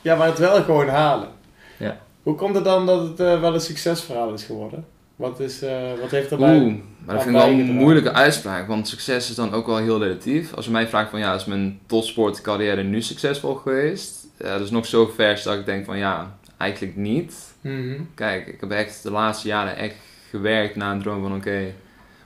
Ja, 0.02 0.14
maar 0.16 0.26
het 0.26 0.38
wel 0.38 0.62
gewoon 0.62 0.88
halen. 0.88 1.28
Ja. 1.76 1.98
Hoe 2.30 2.38
komt 2.38 2.54
het 2.54 2.64
dan 2.64 2.86
dat 2.86 3.02
het 3.08 3.20
eh, 3.20 3.40
wel 3.40 3.54
een 3.54 3.60
succesverhaal 3.60 4.32
is 4.32 4.44
geworden? 4.44 4.84
Wat, 5.16 5.40
is, 5.40 5.62
eh, 5.62 5.92
wat 6.00 6.10
heeft 6.10 6.30
erbij... 6.30 6.56
Oeh, 6.60 6.74
maar 7.04 7.14
dat 7.14 7.24
vind 7.24 7.36
ik 7.36 7.42
wel 7.42 7.50
een 7.50 7.72
moeilijke 7.72 8.12
uitspraak, 8.12 8.66
want 8.68 8.88
succes 8.88 9.28
is 9.30 9.34
dan 9.34 9.52
ook 9.52 9.66
wel 9.66 9.76
heel 9.76 10.02
relatief. 10.02 10.54
Als 10.54 10.64
je 10.64 10.70
mij 10.70 10.88
vraagt 10.88 11.10
van 11.10 11.18
ja, 11.18 11.34
is 11.34 11.44
mijn 11.44 11.80
topsportcarrière 11.86 12.82
nu 12.82 13.02
succesvol 13.02 13.54
geweest? 13.54 14.26
Ja, 14.38 14.52
dat 14.52 14.60
is 14.60 14.70
nog 14.70 14.86
zo 14.86 15.06
vers 15.14 15.42
dat 15.42 15.54
ik 15.54 15.66
denk 15.66 15.84
van 15.84 15.98
ja, 15.98 16.38
eigenlijk 16.56 16.96
niet. 16.96 17.54
Mhm. 17.60 18.00
Kijk, 18.14 18.46
ik 18.46 18.60
heb 18.60 18.70
echt 18.70 19.02
de 19.02 19.10
laatste 19.10 19.48
jaren 19.48 19.76
echt 19.76 19.94
gewerkt 20.30 20.76
naar 20.76 20.92
een 20.94 21.02
droom 21.02 21.22
van 21.22 21.34
oké, 21.34 21.72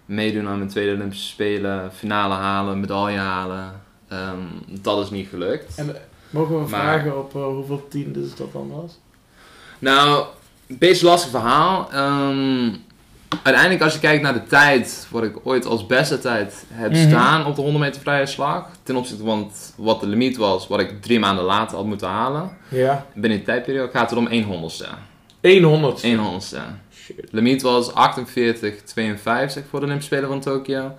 meedoen 0.05 0.47
aan 0.49 0.59
mijn 0.59 0.71
tweede 0.71 0.95
Olympische 0.95 1.27
Spelen, 1.29 1.93
finale 1.93 2.35
halen, 2.35 2.81
medaille 2.81 3.19
halen. 3.19 3.81
Ehm, 4.09 4.38
dat 4.83 5.05
is 5.05 5.11
niet 5.11 5.29
gelukt. 5.29 5.75
En 5.79 5.95
eh, 5.95 6.01
mogen 6.31 6.55
we 6.55 6.61
Maar- 6.61 6.69
vragen 6.69 7.19
op 7.19 7.35
eh, 7.35 7.45
hoeveel 7.45 7.88
tiendes 7.88 8.35
dat 8.35 8.53
dan 8.53 8.71
was? 8.71 8.99
Nou, 9.85 10.25
een 10.66 10.79
beetje 10.79 11.07
lastig 11.07 11.31
verhaal. 11.31 11.88
Ehm, 11.92 12.70
uiteindelijk 13.42 13.83
als 13.83 13.92
je 13.92 13.99
kijkt 13.99 14.23
naar 14.23 14.33
de 14.33 14.44
tijd, 14.47 15.07
wat 15.11 15.23
ik 15.23 15.37
ooit 15.42 15.64
als 15.66 15.87
beste 15.87 16.18
tijd 16.18 16.64
heb 16.70 16.92
Mhm. 16.92 17.09
staan 17.09 17.47
op 17.47 17.55
de 17.57 17.61
100 17.62 17.85
meter 17.85 18.01
vrije 18.01 18.27
slag. 18.27 18.68
Ten 18.83 18.97
opzichte 18.97 19.25
van 19.25 19.51
wat 19.77 20.01
de 20.01 20.07
limiet 20.07 20.37
was, 20.37 20.66
wat 20.68 20.81
ik 20.81 21.03
drie 21.03 21.18
maanden 21.18 21.44
later 21.44 21.77
had 21.77 21.87
moeten 21.87 22.09
halen. 22.09 22.57
Ja. 22.68 23.07
Binnen 23.14 23.38
die 23.38 23.47
tijdperiode 23.47 23.90
gaat 23.92 24.11
het 24.11 24.18
om 24.18 24.27
1 24.27 24.44
honderdste. 24.44 24.87
100. 25.64 26.03
1 26.03 26.18
honderdste. 26.18 26.59
Shit. 26.94 27.16
De 27.16 27.27
limiet 27.31 27.62
was 27.62 27.92
48,52 27.94 29.64
voor 29.70 29.81
de 29.81 29.87
Olympische 29.87 30.14
Spelen 30.14 30.29
van 30.29 30.40
Tokio. 30.40 30.92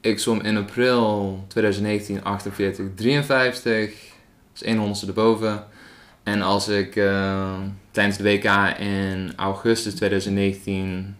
Ik 0.00 0.18
zwom 0.18 0.40
in 0.40 0.56
april 0.56 1.44
2019 1.48 2.20
48,53. 2.24 3.94
Dat 4.52 4.62
is 4.62 4.62
1 4.62 4.76
honderdste 4.76 5.06
erboven. 5.06 5.64
En 6.22 6.42
als 6.42 6.68
ik 6.68 6.96
eh, 6.96 7.52
tijdens 7.90 8.16
de 8.16 8.22
WK 8.22 8.44
in 8.78 9.32
augustus 9.36 9.94
2019 9.94 11.16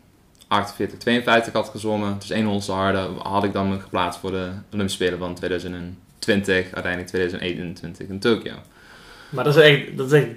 48,52 1.48 1.52
had 1.52 1.68
gezwommen, 1.68 2.16
dus 2.18 2.30
1 2.30 2.42
honderdste 2.42 2.72
harder, 2.72 3.08
had 3.22 3.44
ik 3.44 3.52
dan 3.52 3.68
me 3.68 3.80
geplaatst 3.80 4.20
voor 4.20 4.30
de 4.30 4.48
Olympische 4.72 5.02
Spelen 5.02 5.18
van 5.18 5.34
2020, 5.34 6.54
uiteindelijk 6.72 7.06
2021 7.06 8.08
in 8.08 8.18
Tokio. 8.18 8.52
Maar 9.30 9.44
dat 9.44 9.56
is 9.56 9.62
echt, 9.62 9.96
dat 9.96 10.12
is 10.12 10.20
echt 10.22 10.28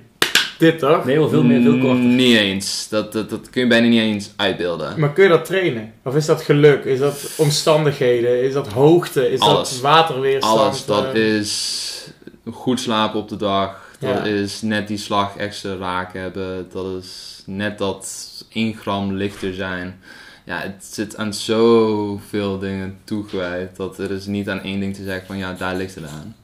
dit 0.57 0.79
toch? 0.79 1.05
Nee, 1.05 1.17
wel 1.17 1.29
veel 1.29 1.43
meer, 1.43 1.61
veel 1.61 1.71
korter. 1.79 1.95
Mm, 2.03 2.15
Niet 2.15 2.37
eens. 2.37 2.87
Dat, 2.89 3.11
dat, 3.13 3.29
dat 3.29 3.49
kun 3.49 3.61
je 3.61 3.67
bijna 3.67 3.87
niet 3.87 3.99
eens 3.99 4.31
uitbeelden. 4.35 4.99
Maar 4.99 5.13
kun 5.13 5.23
je 5.23 5.29
dat 5.29 5.45
trainen? 5.45 5.93
Of 6.03 6.15
is 6.15 6.25
dat 6.25 6.41
geluk? 6.41 6.83
Is 6.83 6.99
dat 6.99 7.33
omstandigheden? 7.37 8.43
Is 8.43 8.53
dat 8.53 8.67
hoogte? 8.67 9.31
Is 9.31 9.39
Alles. 9.39 9.69
dat 9.69 9.79
waterweerstand? 9.81 10.59
Alles, 10.59 10.85
dat 10.85 11.13
Eh, 11.13 11.35
is 11.37 12.07
goed 12.51 12.79
slapen 12.79 13.19
op 13.19 13.29
de 13.29 13.35
dag. 13.35 13.83
Dat 14.05 14.17
Ja. 14.17 14.23
is 14.31 14.61
net 14.61 14.87
die 14.87 14.97
slag 14.97 15.35
extra 15.37 15.75
raak 15.75 16.13
hebben. 16.13 16.67
Dat 16.71 17.03
is 17.03 17.43
net 17.45 17.77
dat 17.77 18.29
1 18.49 18.73
gram 18.73 19.11
lichter 19.13 19.53
zijn. 19.53 19.99
Ja, 20.43 20.59
het 20.59 20.85
zit 20.85 21.17
aan 21.17 21.33
zoveel 21.33 22.59
dingen 22.59 22.97
toegewijd. 23.03 23.75
Dat 23.75 23.97
er 23.97 24.11
is 24.11 24.25
niet 24.25 24.49
aan 24.49 24.61
één 24.61 24.79
ding 24.79 24.95
te 24.95 25.03
zeggen 25.03 25.27
van 25.27 25.37
ja, 25.37 25.53
daar 25.53 25.75
ligt 25.75 25.95
het 25.95 26.07
aan. 26.07 26.35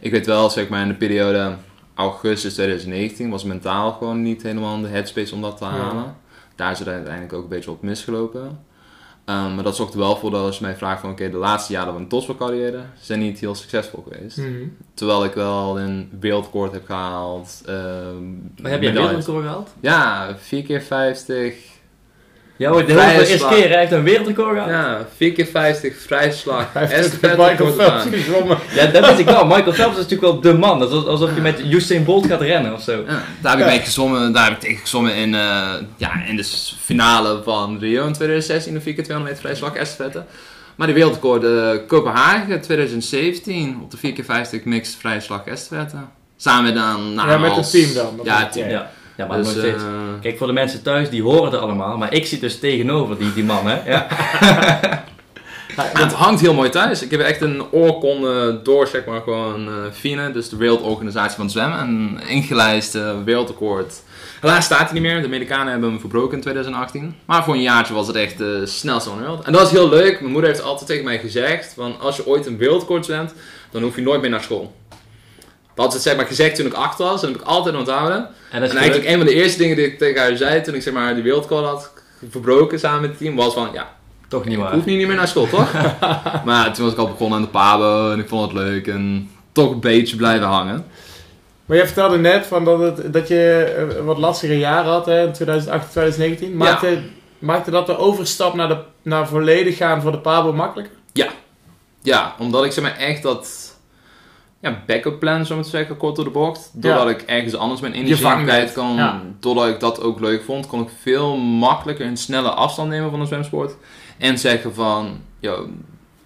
Ik 0.00 0.10
weet 0.10 0.26
wel, 0.26 0.50
zeg 0.50 0.68
maar 0.68 0.82
in 0.82 0.88
de 0.88 0.94
periode 0.94 1.54
augustus 1.94 2.54
2019 2.54 3.30
was 3.30 3.44
mentaal 3.44 3.92
gewoon 3.92 4.22
niet 4.22 4.42
helemaal 4.42 4.76
in 4.76 4.82
de 4.82 4.88
headspace 4.88 5.34
om 5.34 5.40
dat 5.42 5.56
te 5.56 5.64
Ja. 5.64 5.70
halen. 5.70 6.16
Daar 6.56 6.72
is 6.72 6.78
het 6.78 6.88
uiteindelijk 6.88 7.32
ook 7.32 7.42
een 7.42 7.48
beetje 7.48 7.70
op 7.70 7.82
misgelopen. 7.82 8.58
Ehm, 9.30 9.54
maar 9.54 9.64
dat 9.64 9.76
zorgt 9.76 9.92
er 9.92 9.98
wel 9.98 10.16
voor 10.16 10.30
dat 10.30 10.44
als 10.44 10.58
je 10.58 10.64
mij 10.64 10.76
vraagt 10.76 11.00
van 11.00 11.10
oké, 11.10 11.30
de 11.30 11.36
laatste 11.36 11.72
jaren 11.72 11.86
van 11.88 11.96
mijn 11.96 12.08
topsportcarrière 12.08 12.80
zijn 13.00 13.18
niet 13.18 13.38
heel 13.40 13.54
succesvol 13.54 14.04
geweest. 14.08 14.36
mhm. 14.36 14.66
Terwijl 14.94 15.24
ik 15.24 15.32
wel 15.32 15.80
een 15.80 16.10
wereldrecord 16.20 16.72
heb 16.72 16.84
gehaald. 16.84 17.62
ehm, 17.66 18.30
Maar 18.62 18.70
heb 18.70 18.80
jij 18.82 18.90
een 18.90 18.96
wereldrecord 18.96 19.44
gehaald? 19.44 19.70
Ja, 19.80 20.34
4 20.38 20.62
keer 20.62 20.82
50. 20.82 21.54
Ja, 22.60 22.70
hoor, 22.70 22.86
de 22.86 23.26
eerste 23.28 23.46
keer 23.48 23.70
echt 23.72 23.92
een 23.92 24.02
wereldrecord 24.02 24.52
gehad. 24.54 24.68
Ja. 24.68 24.80
Ja, 24.90 25.06
4 25.16 25.32
keer 25.32 25.46
50, 25.46 25.94
vrije 26.06 26.32
slag. 26.32 26.66
Hij 26.72 26.86
heeft 26.86 27.20
met 27.20 27.36
Michael 27.36 27.72
Phelps 27.72 28.04
gezwommen. 28.10 28.58
dat 28.92 29.06
weet 29.06 29.18
ik 29.18 29.24
wel. 29.24 29.46
Michael 29.46 29.72
Phelps 29.72 29.96
is 29.96 30.02
natuurlijk 30.02 30.32
wel 30.32 30.40
de 30.40 30.58
man. 30.58 30.78
Dat 30.78 30.92
is 30.92 31.04
alsof 31.06 31.34
je 31.34 31.40
met 31.40 31.60
Usain 31.60 32.04
Bolt 32.04 32.26
gaat 32.26 32.40
rennen 32.40 32.72
of 32.74 32.82
zo. 32.82 32.92
Ja, 33.06 33.22
daar 33.40 33.56
heb 33.56 33.60
ik 33.66 33.72
mee 33.72 33.80
gezwommen. 33.80 34.32
Daar 34.32 34.44
heb 34.44 34.52
ik 34.52 34.60
tegen 34.60 34.76
gezwommen 34.76 35.14
in, 35.14 35.34
eh, 35.34 35.68
ja, 35.96 36.22
in 36.28 36.36
de 36.36 36.44
finale 36.80 37.40
van 37.44 37.78
Rio 37.78 38.06
in 38.06 38.12
2016, 38.12 38.74
de 38.74 38.80
4 38.80 38.94
keer 38.94 39.04
200 39.04 39.36
meter 39.36 39.50
vrije 39.50 39.56
slag 39.66 39.74
estafette. 39.82 40.24
Maar 40.74 40.86
die 40.86 40.96
wereldrecord 40.96 41.44
eh, 41.44 41.86
Kopenhagen 41.86 42.60
2017 42.60 43.78
op 43.82 43.90
de 43.90 43.96
4 43.96 44.12
keer 44.12 44.24
50 44.24 44.64
mixed 44.64 44.96
vrije 45.00 45.20
slag 45.20 45.44
estafette. 45.46 45.96
Samen 46.36 46.74
dan 46.74 47.14
nou, 47.14 47.30
Ja, 47.30 47.38
met 47.38 47.50
als- 47.50 47.72
het 47.72 47.82
team 47.92 47.94
dan. 47.94 48.20
Ja, 48.24 48.38
het 48.38 48.52
team. 48.52 48.68
Ja, 48.68 48.90
ja 49.20 49.26
maar 49.26 49.36
Dus, 49.36 49.46
nog 49.46 49.56
steeds. 49.56 49.82
eh, 49.82 49.88
Kijk, 50.20 50.38
voor 50.38 50.46
de 50.46 50.52
mensen 50.52 50.82
thuis, 50.82 51.10
die 51.10 51.22
horen 51.22 51.50
het 51.50 51.60
allemaal. 51.60 51.96
Maar 51.96 52.12
ik 52.14 52.26
zit 52.26 52.40
dus 52.40 52.58
tegenover 52.58 53.18
die, 53.18 53.32
die 53.32 53.44
man, 53.44 53.66
hè. 53.66 53.90
Ja. 53.90 54.06
Het 55.76 56.12
hangt 56.12 56.40
heel 56.40 56.54
mooi 56.54 56.70
thuis. 56.70 57.02
Ik 57.02 57.10
heb 57.10 57.20
echt 57.20 57.40
een 57.40 57.62
oorkonde 57.72 58.60
door, 58.62 58.86
zeg 58.86 59.04
maar, 59.04 59.20
gewoon 59.20 59.66
eh 59.68 59.74
FINA, 59.92 60.28
dus 60.28 60.48
de 60.48 60.56
Wereldorganisatie 60.56 61.34
van 61.36 61.44
het 61.44 61.52
Zwemmen. 61.52 61.78
Een 61.78 62.20
ingelijst 62.28 62.94
eh, 62.94 63.10
wereldrecord. 63.24 64.02
Helaas 64.40 64.64
staat 64.64 64.90
hij 64.90 64.92
niet 64.92 65.02
meer. 65.02 65.20
De 65.20 65.26
Amerikanen 65.26 65.70
hebben 65.72 65.90
hem 65.90 66.00
verbroken 66.00 66.34
in 66.34 66.40
2018. 66.40 67.14
Maar 67.24 67.44
voor 67.44 67.54
een 67.54 67.62
jaartje 67.62 67.94
was 67.94 68.06
het 68.06 68.16
echt 68.16 68.38
de 68.38 68.66
snelste 68.66 69.08
van 69.08 69.18
de 69.18 69.24
wereld. 69.24 69.44
En 69.44 69.52
dat 69.52 69.62
is 69.66 69.70
heel 69.70 69.88
leuk. 69.88 70.20
Mijn 70.20 70.32
moeder 70.32 70.50
heeft 70.50 70.62
altijd 70.62 70.86
tegen 70.86 71.04
mij 71.04 71.18
gezegd, 71.18 71.72
van 71.76 72.00
als 72.00 72.16
je 72.16 72.26
ooit 72.26 72.46
een 72.46 72.56
wereldrecord 72.58 73.04
zwemt, 73.04 73.34
dan 73.70 73.82
hoef 73.82 73.96
je 73.96 74.02
nooit 74.02 74.20
meer 74.20 74.30
naar 74.30 74.42
school. 74.42 74.74
Had 75.80 75.92
ze 75.92 75.98
zeg 75.98 76.16
maar 76.16 76.26
gezegd 76.26 76.56
toen 76.56 76.66
ik 76.66 76.72
acht 76.72 76.98
was. 76.98 77.22
En 77.22 77.28
dat 77.28 77.30
heb 77.30 77.40
ik 77.40 77.46
altijd 77.46 77.76
onthouden. 77.76 78.28
En 78.50 78.62
En 78.62 78.76
eigenlijk 78.76 79.08
een 79.08 79.16
van 79.16 79.26
de 79.26 79.34
eerste 79.34 79.58
dingen 79.58 79.76
die 79.76 79.86
ik 79.86 79.98
tegen 79.98 80.20
haar 80.20 80.36
zei 80.36 80.62
toen 80.62 80.74
ik 80.74 80.82
zeg 80.82 80.92
maar 80.92 81.14
die 81.14 81.22
wereldrecord 81.22 81.64
had 81.64 81.92
verbroken 82.30 82.78
samen 82.78 83.00
met 83.00 83.10
het 83.10 83.18
team, 83.18 83.36
was 83.36 83.54
van 83.54 83.68
ja, 83.72 83.94
toch 84.28 84.44
niet 84.44 84.56
ik 84.56 84.62
waar. 84.62 84.72
hoef 84.72 84.84
niet 84.84 85.06
meer 85.06 85.16
naar 85.16 85.28
school, 85.28 85.48
toch? 85.48 85.72
maar 86.44 86.74
toen 86.74 86.84
was 86.84 86.92
ik 86.92 86.98
al 86.98 87.08
begonnen 87.08 87.38
aan 87.38 87.44
de 87.44 87.50
Pabo 87.50 88.12
en 88.12 88.18
ik 88.18 88.28
vond 88.28 88.52
het 88.52 88.60
leuk 88.60 88.86
en 88.86 89.30
toch 89.52 89.70
een 89.70 89.80
beetje 89.80 90.16
blijven 90.16 90.46
hangen. 90.46 90.84
Maar 91.66 91.76
jij 91.76 91.86
vertelde 91.86 92.18
net 92.18 92.46
van 92.46 92.64
dat, 92.64 92.80
het, 92.80 93.12
dat 93.12 93.28
je 93.28 93.74
eh, 93.98 94.04
wat 94.04 94.18
lastige 94.18 94.58
jaren 94.58 94.90
had 94.90 95.06
hè, 95.06 95.26
in 95.26 95.32
2018, 95.32 95.90
2019. 95.90 96.56
Maakte, 96.56 96.98
maakte 97.38 97.70
dat 97.70 97.86
de 97.86 97.96
overstap 97.96 98.54
naar, 98.54 98.68
de, 98.68 98.78
naar 99.02 99.28
volledig 99.28 99.76
gaan 99.76 100.02
voor 100.02 100.12
de 100.12 100.18
Pabo 100.18 100.52
makkelijker? 100.52 100.94
Ja, 102.02 102.34
omdat 102.38 102.64
ik 102.64 102.72
zeg 102.72 102.84
maar 102.84 102.96
echt 102.96 103.22
dat 103.22 103.69
ja, 104.60 104.82
backup 104.86 105.18
plan, 105.18 105.46
zo 105.46 105.54
maar 105.54 105.64
te 105.64 105.70
zeggen, 105.70 105.96
kort 105.96 106.16
door 106.16 106.24
de 106.24 106.30
bocht. 106.30 106.70
Doordat 106.74 107.08
ik 107.08 107.22
ergens 107.22 107.54
anders 107.54 107.80
mijn 107.80 107.92
energie 107.92 108.42
kwijt 108.42 108.72
kan. 108.72 108.94
Ja. 108.94 109.22
Doordat 109.40 109.68
ik 109.68 109.80
dat 109.80 110.02
ook 110.02 110.20
leuk 110.20 110.42
vond, 110.42 110.66
kon 110.66 110.80
ik 110.80 110.88
veel 111.00 111.36
makkelijker 111.36 112.06
en 112.06 112.16
sneller 112.16 112.50
afstand 112.50 112.88
nemen 112.88 113.10
van 113.10 113.20
de 113.20 113.26
zwemsport. 113.26 113.74
En 114.18 114.38
zeggen 114.38 114.74
van, 114.74 115.18
yo, 115.38 115.68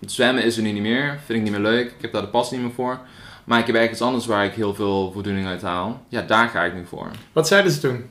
het 0.01 0.13
zwemmen 0.13 0.45
is 0.45 0.57
er 0.57 0.63
nu 0.63 0.73
niet 0.73 0.83
meer, 0.83 1.19
vind 1.25 1.39
ik 1.39 1.45
niet 1.45 1.53
meer 1.53 1.71
leuk, 1.73 1.87
ik 1.87 2.01
heb 2.01 2.13
daar 2.13 2.23
de 2.23 2.29
pas 2.29 2.51
niet 2.51 2.61
meer 2.61 2.73
voor. 2.75 2.99
Maar 3.45 3.59
ik 3.59 3.67
heb 3.67 3.77
ergens 3.77 4.01
anders 4.01 4.27
waar 4.27 4.45
ik 4.45 4.53
heel 4.55 4.75
veel 4.75 5.11
voldoening 5.13 5.47
uit 5.47 5.63
haal. 5.63 6.01
Ja, 6.09 6.23
daar 6.23 6.49
ga 6.49 6.63
ik 6.65 6.75
nu 6.75 6.85
voor. 6.87 7.07
Wat 7.33 7.49
zeiden 7.49 7.73
ze 7.73 7.81
toen? 7.81 8.05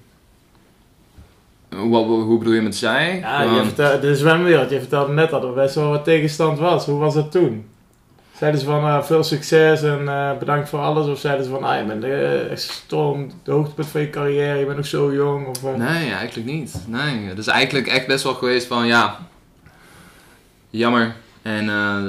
Wat, 1.69 2.05
hoe 2.05 2.37
bedoel 2.37 2.53
je 2.53 2.61
met 2.61 2.75
zij? 2.75 3.19
Ja, 3.19 3.41
je 3.41 3.47
Gewoon- 3.47 3.65
vertelde, 3.65 3.99
de 3.99 4.15
zwemwereld. 4.15 4.69
Je 4.69 4.79
vertelde 4.79 5.13
net 5.13 5.29
dat 5.29 5.43
er 5.43 5.53
best 5.53 5.75
wel 5.75 5.89
wat 5.89 6.03
tegenstand 6.03 6.59
was. 6.59 6.85
Hoe 6.85 6.99
was 6.99 7.13
dat 7.13 7.31
toen? 7.31 7.65
Zeiden 8.43 8.61
ze 8.61 8.67
van 8.71 8.83
eh, 8.87 9.03
veel 9.03 9.23
succes 9.23 9.81
en 9.83 10.07
eh, 10.07 10.37
bedankt 10.37 10.69
voor 10.69 10.79
alles? 10.79 11.07
Of 11.07 11.19
zeiden 11.19 11.45
ze 11.45 11.51
van, 11.51 11.63
ah, 11.63 11.79
je 11.79 11.85
bent 11.85 12.03
eh, 12.03 12.51
echt 12.51 12.61
storm, 12.61 13.31
de 13.43 13.51
hoogtepunt 13.51 13.87
van 13.87 14.01
je 14.01 14.09
carrière, 14.09 14.59
je 14.59 14.65
bent 14.65 14.77
nog 14.77 14.85
zo 14.85 15.13
jong? 15.13 15.47
Of, 15.47 15.63
eh, 15.63 15.73
Nee, 15.75 16.11
eigenlijk 16.13 16.49
niet. 16.49 16.75
Nee, 16.87 17.27
het 17.27 17.37
is 17.37 17.47
eigenlijk 17.47 17.87
echt 17.87 18.07
best 18.07 18.23
wel 18.23 18.33
geweest 18.33 18.67
van 18.67 18.87
ja, 18.87 19.17
jammer 20.69 21.15
en 21.41 21.69
eh, 21.69 22.03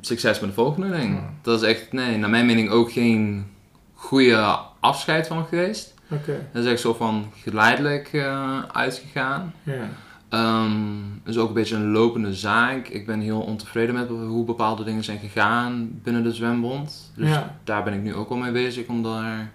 succes 0.00 0.40
met 0.40 0.48
de 0.48 0.54
volgende 0.54 0.90
ding. 0.90 1.14
Ja. 1.14 1.30
Dat 1.42 1.62
is 1.62 1.68
echt, 1.68 1.92
nee, 1.92 2.16
naar 2.16 2.30
mijn 2.30 2.46
mening 2.46 2.70
ook 2.70 2.92
geen 2.92 3.46
goede 3.94 4.58
afscheid 4.80 5.26
van 5.26 5.46
geweest. 5.46 5.94
Oké, 6.10 6.48
Dat 6.52 6.64
is 6.64 6.70
echt 6.70 6.80
zo 6.80 6.94
van 6.94 7.32
geleidelijk 7.42 8.08
eh, 8.12 8.62
uitgegaan. 8.72 9.54
ja. 9.62 9.88
Het 10.28 11.36
is 11.36 11.38
ook 11.38 11.48
een 11.48 11.54
beetje 11.54 11.76
een 11.76 11.90
lopende 11.90 12.34
zaak. 12.34 12.88
Ik 12.88 13.06
ben 13.06 13.20
heel 13.20 13.40
ontevreden 13.40 13.94
met 13.94 14.08
hoe 14.08 14.44
bepaalde 14.44 14.84
dingen 14.84 15.04
zijn 15.04 15.18
gegaan 15.18 15.90
binnen 16.02 16.22
de 16.22 16.32
zwembond. 16.34 17.12
Dus 17.14 17.28
Ja. 17.28 17.54
daar 17.64 17.84
ben 17.84 17.92
ik 17.92 18.02
nu 18.02 18.14
ook 18.14 18.30
al 18.30 18.36
mee 18.36 18.52
bezig 18.52 18.86
om 18.86 19.02
daar 19.02 19.50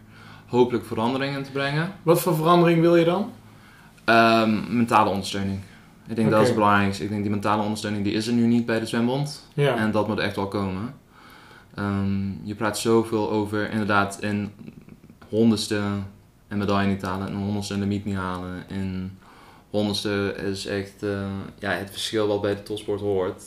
hopelijk 0.47 0.85
verandering 0.85 1.35
in 1.37 1.43
te 1.43 1.51
brengen. 1.51 1.91
Wat 2.03 2.21
voor 2.21 2.35
verandering 2.35 2.81
wil 2.81 2.95
je 2.95 3.05
dan? 3.05 3.31
Ehm, 4.03 4.75
mentale 4.75 5.09
ondersteuning. 5.09 5.59
Ik 6.07 6.15
denk 6.15 6.29
dat 6.31 6.41
is 6.41 6.47
het 6.47 6.55
belangrijkste. 6.55 7.03
Ik 7.03 7.09
denk 7.09 7.21
die 7.21 7.31
mentale 7.31 7.61
ondersteuning 7.63 8.03
die 8.03 8.13
is 8.13 8.27
er 8.27 8.33
nu 8.33 8.45
niet 8.45 8.65
bij 8.65 8.79
de 8.79 8.85
zwembond. 8.85 9.47
Ja. 9.53 9.75
En 9.75 9.91
dat 9.91 10.07
moet 10.07 10.19
echt 10.19 10.35
wel 10.35 10.47
komen. 10.47 10.93
Ehm, 11.75 12.21
je 12.43 12.55
praat 12.55 12.79
zoveel 12.79 13.31
over 13.31 13.71
inderdaad 13.71 14.17
in 14.21 14.51
honderdste 15.29 15.81
een 16.47 16.57
medaille 16.57 16.89
niet 16.89 17.01
halen, 17.01 17.27
een 17.27 17.35
honderdste 17.35 17.73
een 17.73 17.79
limiet 17.79 18.05
niet 18.05 18.15
halen. 18.15 18.69
En 18.69 19.17
honderdste 19.77 20.35
is 20.51 20.65
echt 20.65 20.93
eh, 21.03 21.09
ja, 21.59 21.71
het 21.71 21.89
verschil 21.91 22.27
wat 22.27 22.41
bij 22.41 22.55
de 22.55 22.63
topsport 22.63 22.99
hoort. 22.99 23.43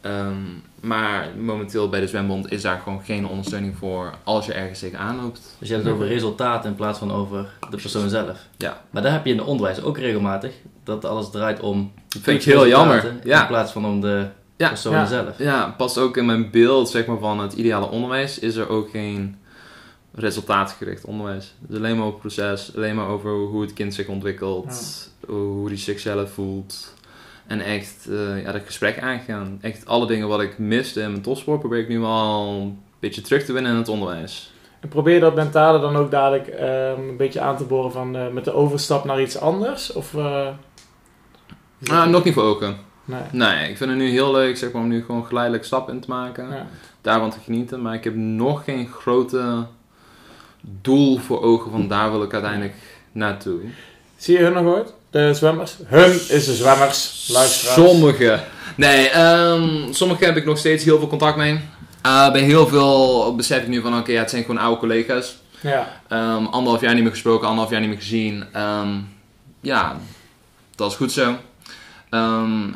Ehm, 0.00 0.34
maar 0.80 1.28
momenteel 1.38 1.88
bij 1.88 2.00
de 2.00 2.06
zwembond 2.06 2.52
is 2.52 2.62
daar 2.62 2.80
gewoon 2.80 3.02
geen 3.04 3.26
ondersteuning 3.26 3.76
voor 3.76 4.14
als 4.24 4.46
je 4.46 4.52
ergens 4.52 4.78
tegenaan 4.78 5.16
loopt. 5.22 5.56
Dus 5.58 5.68
je 5.68 5.74
hebt 5.74 5.86
het 5.86 5.94
over 5.94 6.06
resultaat 6.06 6.64
in 6.64 6.74
plaats 6.74 6.98
van 6.98 7.12
over 7.12 7.46
de 7.70 7.76
persoon 7.76 8.08
zelf. 8.08 8.38
Ja. 8.56 8.82
Maar 8.90 9.02
daar 9.02 9.12
heb 9.12 9.24
je 9.24 9.30
in 9.32 9.38
het 9.38 9.46
onderwijs 9.46 9.82
ook 9.82 9.98
regelmatig. 9.98 10.52
Dat 10.84 11.04
alles 11.04 11.30
draait 11.30 11.60
om 11.60 11.92
de 12.08 12.20
Vind 12.20 12.40
ik 12.40 12.52
heel 12.52 12.66
jammer. 12.68 12.94
resultaten 12.94 13.28
Ja. 13.30 13.40
In 13.40 13.46
plaats 13.46 13.72
van 13.72 13.84
om 13.86 14.00
de 14.00 14.26
Ja. 14.56 14.68
persoon 14.68 14.92
Ja. 14.92 15.06
zelf. 15.06 15.38
Ja, 15.38 15.74
past 15.76 15.98
ook 15.98 16.16
in 16.16 16.26
mijn 16.26 16.50
beeld 16.50 16.88
zeg 16.90 17.06
maar, 17.06 17.18
van 17.18 17.40
het 17.40 17.52
ideale 17.52 17.88
onderwijs. 17.90 18.38
Is 18.38 18.56
er 18.56 18.68
ook 18.68 18.90
geen 18.90 19.36
resultaatgericht 20.14 21.04
onderwijs. 21.04 21.54
Het 21.60 21.70
is 21.70 21.76
alleen 21.76 21.96
maar 21.96 22.06
over 22.06 22.20
het 22.20 22.34
proces, 22.34 22.76
alleen 22.76 22.94
maar 22.94 23.06
over 23.08 23.30
hoe 23.30 23.62
het 23.62 23.72
kind 23.72 23.94
zich 23.94 24.06
ontwikkelt, 24.06 25.10
hoe 25.26 25.66
hij 25.68 25.76
zichzelf 25.76 26.30
voelt. 26.30 26.94
En 27.46 27.60
echt 27.60 28.06
eh, 28.10 28.42
ja, 28.42 28.52
dat 28.52 28.62
gesprek 28.64 28.98
aangaan. 29.00 29.58
Echt 29.60 29.86
alle 29.86 30.06
dingen 30.06 30.28
wat 30.28 30.40
ik 30.40 30.58
miste 30.58 31.00
in 31.00 31.10
mijn 31.10 31.22
topsport 31.22 31.60
probeer 31.60 31.78
ik 31.78 31.88
nu 31.88 31.98
wel 31.98 32.48
een 32.48 32.78
beetje 32.98 33.20
terug 33.20 33.44
te 33.44 33.52
winnen 33.52 33.72
in 33.72 33.78
het 33.78 33.88
onderwijs. 33.88 34.52
En 34.80 34.88
probeer 34.88 35.14
je 35.14 35.20
dat 35.20 35.34
mentale 35.34 35.80
dan 35.80 35.96
ook 35.96 36.10
dadelijk 36.10 36.48
ehm, 36.48 37.08
een 37.08 37.16
beetje 37.16 37.40
aan 37.40 37.56
te 37.56 37.64
boren 37.64 37.92
van, 37.92 38.16
eh, 38.16 38.28
met 38.28 38.44
de 38.44 38.52
overstap 38.52 39.04
naar 39.04 39.20
iets 39.20 39.38
anders? 39.38 39.92
Of, 39.92 40.14
eh, 40.14 40.48
Ah, 41.90 42.06
nog 42.06 42.24
niet 42.24 42.34
voor 42.34 42.42
ogen. 42.42 42.76
Nee. 43.04 43.20
Nee, 43.32 43.70
ik 43.70 43.76
vind 43.76 43.90
het 43.90 43.98
nu 43.98 44.08
heel 44.08 44.32
leuk 44.32 44.56
zeg 44.56 44.72
maar, 44.72 44.82
om 44.82 44.88
nu 44.88 45.04
gewoon 45.04 45.26
geleidelijk 45.26 45.64
stap 45.64 45.88
in 45.88 46.00
te 46.00 46.08
maken. 46.08 46.48
Ja. 46.50 46.66
daarvan 47.00 47.30
te 47.30 47.38
genieten. 47.44 47.82
Maar 47.82 47.94
ik 47.94 48.04
heb 48.04 48.14
nog 48.14 48.64
geen 48.64 48.88
grote 48.88 49.66
doel 50.60 51.18
voor 51.18 51.42
ogen 51.42 51.70
van 51.70 51.88
daar 51.88 52.10
wil 52.10 52.22
ik 52.22 52.32
uiteindelijk 52.32 52.74
naartoe. 53.12 53.60
Zie 54.16 54.38
je 54.38 54.44
hun 54.44 54.52
nog 54.52 54.74
ooit? 54.74 54.94
De 55.14 55.34
zwemmers? 55.34 55.76
Hun 55.86 56.12
is 56.12 56.44
de 56.44 56.54
zwemmers. 56.54 57.28
Luisteraars. 57.32 57.74
Sommige. 57.74 58.40
Nee, 58.76 59.08
ehm, 59.08 59.92
sommige 59.92 60.24
heb 60.24 60.36
ik 60.36 60.44
nog 60.44 60.58
steeds 60.58 60.84
heel 60.84 60.98
veel 60.98 61.08
contact 61.08 61.36
mee. 61.36 61.60
Eh, 62.02 62.32
bij 62.32 62.40
heel 62.40 62.66
veel 62.66 63.34
besef 63.34 63.62
ik 63.62 63.68
nu 63.68 63.80
van 63.80 63.98
oké, 63.98 64.12
ja, 64.12 64.20
het 64.20 64.30
zijn 64.30 64.44
gewoon 64.44 64.60
oude 64.60 64.80
collega's. 64.80 65.36
Ja. 65.60 66.00
Ehm, 66.08 66.44
anderhalf 66.44 66.80
jaar 66.80 66.94
niet 66.94 67.02
meer 67.02 67.12
gesproken, 67.12 67.46
anderhalf 67.46 67.70
jaar 67.70 67.80
niet 67.80 67.88
meer 67.88 67.98
gezien. 67.98 68.44
Ehm, 68.52 68.88
ja, 69.60 69.96
dat 70.74 70.90
is 70.90 70.96
goed 70.96 71.12
zo. 71.12 71.36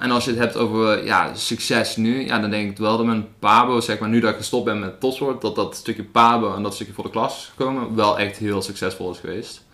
En 0.00 0.10
als 0.10 0.24
je 0.24 0.30
het 0.30 0.38
hebt 0.38 0.56
over 0.56 1.04
ja, 1.04 1.34
succes 1.34 1.96
nu, 1.96 2.26
ja, 2.26 2.38
dan 2.38 2.50
denk 2.50 2.70
ik 2.70 2.78
wel 2.78 2.96
dat 2.96 3.06
mijn 3.06 3.26
Pabo, 3.38 3.80
zeg 3.80 3.98
maar, 3.98 4.08
nu 4.08 4.20
dat 4.20 4.30
ik 4.30 4.36
gestopt 4.36 4.64
ben 4.64 4.78
met 4.78 5.00
topsport, 5.00 5.40
dat 5.40 5.56
dat 5.56 5.76
stukje 5.76 6.04
Pabo 6.04 6.54
en 6.54 6.62
dat 6.62 6.74
stukje 6.74 6.92
voor 6.92 7.04
de 7.04 7.10
klas 7.10 7.36
is 7.36 7.50
gekomen, 7.56 7.94
wel 7.94 8.18
echt 8.18 8.36
heel 8.36 8.62
succesvol 8.62 9.10
is 9.10 9.18
geweest. 9.18 9.66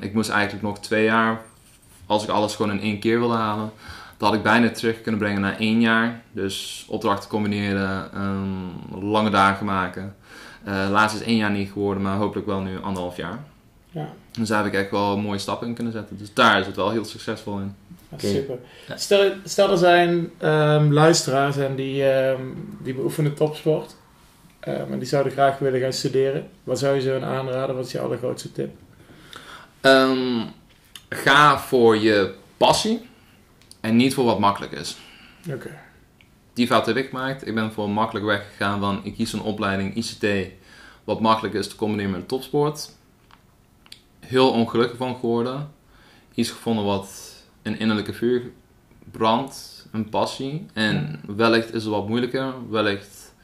Ik 0.00 0.14
moest 0.14 0.30
eigenlijk 0.30 0.62
nog 0.62 0.78
twee 0.78 1.04
jaar, 1.04 1.40
als 2.10 2.22
ik 2.22 2.28
alles 2.28 2.54
gewoon 2.54 2.70
in 2.70 2.80
één 2.80 2.98
keer 2.98 3.18
wilde 3.18 3.34
halen, 3.34 3.70
dat 4.16 4.28
had 4.28 4.38
ik 4.38 4.42
bijna 4.42 4.70
terug 4.70 5.02
kunnen 5.02 5.20
brengen 5.20 5.40
naar 5.40 5.58
één 5.58 5.80
jaar. 5.80 6.22
Dus 6.32 6.84
opdrachten 6.88 7.30
combineren, 7.30 8.12
ehm, 8.12 9.04
lange 9.04 9.30
dagen 9.30 9.66
maken. 9.66 10.16
Eh 10.64 10.86
laatst 10.90 11.16
is 11.20 11.26
één 11.26 11.36
jaar 11.36 11.50
niet 11.50 11.70
geworden, 11.70 12.02
maar 12.02 12.16
hopelijk 12.16 12.46
wel 12.46 12.60
nu 12.60 12.82
anderhalf 12.82 13.16
jaar. 13.16 13.38
Ja. 13.90 14.08
Dus 14.32 14.48
daar 14.48 14.64
heb 14.64 14.72
ik 14.72 14.78
echt 14.80 14.90
wel 14.90 15.18
mooie 15.18 15.38
stappen 15.38 15.68
in 15.68 15.74
kunnen 15.74 15.92
zetten. 15.92 16.18
Dus 16.18 16.34
daar 16.34 16.60
is 16.60 16.66
het 16.66 16.76
wel 16.76 16.90
heel 16.90 17.04
succesvol 17.04 17.58
in. 17.58 17.74
Super. 18.16 18.58
Stel, 18.94 19.32
stel 19.44 19.70
er 19.70 19.78
zijn 19.78 20.30
ehm, 20.38 20.92
luisteraars 20.92 21.56
en 21.56 21.74
die, 21.74 22.10
ehm, 22.10 22.42
die 22.82 22.94
beoefenen 22.94 23.34
topsport. 23.34 23.96
ehm, 24.60 24.92
en 24.92 24.98
die 24.98 25.08
zouden 25.08 25.32
graag 25.32 25.58
willen 25.58 25.80
gaan 25.80 25.92
studeren. 25.92 26.48
Wat 26.64 26.78
zou 26.78 26.94
je 26.94 27.00
ze 27.00 27.20
aanraden? 27.24 27.76
Wat 27.76 27.86
is 27.86 27.92
je 27.92 28.00
allergrootste 28.00 28.52
tip? 28.52 28.70
Ga 31.12 31.58
voor 31.58 31.96
je 31.96 32.34
passie 32.56 33.08
en 33.80 33.96
niet 33.96 34.14
voor 34.14 34.24
wat 34.24 34.38
makkelijk 34.38 34.72
is. 34.72 34.96
Oké. 35.52 35.78
Die 36.52 36.66
fout 36.66 36.86
heb 36.86 36.96
ik 36.96 37.08
gemaakt. 37.08 37.46
Ik 37.46 37.54
ben 37.54 37.72
voor 37.72 37.90
makkelijk 37.90 38.26
weg 38.26 38.46
gegaan 38.50 38.80
van 38.80 39.00
ik 39.02 39.14
kies 39.14 39.32
een 39.32 39.42
opleiding 39.42 39.94
ICT 39.94 40.52
wat 41.04 41.20
makkelijk 41.20 41.54
is 41.54 41.68
te 41.68 41.76
combineren 41.76 42.10
met 42.10 42.28
topsport. 42.28 42.90
Heel 44.20 44.50
ongelukkig 44.50 44.96
van 44.96 45.14
geworden. 45.14 45.70
Iets 46.34 46.50
gevonden 46.50 46.84
wat 46.84 47.34
een 47.62 47.78
innerlijke 47.78 48.12
vuur 48.12 48.50
brandt, 49.10 49.86
een 49.92 50.08
passie. 50.08 50.66
En 50.72 51.20
wellicht 51.36 51.74
is 51.74 51.82
het 51.82 51.92
wat 51.92 52.08
moeilijker, 52.08 52.54
wellicht 52.68 53.34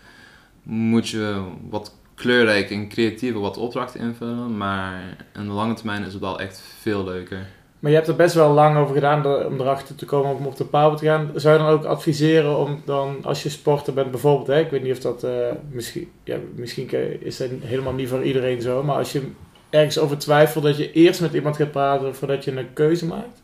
moet 0.62 1.08
je 1.08 1.44
wat 1.68 1.94
kleurrijk 2.14 2.70
en 2.70 2.88
creatiever 2.88 3.40
wat 3.40 3.56
opdrachten 3.56 4.00
invullen, 4.00 4.56
maar 4.56 5.16
in 5.34 5.42
de 5.42 5.52
lange 5.52 5.74
termijn 5.74 6.04
is 6.04 6.12
het 6.12 6.22
wel 6.22 6.40
echt 6.40 6.62
veel 6.80 7.04
leuker. 7.04 7.46
Maar 7.78 7.90
je 7.90 7.96
hebt 7.96 8.08
er 8.08 8.16
best 8.16 8.34
wel 8.34 8.52
lang 8.52 8.76
over 8.76 8.94
gedaan 8.94 9.26
om 9.46 9.60
erachter 9.60 9.94
te 9.94 10.04
komen 10.04 10.36
om 10.36 10.46
op 10.46 10.56
de 10.56 10.64
power 10.64 10.98
te 10.98 11.04
gaan. 11.04 11.30
Zou 11.34 11.58
je 11.58 11.64
dan 11.64 11.72
ook 11.72 11.84
adviseren 11.84 12.58
om 12.58 12.82
dan, 12.84 13.16
als 13.22 13.42
je 13.42 13.48
sporter 13.48 13.92
bent 13.92 14.10
bijvoorbeeld, 14.10 14.46
hè, 14.46 14.60
ik 14.60 14.70
weet 14.70 14.82
niet 14.82 14.92
of 14.92 14.98
dat, 14.98 15.24
eh, 15.24 15.30
misschien, 15.70 16.10
ja, 16.24 16.36
misschien 16.54 16.90
is 17.20 17.36
dat 17.36 17.48
helemaal 17.60 17.92
niet 17.92 18.08
voor 18.08 18.22
iedereen 18.22 18.60
zo, 18.60 18.82
maar 18.82 18.96
als 18.96 19.12
je 19.12 19.22
ergens 19.70 19.98
over 19.98 20.18
twijfelt 20.18 20.64
dat 20.64 20.76
je 20.76 20.92
eerst 20.92 21.20
met 21.20 21.32
iemand 21.32 21.56
gaat 21.56 21.70
praten 21.70 22.14
voordat 22.14 22.44
je 22.44 22.56
een 22.56 22.72
keuze 22.72 23.06
maakt? 23.06 23.42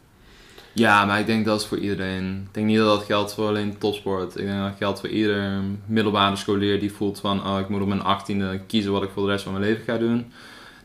Ja, 0.74 1.04
maar 1.04 1.20
ik 1.20 1.26
denk 1.26 1.44
dat 1.44 1.60
is 1.60 1.66
voor 1.66 1.78
iedereen. 1.78 2.42
Ik 2.46 2.54
denk 2.54 2.66
niet 2.66 2.78
dat 2.78 2.86
dat 2.86 3.04
geldt 3.04 3.34
voor 3.34 3.48
alleen 3.48 3.78
topsport. 3.78 4.38
Ik 4.38 4.46
denk 4.46 4.58
dat 4.58 4.68
dat 4.68 4.78
geldt 4.78 5.00
voor 5.00 5.08
ieder 5.08 5.60
middelbare 5.86 6.36
scholier 6.36 6.80
die 6.80 6.92
voelt 6.92 7.20
van... 7.20 7.46
Oh, 7.46 7.58
ik 7.58 7.68
moet 7.68 7.80
op 7.80 7.88
mijn 7.88 8.02
achttiende 8.02 8.60
kiezen 8.66 8.92
wat 8.92 9.02
ik 9.02 9.10
voor 9.14 9.22
de 9.22 9.30
rest 9.30 9.44
van 9.44 9.52
mijn 9.52 9.64
leven 9.64 9.84
ga 9.84 9.98
doen. 9.98 10.32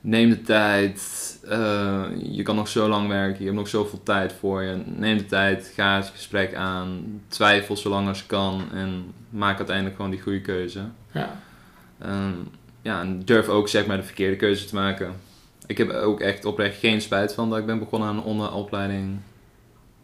Neem 0.02 0.30
de 0.30 0.42
tijd. 0.42 1.24
eh, 1.50 2.04
je 2.22 2.42
kan 2.44 2.56
nog 2.56 2.68
zo 2.68 2.88
lang 2.88 3.08
werken. 3.08 3.40
Je 3.40 3.46
hebt 3.46 3.58
nog 3.58 3.68
zoveel 3.68 4.04
tijd 4.04 4.34
voor 4.40 4.62
je. 4.64 4.82
Neem 4.86 5.18
de 5.18 5.26
tijd. 5.26 5.72
Ga 5.76 5.96
het 5.96 6.10
gesprek 6.10 6.56
aan. 6.56 7.22
Twijfel 7.28 7.78
zo 7.78 7.90
lang 7.90 8.08
als 8.08 8.20
je 8.20 8.26
kan. 8.26 8.64
En 8.74 9.14
maak 9.30 9.58
uiteindelijk 9.58 9.96
gewoon 9.96 10.12
die 10.12 10.22
goede 10.22 10.42
keuze. 10.42 10.82
Ja. 11.12 11.40
Ehm, 12.00 12.34
ja, 12.82 13.02
en 13.02 13.22
durf 13.26 13.48
ook 13.48 13.68
zeg 13.68 13.86
maar 13.86 13.98
de 13.98 14.04
verkeerde 14.04 14.36
keuze 14.36 14.66
te 14.66 14.76
maken. 14.76 15.14
Ik 15.66 15.78
heb 15.78 15.90
ook 15.92 16.20
echt 16.20 16.46
oprecht 16.46 16.80
geen 16.80 17.02
spijt 17.02 17.34
van 17.34 17.50
dat 17.50 17.60
ik 17.60 17.66
ben 17.66 17.80
begonnen 17.80 18.10
aan 18.10 18.18
een 18.18 18.24
onderopleiding 18.24 19.18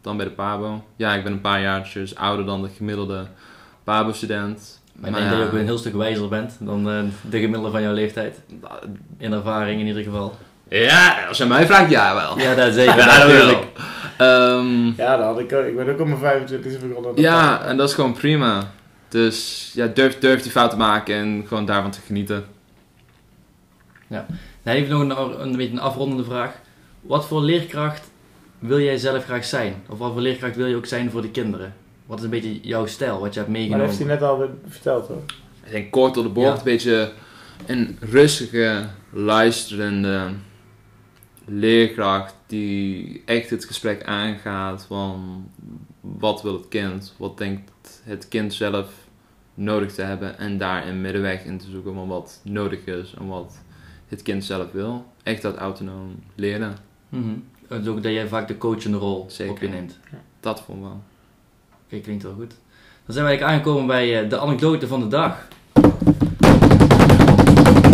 dan 0.02 0.18
bij 0.18 0.26
de 0.26 0.32
PABO. 0.32 0.84
Ja, 0.96 1.14
ik 1.14 1.24
ben 1.24 1.32
een 1.32 1.42
paar 1.42 1.62
jaartjes 1.62 2.16
ouder 2.16 2.46
dan 2.46 2.62
de 2.62 2.70
gemiddelde 2.70 3.28
PABO-student. 3.84 4.82
Maar 4.94 5.10
ik 5.10 5.16
denk 5.16 5.30
dat 5.30 5.38
je 5.40 5.46
ook 5.46 5.52
een 5.54 5.66
heel 5.66 5.78
stuk 5.78 5.96
wijzer 5.96 6.28
bent 6.28 6.56
dan 6.60 6.90
eh, 6.90 7.00
de 7.30 7.40
gemiddelde 7.40 7.72
van 7.72 7.82
jouw 7.82 7.94
leeftijd. 7.94 8.42
In 9.18 9.34
ervaring 9.34 9.80
in 9.80 9.88
ieder 9.88 10.04
geval. 10.04 10.36
Ja, 10.68 11.26
als 11.28 11.38
je 11.38 11.46
mij 11.46 11.66
vraagt, 11.66 11.90
ja 11.90 12.16
wel. 12.16 12.40
Ja, 12.40 12.56
dat 12.56 12.74
zeker. 12.74 12.98
Ja, 13.06 13.18
dat 13.18 13.28
natuurlijk. 13.28 13.66
Ehm, 14.18 14.86
Ja, 14.86 15.18
dat 15.18 15.26
had 15.26 15.40
ik. 15.40 15.52
Ik 15.52 15.76
ben 15.76 15.90
ook 15.90 16.00
op 16.00 16.08
mijn 16.08 16.20
25 16.20 16.88
begonnen. 16.88 17.16
de 17.16 17.22
ja, 17.22 17.64
en 17.66 17.78
dat 17.78 17.90
is 17.90 17.96
gewoon 17.96 18.14
prima. 18.14 18.72
Dus 19.10 19.72
ja, 19.76 19.88
durf, 19.88 20.20
durf 20.20 20.42
die 20.42 20.52
fout 20.52 20.70
te 20.70 20.78
maken 20.78 21.16
en 21.16 21.44
gewoon 21.48 21.66
daarvan 21.66 21.92
te 21.92 22.00
genieten. 22.06 22.46
Nou, 24.08 24.24
even 24.64 25.08
nog 25.08 25.20
een, 25.20 25.42
een 25.42 25.56
beetje 25.58 25.72
een 25.72 25.80
afrondende 25.80 26.24
vraag. 26.24 26.52
Wat 27.02 27.28
voor 27.28 27.42
leerkracht 27.42 28.10
wil 28.60 28.80
jij 28.80 28.98
zelf 28.98 29.24
graag 29.24 29.46
zijn? 29.46 29.84
Of 29.90 29.98
wat 29.98 30.12
voor 30.12 30.22
leerkracht 30.22 30.56
wil 30.56 30.66
je 30.66 30.76
ook 30.76 30.86
zijn 30.86 31.12
voor 31.12 31.22
de 31.22 31.32
kinderen? 31.32 31.74
Wat 32.06 32.18
is 32.18 32.24
een 32.24 32.30
beetje 32.30 32.60
jouw 32.62 32.86
stijl, 32.86 33.20
wat 33.20 33.34
je 33.34 33.40
hebt 33.40 33.52
Maar 33.52 33.60
dat 33.62 33.70
meegenomen? 33.70 33.86
heeft 33.86 33.98
hij 33.98 34.08
net 34.08 34.22
al 34.22 34.50
verteld 34.68 35.08
hoor. 35.08 35.22
Ik 35.64 35.72
denk 35.72 35.92
kort 35.92 36.14
door 36.14 36.24
de 36.24 36.30
bocht, 36.30 36.48
Ja. 36.48 36.58
een 36.58 36.64
beetje 36.64 37.12
een 37.66 37.98
rustige, 38.00 38.86
luisterende 39.10 40.30
leerkracht 41.46 42.36
die 42.48 43.22
echt 43.26 43.50
het 43.50 43.66
gesprek 43.66 44.04
aangaat 44.04 44.84
van 44.86 45.50
wat 46.02 46.42
wil 46.42 46.54
het 46.54 46.68
kind, 46.68 47.14
wat 47.18 47.38
denkt 47.38 47.72
het 48.04 48.28
kind 48.28 48.54
zelf 48.54 48.92
nodig 49.54 49.94
te 49.94 50.02
hebben 50.02 50.38
en 50.38 50.58
daar 50.58 50.88
een 50.88 51.02
middenweg 51.02 51.44
in 51.44 51.58
te 51.58 51.70
zoeken 51.70 51.94
van 51.94 52.08
wat 52.08 52.40
nodig 52.44 52.86
is 52.86 53.14
en 53.20 53.28
wat 53.28 53.58
het 54.08 54.22
kind 54.22 54.44
zelf 54.44 54.72
wil. 54.72 55.06
Echt 55.24 55.42
dat 55.42 55.56
autonoom 55.58 56.16
leren. 56.36 56.76
Het 57.68 57.82
is 57.82 57.88
ook 57.88 58.04
dat 58.04 58.12
jij 58.12 58.28
vaak 58.28 58.48
de 58.48 58.58
coachende 58.58 58.98
rol 58.98 59.26
Zeker. 59.30 59.54
op 59.54 59.60
je 59.62 59.68
neemt. 59.68 60.00
dat 60.40 60.62
vond 60.62 60.78
ik 60.78 60.84
wel. 60.84 61.02
Klinkt 62.02 62.24
wel 62.24 62.34
goed. 62.38 62.52
Dan 63.06 63.16
zijn 63.16 63.26
eigenlijk 63.26 63.56
aangekomen 63.56 63.88
bij 63.88 64.22
eh, 64.22 64.30
de 64.30 64.38
anekdote 64.38 64.88
van 64.88 65.00
de 65.00 65.08
dag. 65.08 65.36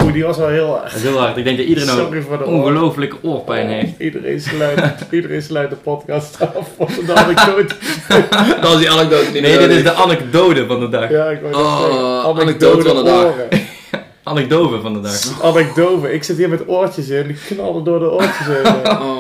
Oeh, 0.04 0.14
die 0.14 0.24
was 0.24 0.38
wel 0.38 0.48
heel 0.48 0.80
Dat 0.84 0.94
is 0.96 1.02
heel 1.02 1.18
hard. 1.18 1.38
Ik 1.38 1.44
denk 1.44 1.58
dat 1.58 1.66
iedereen 1.66 1.96
nou 1.96 2.44
ongelooflijke 2.46 3.16
oorpijn 3.22 3.68
heeft. 3.68 4.00
Iedereen 4.00 4.42
sluit, 4.42 4.96
iedereen 5.12 5.42
sluit 5.42 5.70
de 5.70 5.76
podcast 5.76 6.38
af 6.42 6.70
voor 6.78 7.06
de 7.06 7.14
anekdote. 7.16 7.76
Dat 8.62 8.72
was 8.72 8.78
die 8.78 8.92
anekdote 8.92 9.32
niet 9.32 9.42
Nee, 9.42 9.58
dit 9.58 9.70
is 9.70 9.84
de 9.84 9.94
anekdote 9.94 10.66
van 10.66 10.80
de 10.80 10.90
dag. 10.90 11.10
Ja, 11.10 11.30
ik 11.30 11.42
wou 11.42 11.54
Oh, 11.56 12.40
anekdote 12.40 12.88
van 12.88 12.96
de 12.96 13.04
dag. 13.04 13.34
Anekdote 14.24 14.82
van 14.82 14.94
de 14.94 15.00
dag. 15.00 15.42
Anekdote. 15.44 16.14
Ik 16.14 16.24
zit 16.24 16.38
hier 16.38 16.50
met 16.50 16.68
oortjes 16.68 17.10
in. 17.10 17.28
Die 17.28 17.38
knallen 17.48 17.84
door 17.84 18.00
de 18.00 18.12
oortjes 18.12 18.48
heen. 18.48 18.92
Oh. 18.92 19.19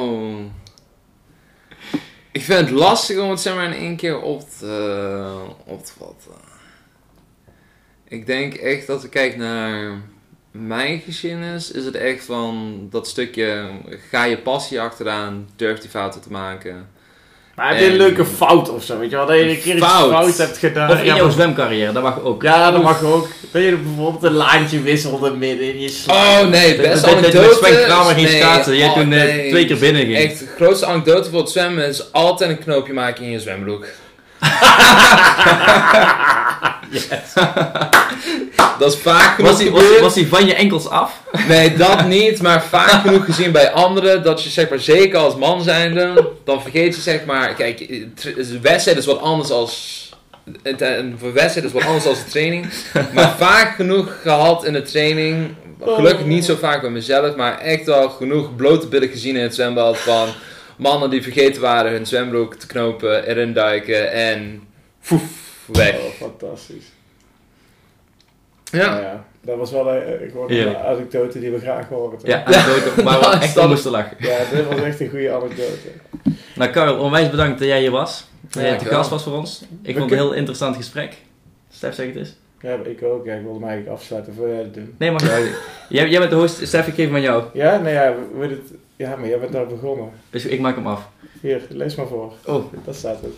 Ik 2.32 2.41
vind 2.41 2.59
het 2.59 2.69
lastig 2.69 3.17
om 3.17 3.30
het 3.30 3.39
zeg 3.39 3.55
maar 3.55 3.65
in 3.65 3.80
één 3.80 3.95
keer 3.95 4.21
op 4.21 4.49
te, 4.49 5.45
op 5.65 5.86
te 5.86 5.91
vatten. 5.97 6.34
Ik 8.07 8.25
denk 8.25 8.53
echt 8.53 8.88
dat 8.88 9.03
ik 9.03 9.09
kijk 9.09 9.38
naar 9.38 10.01
mijn 10.51 10.99
geschiedenis, 10.99 11.71
is 11.71 11.86
het 11.86 11.95
echt 11.95 12.25
van 12.25 12.80
dat 12.89 13.07
stukje 13.07 13.69
ga 14.09 14.23
je 14.23 14.38
passie 14.38 14.82
achteraan, 14.82 15.49
durf 15.55 15.80
die 15.80 15.89
fouten 15.89 16.21
te 16.21 16.32
maken. 16.32 16.89
Maar 17.60 17.70
heb 17.70 17.80
je 17.80 17.86
een 17.86 17.91
En- 17.91 17.97
leuke 17.97 18.26
fout 18.26 18.70
of 18.74 18.84
zo? 18.84 18.99
Weet 18.99 19.10
je 19.10 19.16
wel? 19.16 19.26
Dat 19.26 19.36
je 19.36 19.49
een 19.49 19.62
keer 19.62 19.76
iets 19.76 19.86
Fout. 19.86 20.12
fout 20.12 20.38
hebt 20.38 20.57
gedaan. 20.57 20.89
Of 20.91 20.99
in 20.99 21.05
ja, 21.05 21.16
jouw 21.16 21.30
zwemcarrière, 21.30 21.91
dat 21.91 22.03
mag 22.03 22.22
ook. 22.22 22.41
ja, 22.41 22.72
dat 22.72 22.84
mag 22.84 23.03
ook. 23.03 23.28
Dat 23.51 23.62
je 23.64 23.78
bijvoorbeeld 23.78 24.24
een 24.24 24.32
laantje 24.34 24.82
wisselt 24.82 25.38
midden 25.38 25.74
in 25.74 25.80
je 25.82 25.89
slag. 25.89 26.16
Oh 26.41 26.47
nee, 26.47 26.76
Dat- 26.78 26.86
best 26.86 27.01
dat- 27.01 27.12
dat 27.12 27.18
anekdote. 27.20 27.55
Sven 27.66 27.84
Kramer 27.86 28.14
ging 28.16 28.28
Nee, 28.30 28.41
schaatsen, 28.41 28.76
jij 28.78 28.88
oh, 28.88 28.93
toen 28.93 29.01
eh, 29.14 29.24
nee. 29.24 29.49
twee 29.49 29.66
keer 29.66 29.78
binnen 29.78 30.01
ging. 30.05 30.18
Echt, 30.18 30.39
de 30.39 30.47
grootste 30.55 30.86
anekdote 30.86 31.30
voor 31.30 31.39
het 31.39 31.49
zwemmen 31.49 31.88
is 31.88 32.12
altijd 32.14 32.49
een 32.49 32.60
knoopje 32.60 32.93
maken 32.93 33.24
in 33.24 33.32
je 33.32 33.39
zwembroek. 33.39 33.86
Dat 38.79 38.93
is 38.93 38.99
vaak 38.99 39.35
genoeg 39.35 39.51
Was 39.51 39.61
hij 39.61 39.71
was, 39.71 39.81
gebeurd. 39.81 40.01
was 40.01 40.15
hij 40.15 40.25
van 40.25 40.45
je 40.45 40.53
enkels 40.53 40.89
af? 40.89 41.21
Nee, 41.47 41.75
dat 41.75 42.07
niet, 42.07 42.41
maar 42.41 42.63
vaak 42.63 43.01
genoeg 43.01 43.25
gezien 43.25 43.51
bij 43.51 43.71
anderen, 43.71 44.23
dat 44.23 44.43
je 44.43 44.49
zeg 44.49 44.69
maar, 44.69 44.79
zeker 44.79 45.17
als 45.19 45.35
man 45.35 45.63
zijnde, 45.63 46.31
dan 46.45 46.61
vergeet 46.61 46.95
je 46.95 47.01
zeg 47.01 47.25
maar, 47.25 47.53
kijk, 47.53 47.79
een 47.79 48.59
wedstrijd 48.61 48.97
is 48.97 49.05
wat 49.05 49.19
anders 49.21 49.49
als, 49.51 50.09
een 50.63 51.17
wedstrijd 51.33 51.67
is 51.67 51.71
wat 51.71 51.85
anders 51.85 52.05
als 52.05 52.17
een 52.17 52.29
training, 52.29 52.65
maar 53.13 53.35
vaak 53.37 53.75
genoeg 53.75 54.21
gehad 54.21 54.65
in 54.65 54.73
de 54.73 54.81
training, 54.81 55.55
gelukkig 55.83 56.25
niet 56.25 56.45
zo 56.45 56.55
vaak 56.55 56.81
bij 56.81 56.89
mezelf, 56.89 57.35
maar 57.35 57.59
echt 57.59 57.85
wel 57.85 58.09
genoeg 58.09 58.55
blote 58.55 58.87
billen 58.87 59.09
gezien 59.09 59.35
in 59.35 59.41
het 59.41 59.55
zwembad 59.55 59.97
van 59.97 60.27
mannen 60.77 61.09
die 61.09 61.23
vergeten 61.23 61.61
waren 61.61 61.91
hun 61.91 62.05
zwembroek 62.05 62.55
te 62.55 62.67
knopen, 62.67 63.27
erin 63.27 63.53
duiken 63.53 64.11
en 64.11 64.61
foef, 65.01 65.21
weg. 65.78 65.99
Oh, 65.99 66.05
fantastisch. 66.11 66.86
Ja. 68.72 68.89
Nou 68.89 69.01
ja, 69.01 69.26
dat 69.41 69.57
was 69.57 69.72
wel 69.72 69.91
eh, 69.93 70.30
gewoon 70.32 70.49
Heerlijk. 70.49 70.78
een 70.78 70.84
anekdote 70.86 71.39
die 71.39 71.51
we 71.51 71.59
graag 71.59 71.88
horen. 71.88 72.17
toch? 72.17 72.28
Ja, 72.28 72.43
anekdote, 72.43 73.03
waar 73.03 73.20
we 73.20 73.26
Ja, 73.36 73.41
echt 73.41 73.57
om 73.57 73.67
moesten 73.70 73.91
lachen. 73.91 74.17
Ja, 74.20 74.38
dit 74.51 74.67
was 74.67 74.80
echt 74.82 74.99
een 74.99 75.09
goede 75.09 75.32
anekdote. 75.32 75.89
Nou 76.55 76.72
Karel, 76.72 76.97
onwijs 76.99 77.30
bedankt 77.30 77.59
dat 77.59 77.67
jij 77.67 77.80
hier 77.80 77.91
was. 77.91 78.28
Dat 78.41 78.53
jij 78.61 78.72
Ja, 78.72 78.78
te 78.78 78.84
ik 78.84 78.89
wel. 78.89 78.97
gast 78.99 79.09
was 79.09 79.24
voor 79.24 79.34
ons. 79.34 79.61
Ik 79.82 79.97
vond 79.97 80.09
het 80.09 80.20
een 80.20 80.26
heel 80.26 80.34
interessant 80.36 80.76
gesprek. 80.76 81.17
Stef, 81.72 81.93
zeg 81.95 82.05
het 82.07 82.15
eens. 82.15 82.36
Ja, 82.61 82.74
ik 82.84 83.03
ook. 83.03 83.26
Ja, 83.26 83.34
ik 83.34 83.41
wilde 83.43 83.59
hem 83.59 83.67
eigenlijk 83.67 83.97
afsluiten 83.99 84.34
voor 84.34 84.47
jij 84.47 84.57
het 84.57 84.74
doen. 84.74 84.95
Nee, 84.97 85.11
mag 85.11 85.22
jij, 85.28 85.51
jij, 85.89 86.09
jij 86.09 86.20
bent 86.20 86.32
de 86.32 86.38
host. 86.38 86.67
Stef, 86.67 86.88
ik 86.88 86.93
geef 86.93 87.05
hem 87.05 87.15
aan 87.15 87.22
jou. 87.22 87.43
Ja, 87.53 87.78
nou 87.78 87.89
ja, 87.93 88.13
we- 88.38 88.61
ja, 88.95 89.15
maar 89.15 89.28
jij 89.28 89.39
bent 89.39 89.51
daar 89.51 89.67
begonnen. 89.67 90.09
Dus 90.30 90.45
ik 90.45 90.59
maak 90.59 90.76
hem 90.76 90.88
af. 90.88 91.09
Hier, 91.41 91.61
lees 91.70 91.95
maar 91.95 92.07
voor. 92.07 92.34
Oh. 92.45 92.74
Dat 92.86 92.95
staat 92.95 93.22
het. 93.22 93.34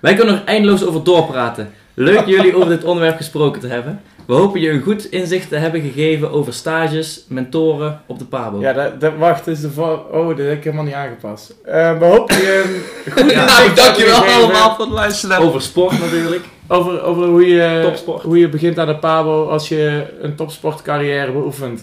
Wij 0.00 0.14
kunnen 0.14 0.34
er 0.34 0.44
eindeloos 0.44 0.84
over 0.84 1.04
doorpraten. 1.04 1.72
Leuk 1.94 2.26
jullie 2.26 2.56
over 2.56 2.68
dit 2.68 2.84
onderwerp 2.84 3.16
gesproken 3.16 3.60
te 3.60 3.66
hebben. 3.66 4.00
We 4.26 4.34
hopen 4.34 4.60
je 4.60 4.70
een 4.70 4.82
goed 4.82 5.04
inzicht 5.04 5.48
te 5.48 5.56
hebben 5.56 5.80
gegeven 5.80 6.30
over 6.30 6.52
stages, 6.52 7.24
mentoren 7.28 8.00
op 8.06 8.18
de 8.18 8.24
Pabo. 8.24 8.60
Ja, 8.60 8.72
dat, 8.72 9.00
dat, 9.00 9.12
wacht, 9.18 9.46
is 9.46 9.60
de 9.60 9.70
voor... 9.70 10.04
Oh, 10.12 10.28
dat 10.28 10.38
heb 10.38 10.56
ik 10.56 10.64
helemaal 10.64 10.84
niet 10.84 10.94
aangepast. 10.94 11.54
Eh, 11.64 11.98
we 11.98 12.04
hopen 12.04 12.36
je 12.36 12.62
een 12.64 12.82
goed 13.12 13.30
Ja, 13.30 13.42
inzicht 13.42 13.58
Nou, 13.58 13.74
dankjewel 13.74 14.24
allemaal 14.24 14.74
voor 14.74 14.84
het 14.84 14.94
luisteren. 14.94 15.38
Over 15.38 15.62
sport 15.62 15.98
natuurlijk. 16.00 16.44
Over, 16.66 17.02
over 17.02 17.26
hoe, 17.26 17.46
je, 17.46 17.80
Topsport. 17.82 18.22
hoe 18.22 18.38
je 18.38 18.48
begint 18.48 18.78
aan 18.78 18.86
de 18.86 18.96
Pabo 18.96 19.48
als 19.48 19.68
je 19.68 20.04
een 20.20 20.34
topsportcarrière 20.34 21.32
beoefent. 21.32 21.82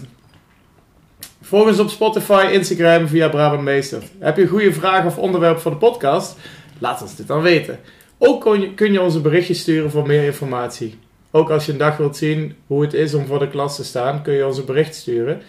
Volg 1.42 1.66
ons 1.66 1.78
op 1.78 1.88
Spotify, 1.88 2.48
Instagram 2.52 3.08
via 3.08 3.28
Brabant 3.28 3.62
Meester. 3.62 4.02
Heb 4.18 4.36
je 4.36 4.42
een 4.42 4.48
goede 4.48 4.72
vraag 4.72 5.04
of 5.04 5.18
onderwerp 5.18 5.58
voor 5.58 5.70
de 5.70 5.76
podcast? 5.76 6.36
Laat 6.78 7.02
ons 7.02 7.16
dit 7.16 7.26
dan 7.26 7.42
weten. 7.42 7.78
Ook 8.18 8.40
kun 8.40 8.60
je, 8.60 8.74
kun 8.74 8.92
je 8.92 9.00
ons 9.00 9.14
een 9.14 9.22
berichtje 9.22 9.54
sturen 9.54 9.90
voor 9.90 10.06
meer 10.06 10.24
informatie. 10.24 10.98
Ook 11.30 11.50
als 11.50 11.66
je 11.66 11.72
een 11.72 11.78
dag 11.78 11.96
wilt 11.96 12.16
zien 12.16 12.56
hoe 12.66 12.82
het 12.82 12.94
is 12.94 13.14
om 13.14 13.26
voor 13.26 13.38
de 13.38 13.48
klas 13.48 13.76
te 13.76 13.84
staan, 13.84 14.22
kun 14.22 14.32
je 14.34 14.46
ons 14.46 14.58
een 14.58 14.64
bericht 14.64 14.94
sturen. 14.94 15.42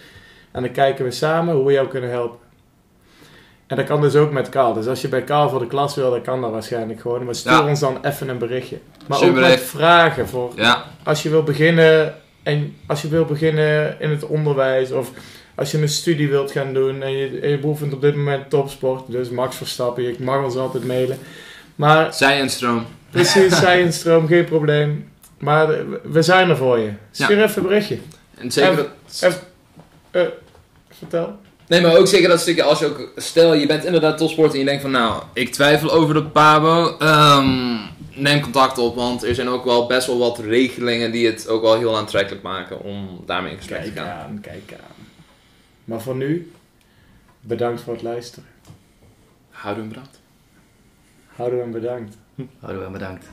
En 0.52 0.62
dan 0.62 0.72
kijken 0.72 1.06
we 1.06 1.12
samen 1.12 1.56
hoe 1.56 1.66
we 1.66 1.72
jou 1.72 1.88
kunnen 1.88 2.10
helpen. 2.10 2.38
En 3.68 3.76
dat 3.76 3.86
kan 3.86 4.02
dus 4.02 4.16
ook 4.16 4.32
met 4.32 4.50
Kaal. 4.50 4.74
Dus 4.74 4.88
als 4.88 5.02
je 5.02 5.08
bij 5.08 5.24
Kaal 5.24 5.50
voor 5.50 5.60
de 5.60 5.68
klas 5.68 5.96
wil, 5.96 6.10
dan 6.12 6.22
kan 6.22 6.42
dat 6.42 6.52
waarschijnlijk 6.52 7.00
gewoon. 7.02 7.24
Maar 7.26 7.36
stuur 7.36 7.52
Ja. 7.52 7.68
ons 7.68 7.80
dan 7.80 7.98
even 8.06 8.30
een 8.30 8.38
berichtje. 8.38 8.78
Maar 9.08 9.22
ook 9.24 9.34
met 9.36 9.60
vragen 9.60 10.28
voor 10.28 10.52
Ja, 10.56 10.86
als 11.04 11.24
je 11.24 11.30
wil 11.30 11.44
beginnen 11.44 12.16
en 12.44 12.76
als 12.88 13.02
je 13.02 13.08
wil 13.08 13.26
beginnen 13.26 13.96
in 14.00 14.10
het 14.10 14.26
onderwijs 14.26 14.92
of 14.92 15.12
als 15.56 15.72
je 15.72 15.82
een 15.82 15.90
studie 15.90 16.30
wilt 16.30 16.52
gaan 16.52 16.74
doen 16.74 17.02
en 17.02 17.12
je, 17.12 17.40
en 17.40 17.50
je 17.50 17.60
beoefent 17.60 17.94
op 17.94 18.02
dit 18.02 18.16
moment 18.16 18.50
topsport, 18.50 19.12
dus 19.12 19.30
Max 19.30 19.56
Verstappen, 19.56 20.04
je 20.04 20.16
mag 20.20 20.44
ons 20.44 20.56
altijd 20.56 20.86
mailen. 20.86 21.18
Maar 21.80 22.14
Zij 22.14 22.40
en 22.40 22.50
stroom. 22.50 22.86
precies, 23.10 23.60
zij 23.66 23.82
in 23.82 23.94
stroom, 23.94 24.28
geen 24.28 24.46
probleem. 24.46 25.10
Maar 25.38 25.70
eh, 25.74 25.86
we 26.04 26.22
zijn 26.22 26.50
er 26.50 26.58
voor 26.58 26.80
je. 26.80 26.92
Stuur 27.12 27.44
even 27.44 27.62
een 27.62 27.68
berichtje. 27.68 27.98
En 28.36 28.52
zeker 28.52 28.70
En- 28.70 28.76
dat... 29.20 29.44
Eh, 30.12 30.22
vertel. 30.90 31.40
Nee, 31.68 31.82
maar 31.82 31.98
ook 31.98 32.08
zeker 32.08 32.30
dat 32.30 32.40
stukje 32.40 32.64
als 32.64 32.80
je 32.80 32.86
ook... 32.86 33.12
Stel, 33.16 33.54
je 33.54 33.66
bent 33.66 33.86
inderdaad 33.86 34.18
topsport 34.18 34.54
en 34.54 34.60
je 34.60 34.66
denkt 34.66 34.82
van... 34.82 34.92
Nou, 34.92 35.24
ik 35.34 35.52
twijfel 35.52 35.92
over 35.92 36.14
de 36.14 36.24
Pabo. 36.24 36.98
ehm, 36.98 37.76
neem 38.14 38.42
contact 38.42 38.78
op, 38.78 38.96
want 38.96 39.24
er 39.24 39.36
zijn 39.36 39.48
ook 39.50 39.66
wel 39.66 39.88
best 39.88 40.08
wel 40.08 40.18
wat 40.18 40.40
regelingen 40.40 41.12
die 41.12 41.28
het 41.28 41.48
ook 41.48 41.62
wel 41.62 41.78
heel 41.78 41.98
aantrekkelijk 41.98 42.44
maken 42.44 42.82
om 42.84 43.24
daarmee 43.26 43.52
in 43.52 43.58
gesprek 43.58 43.84
te 43.84 43.92
Kijk 43.92 44.06
gaan. 44.08 44.18
aan, 44.20 44.40
kijk 44.42 44.74
aan. 44.74 45.06
Maar 45.84 46.02
voor 46.02 46.16
nu, 46.16 46.52
bedankt 47.42 47.82
voor 47.82 47.94
het 47.94 48.02
luisteren. 48.04 48.46
Houden 49.50 49.84
we 49.88 49.94
hem 49.94 50.02
brand. 50.02 50.19
Houden 51.40 51.58
we 51.58 51.64
hem 51.64 51.72
bedankt. 51.72 52.18
Houden 52.60 52.86
we 52.86 52.92
bedankt. 52.92 53.30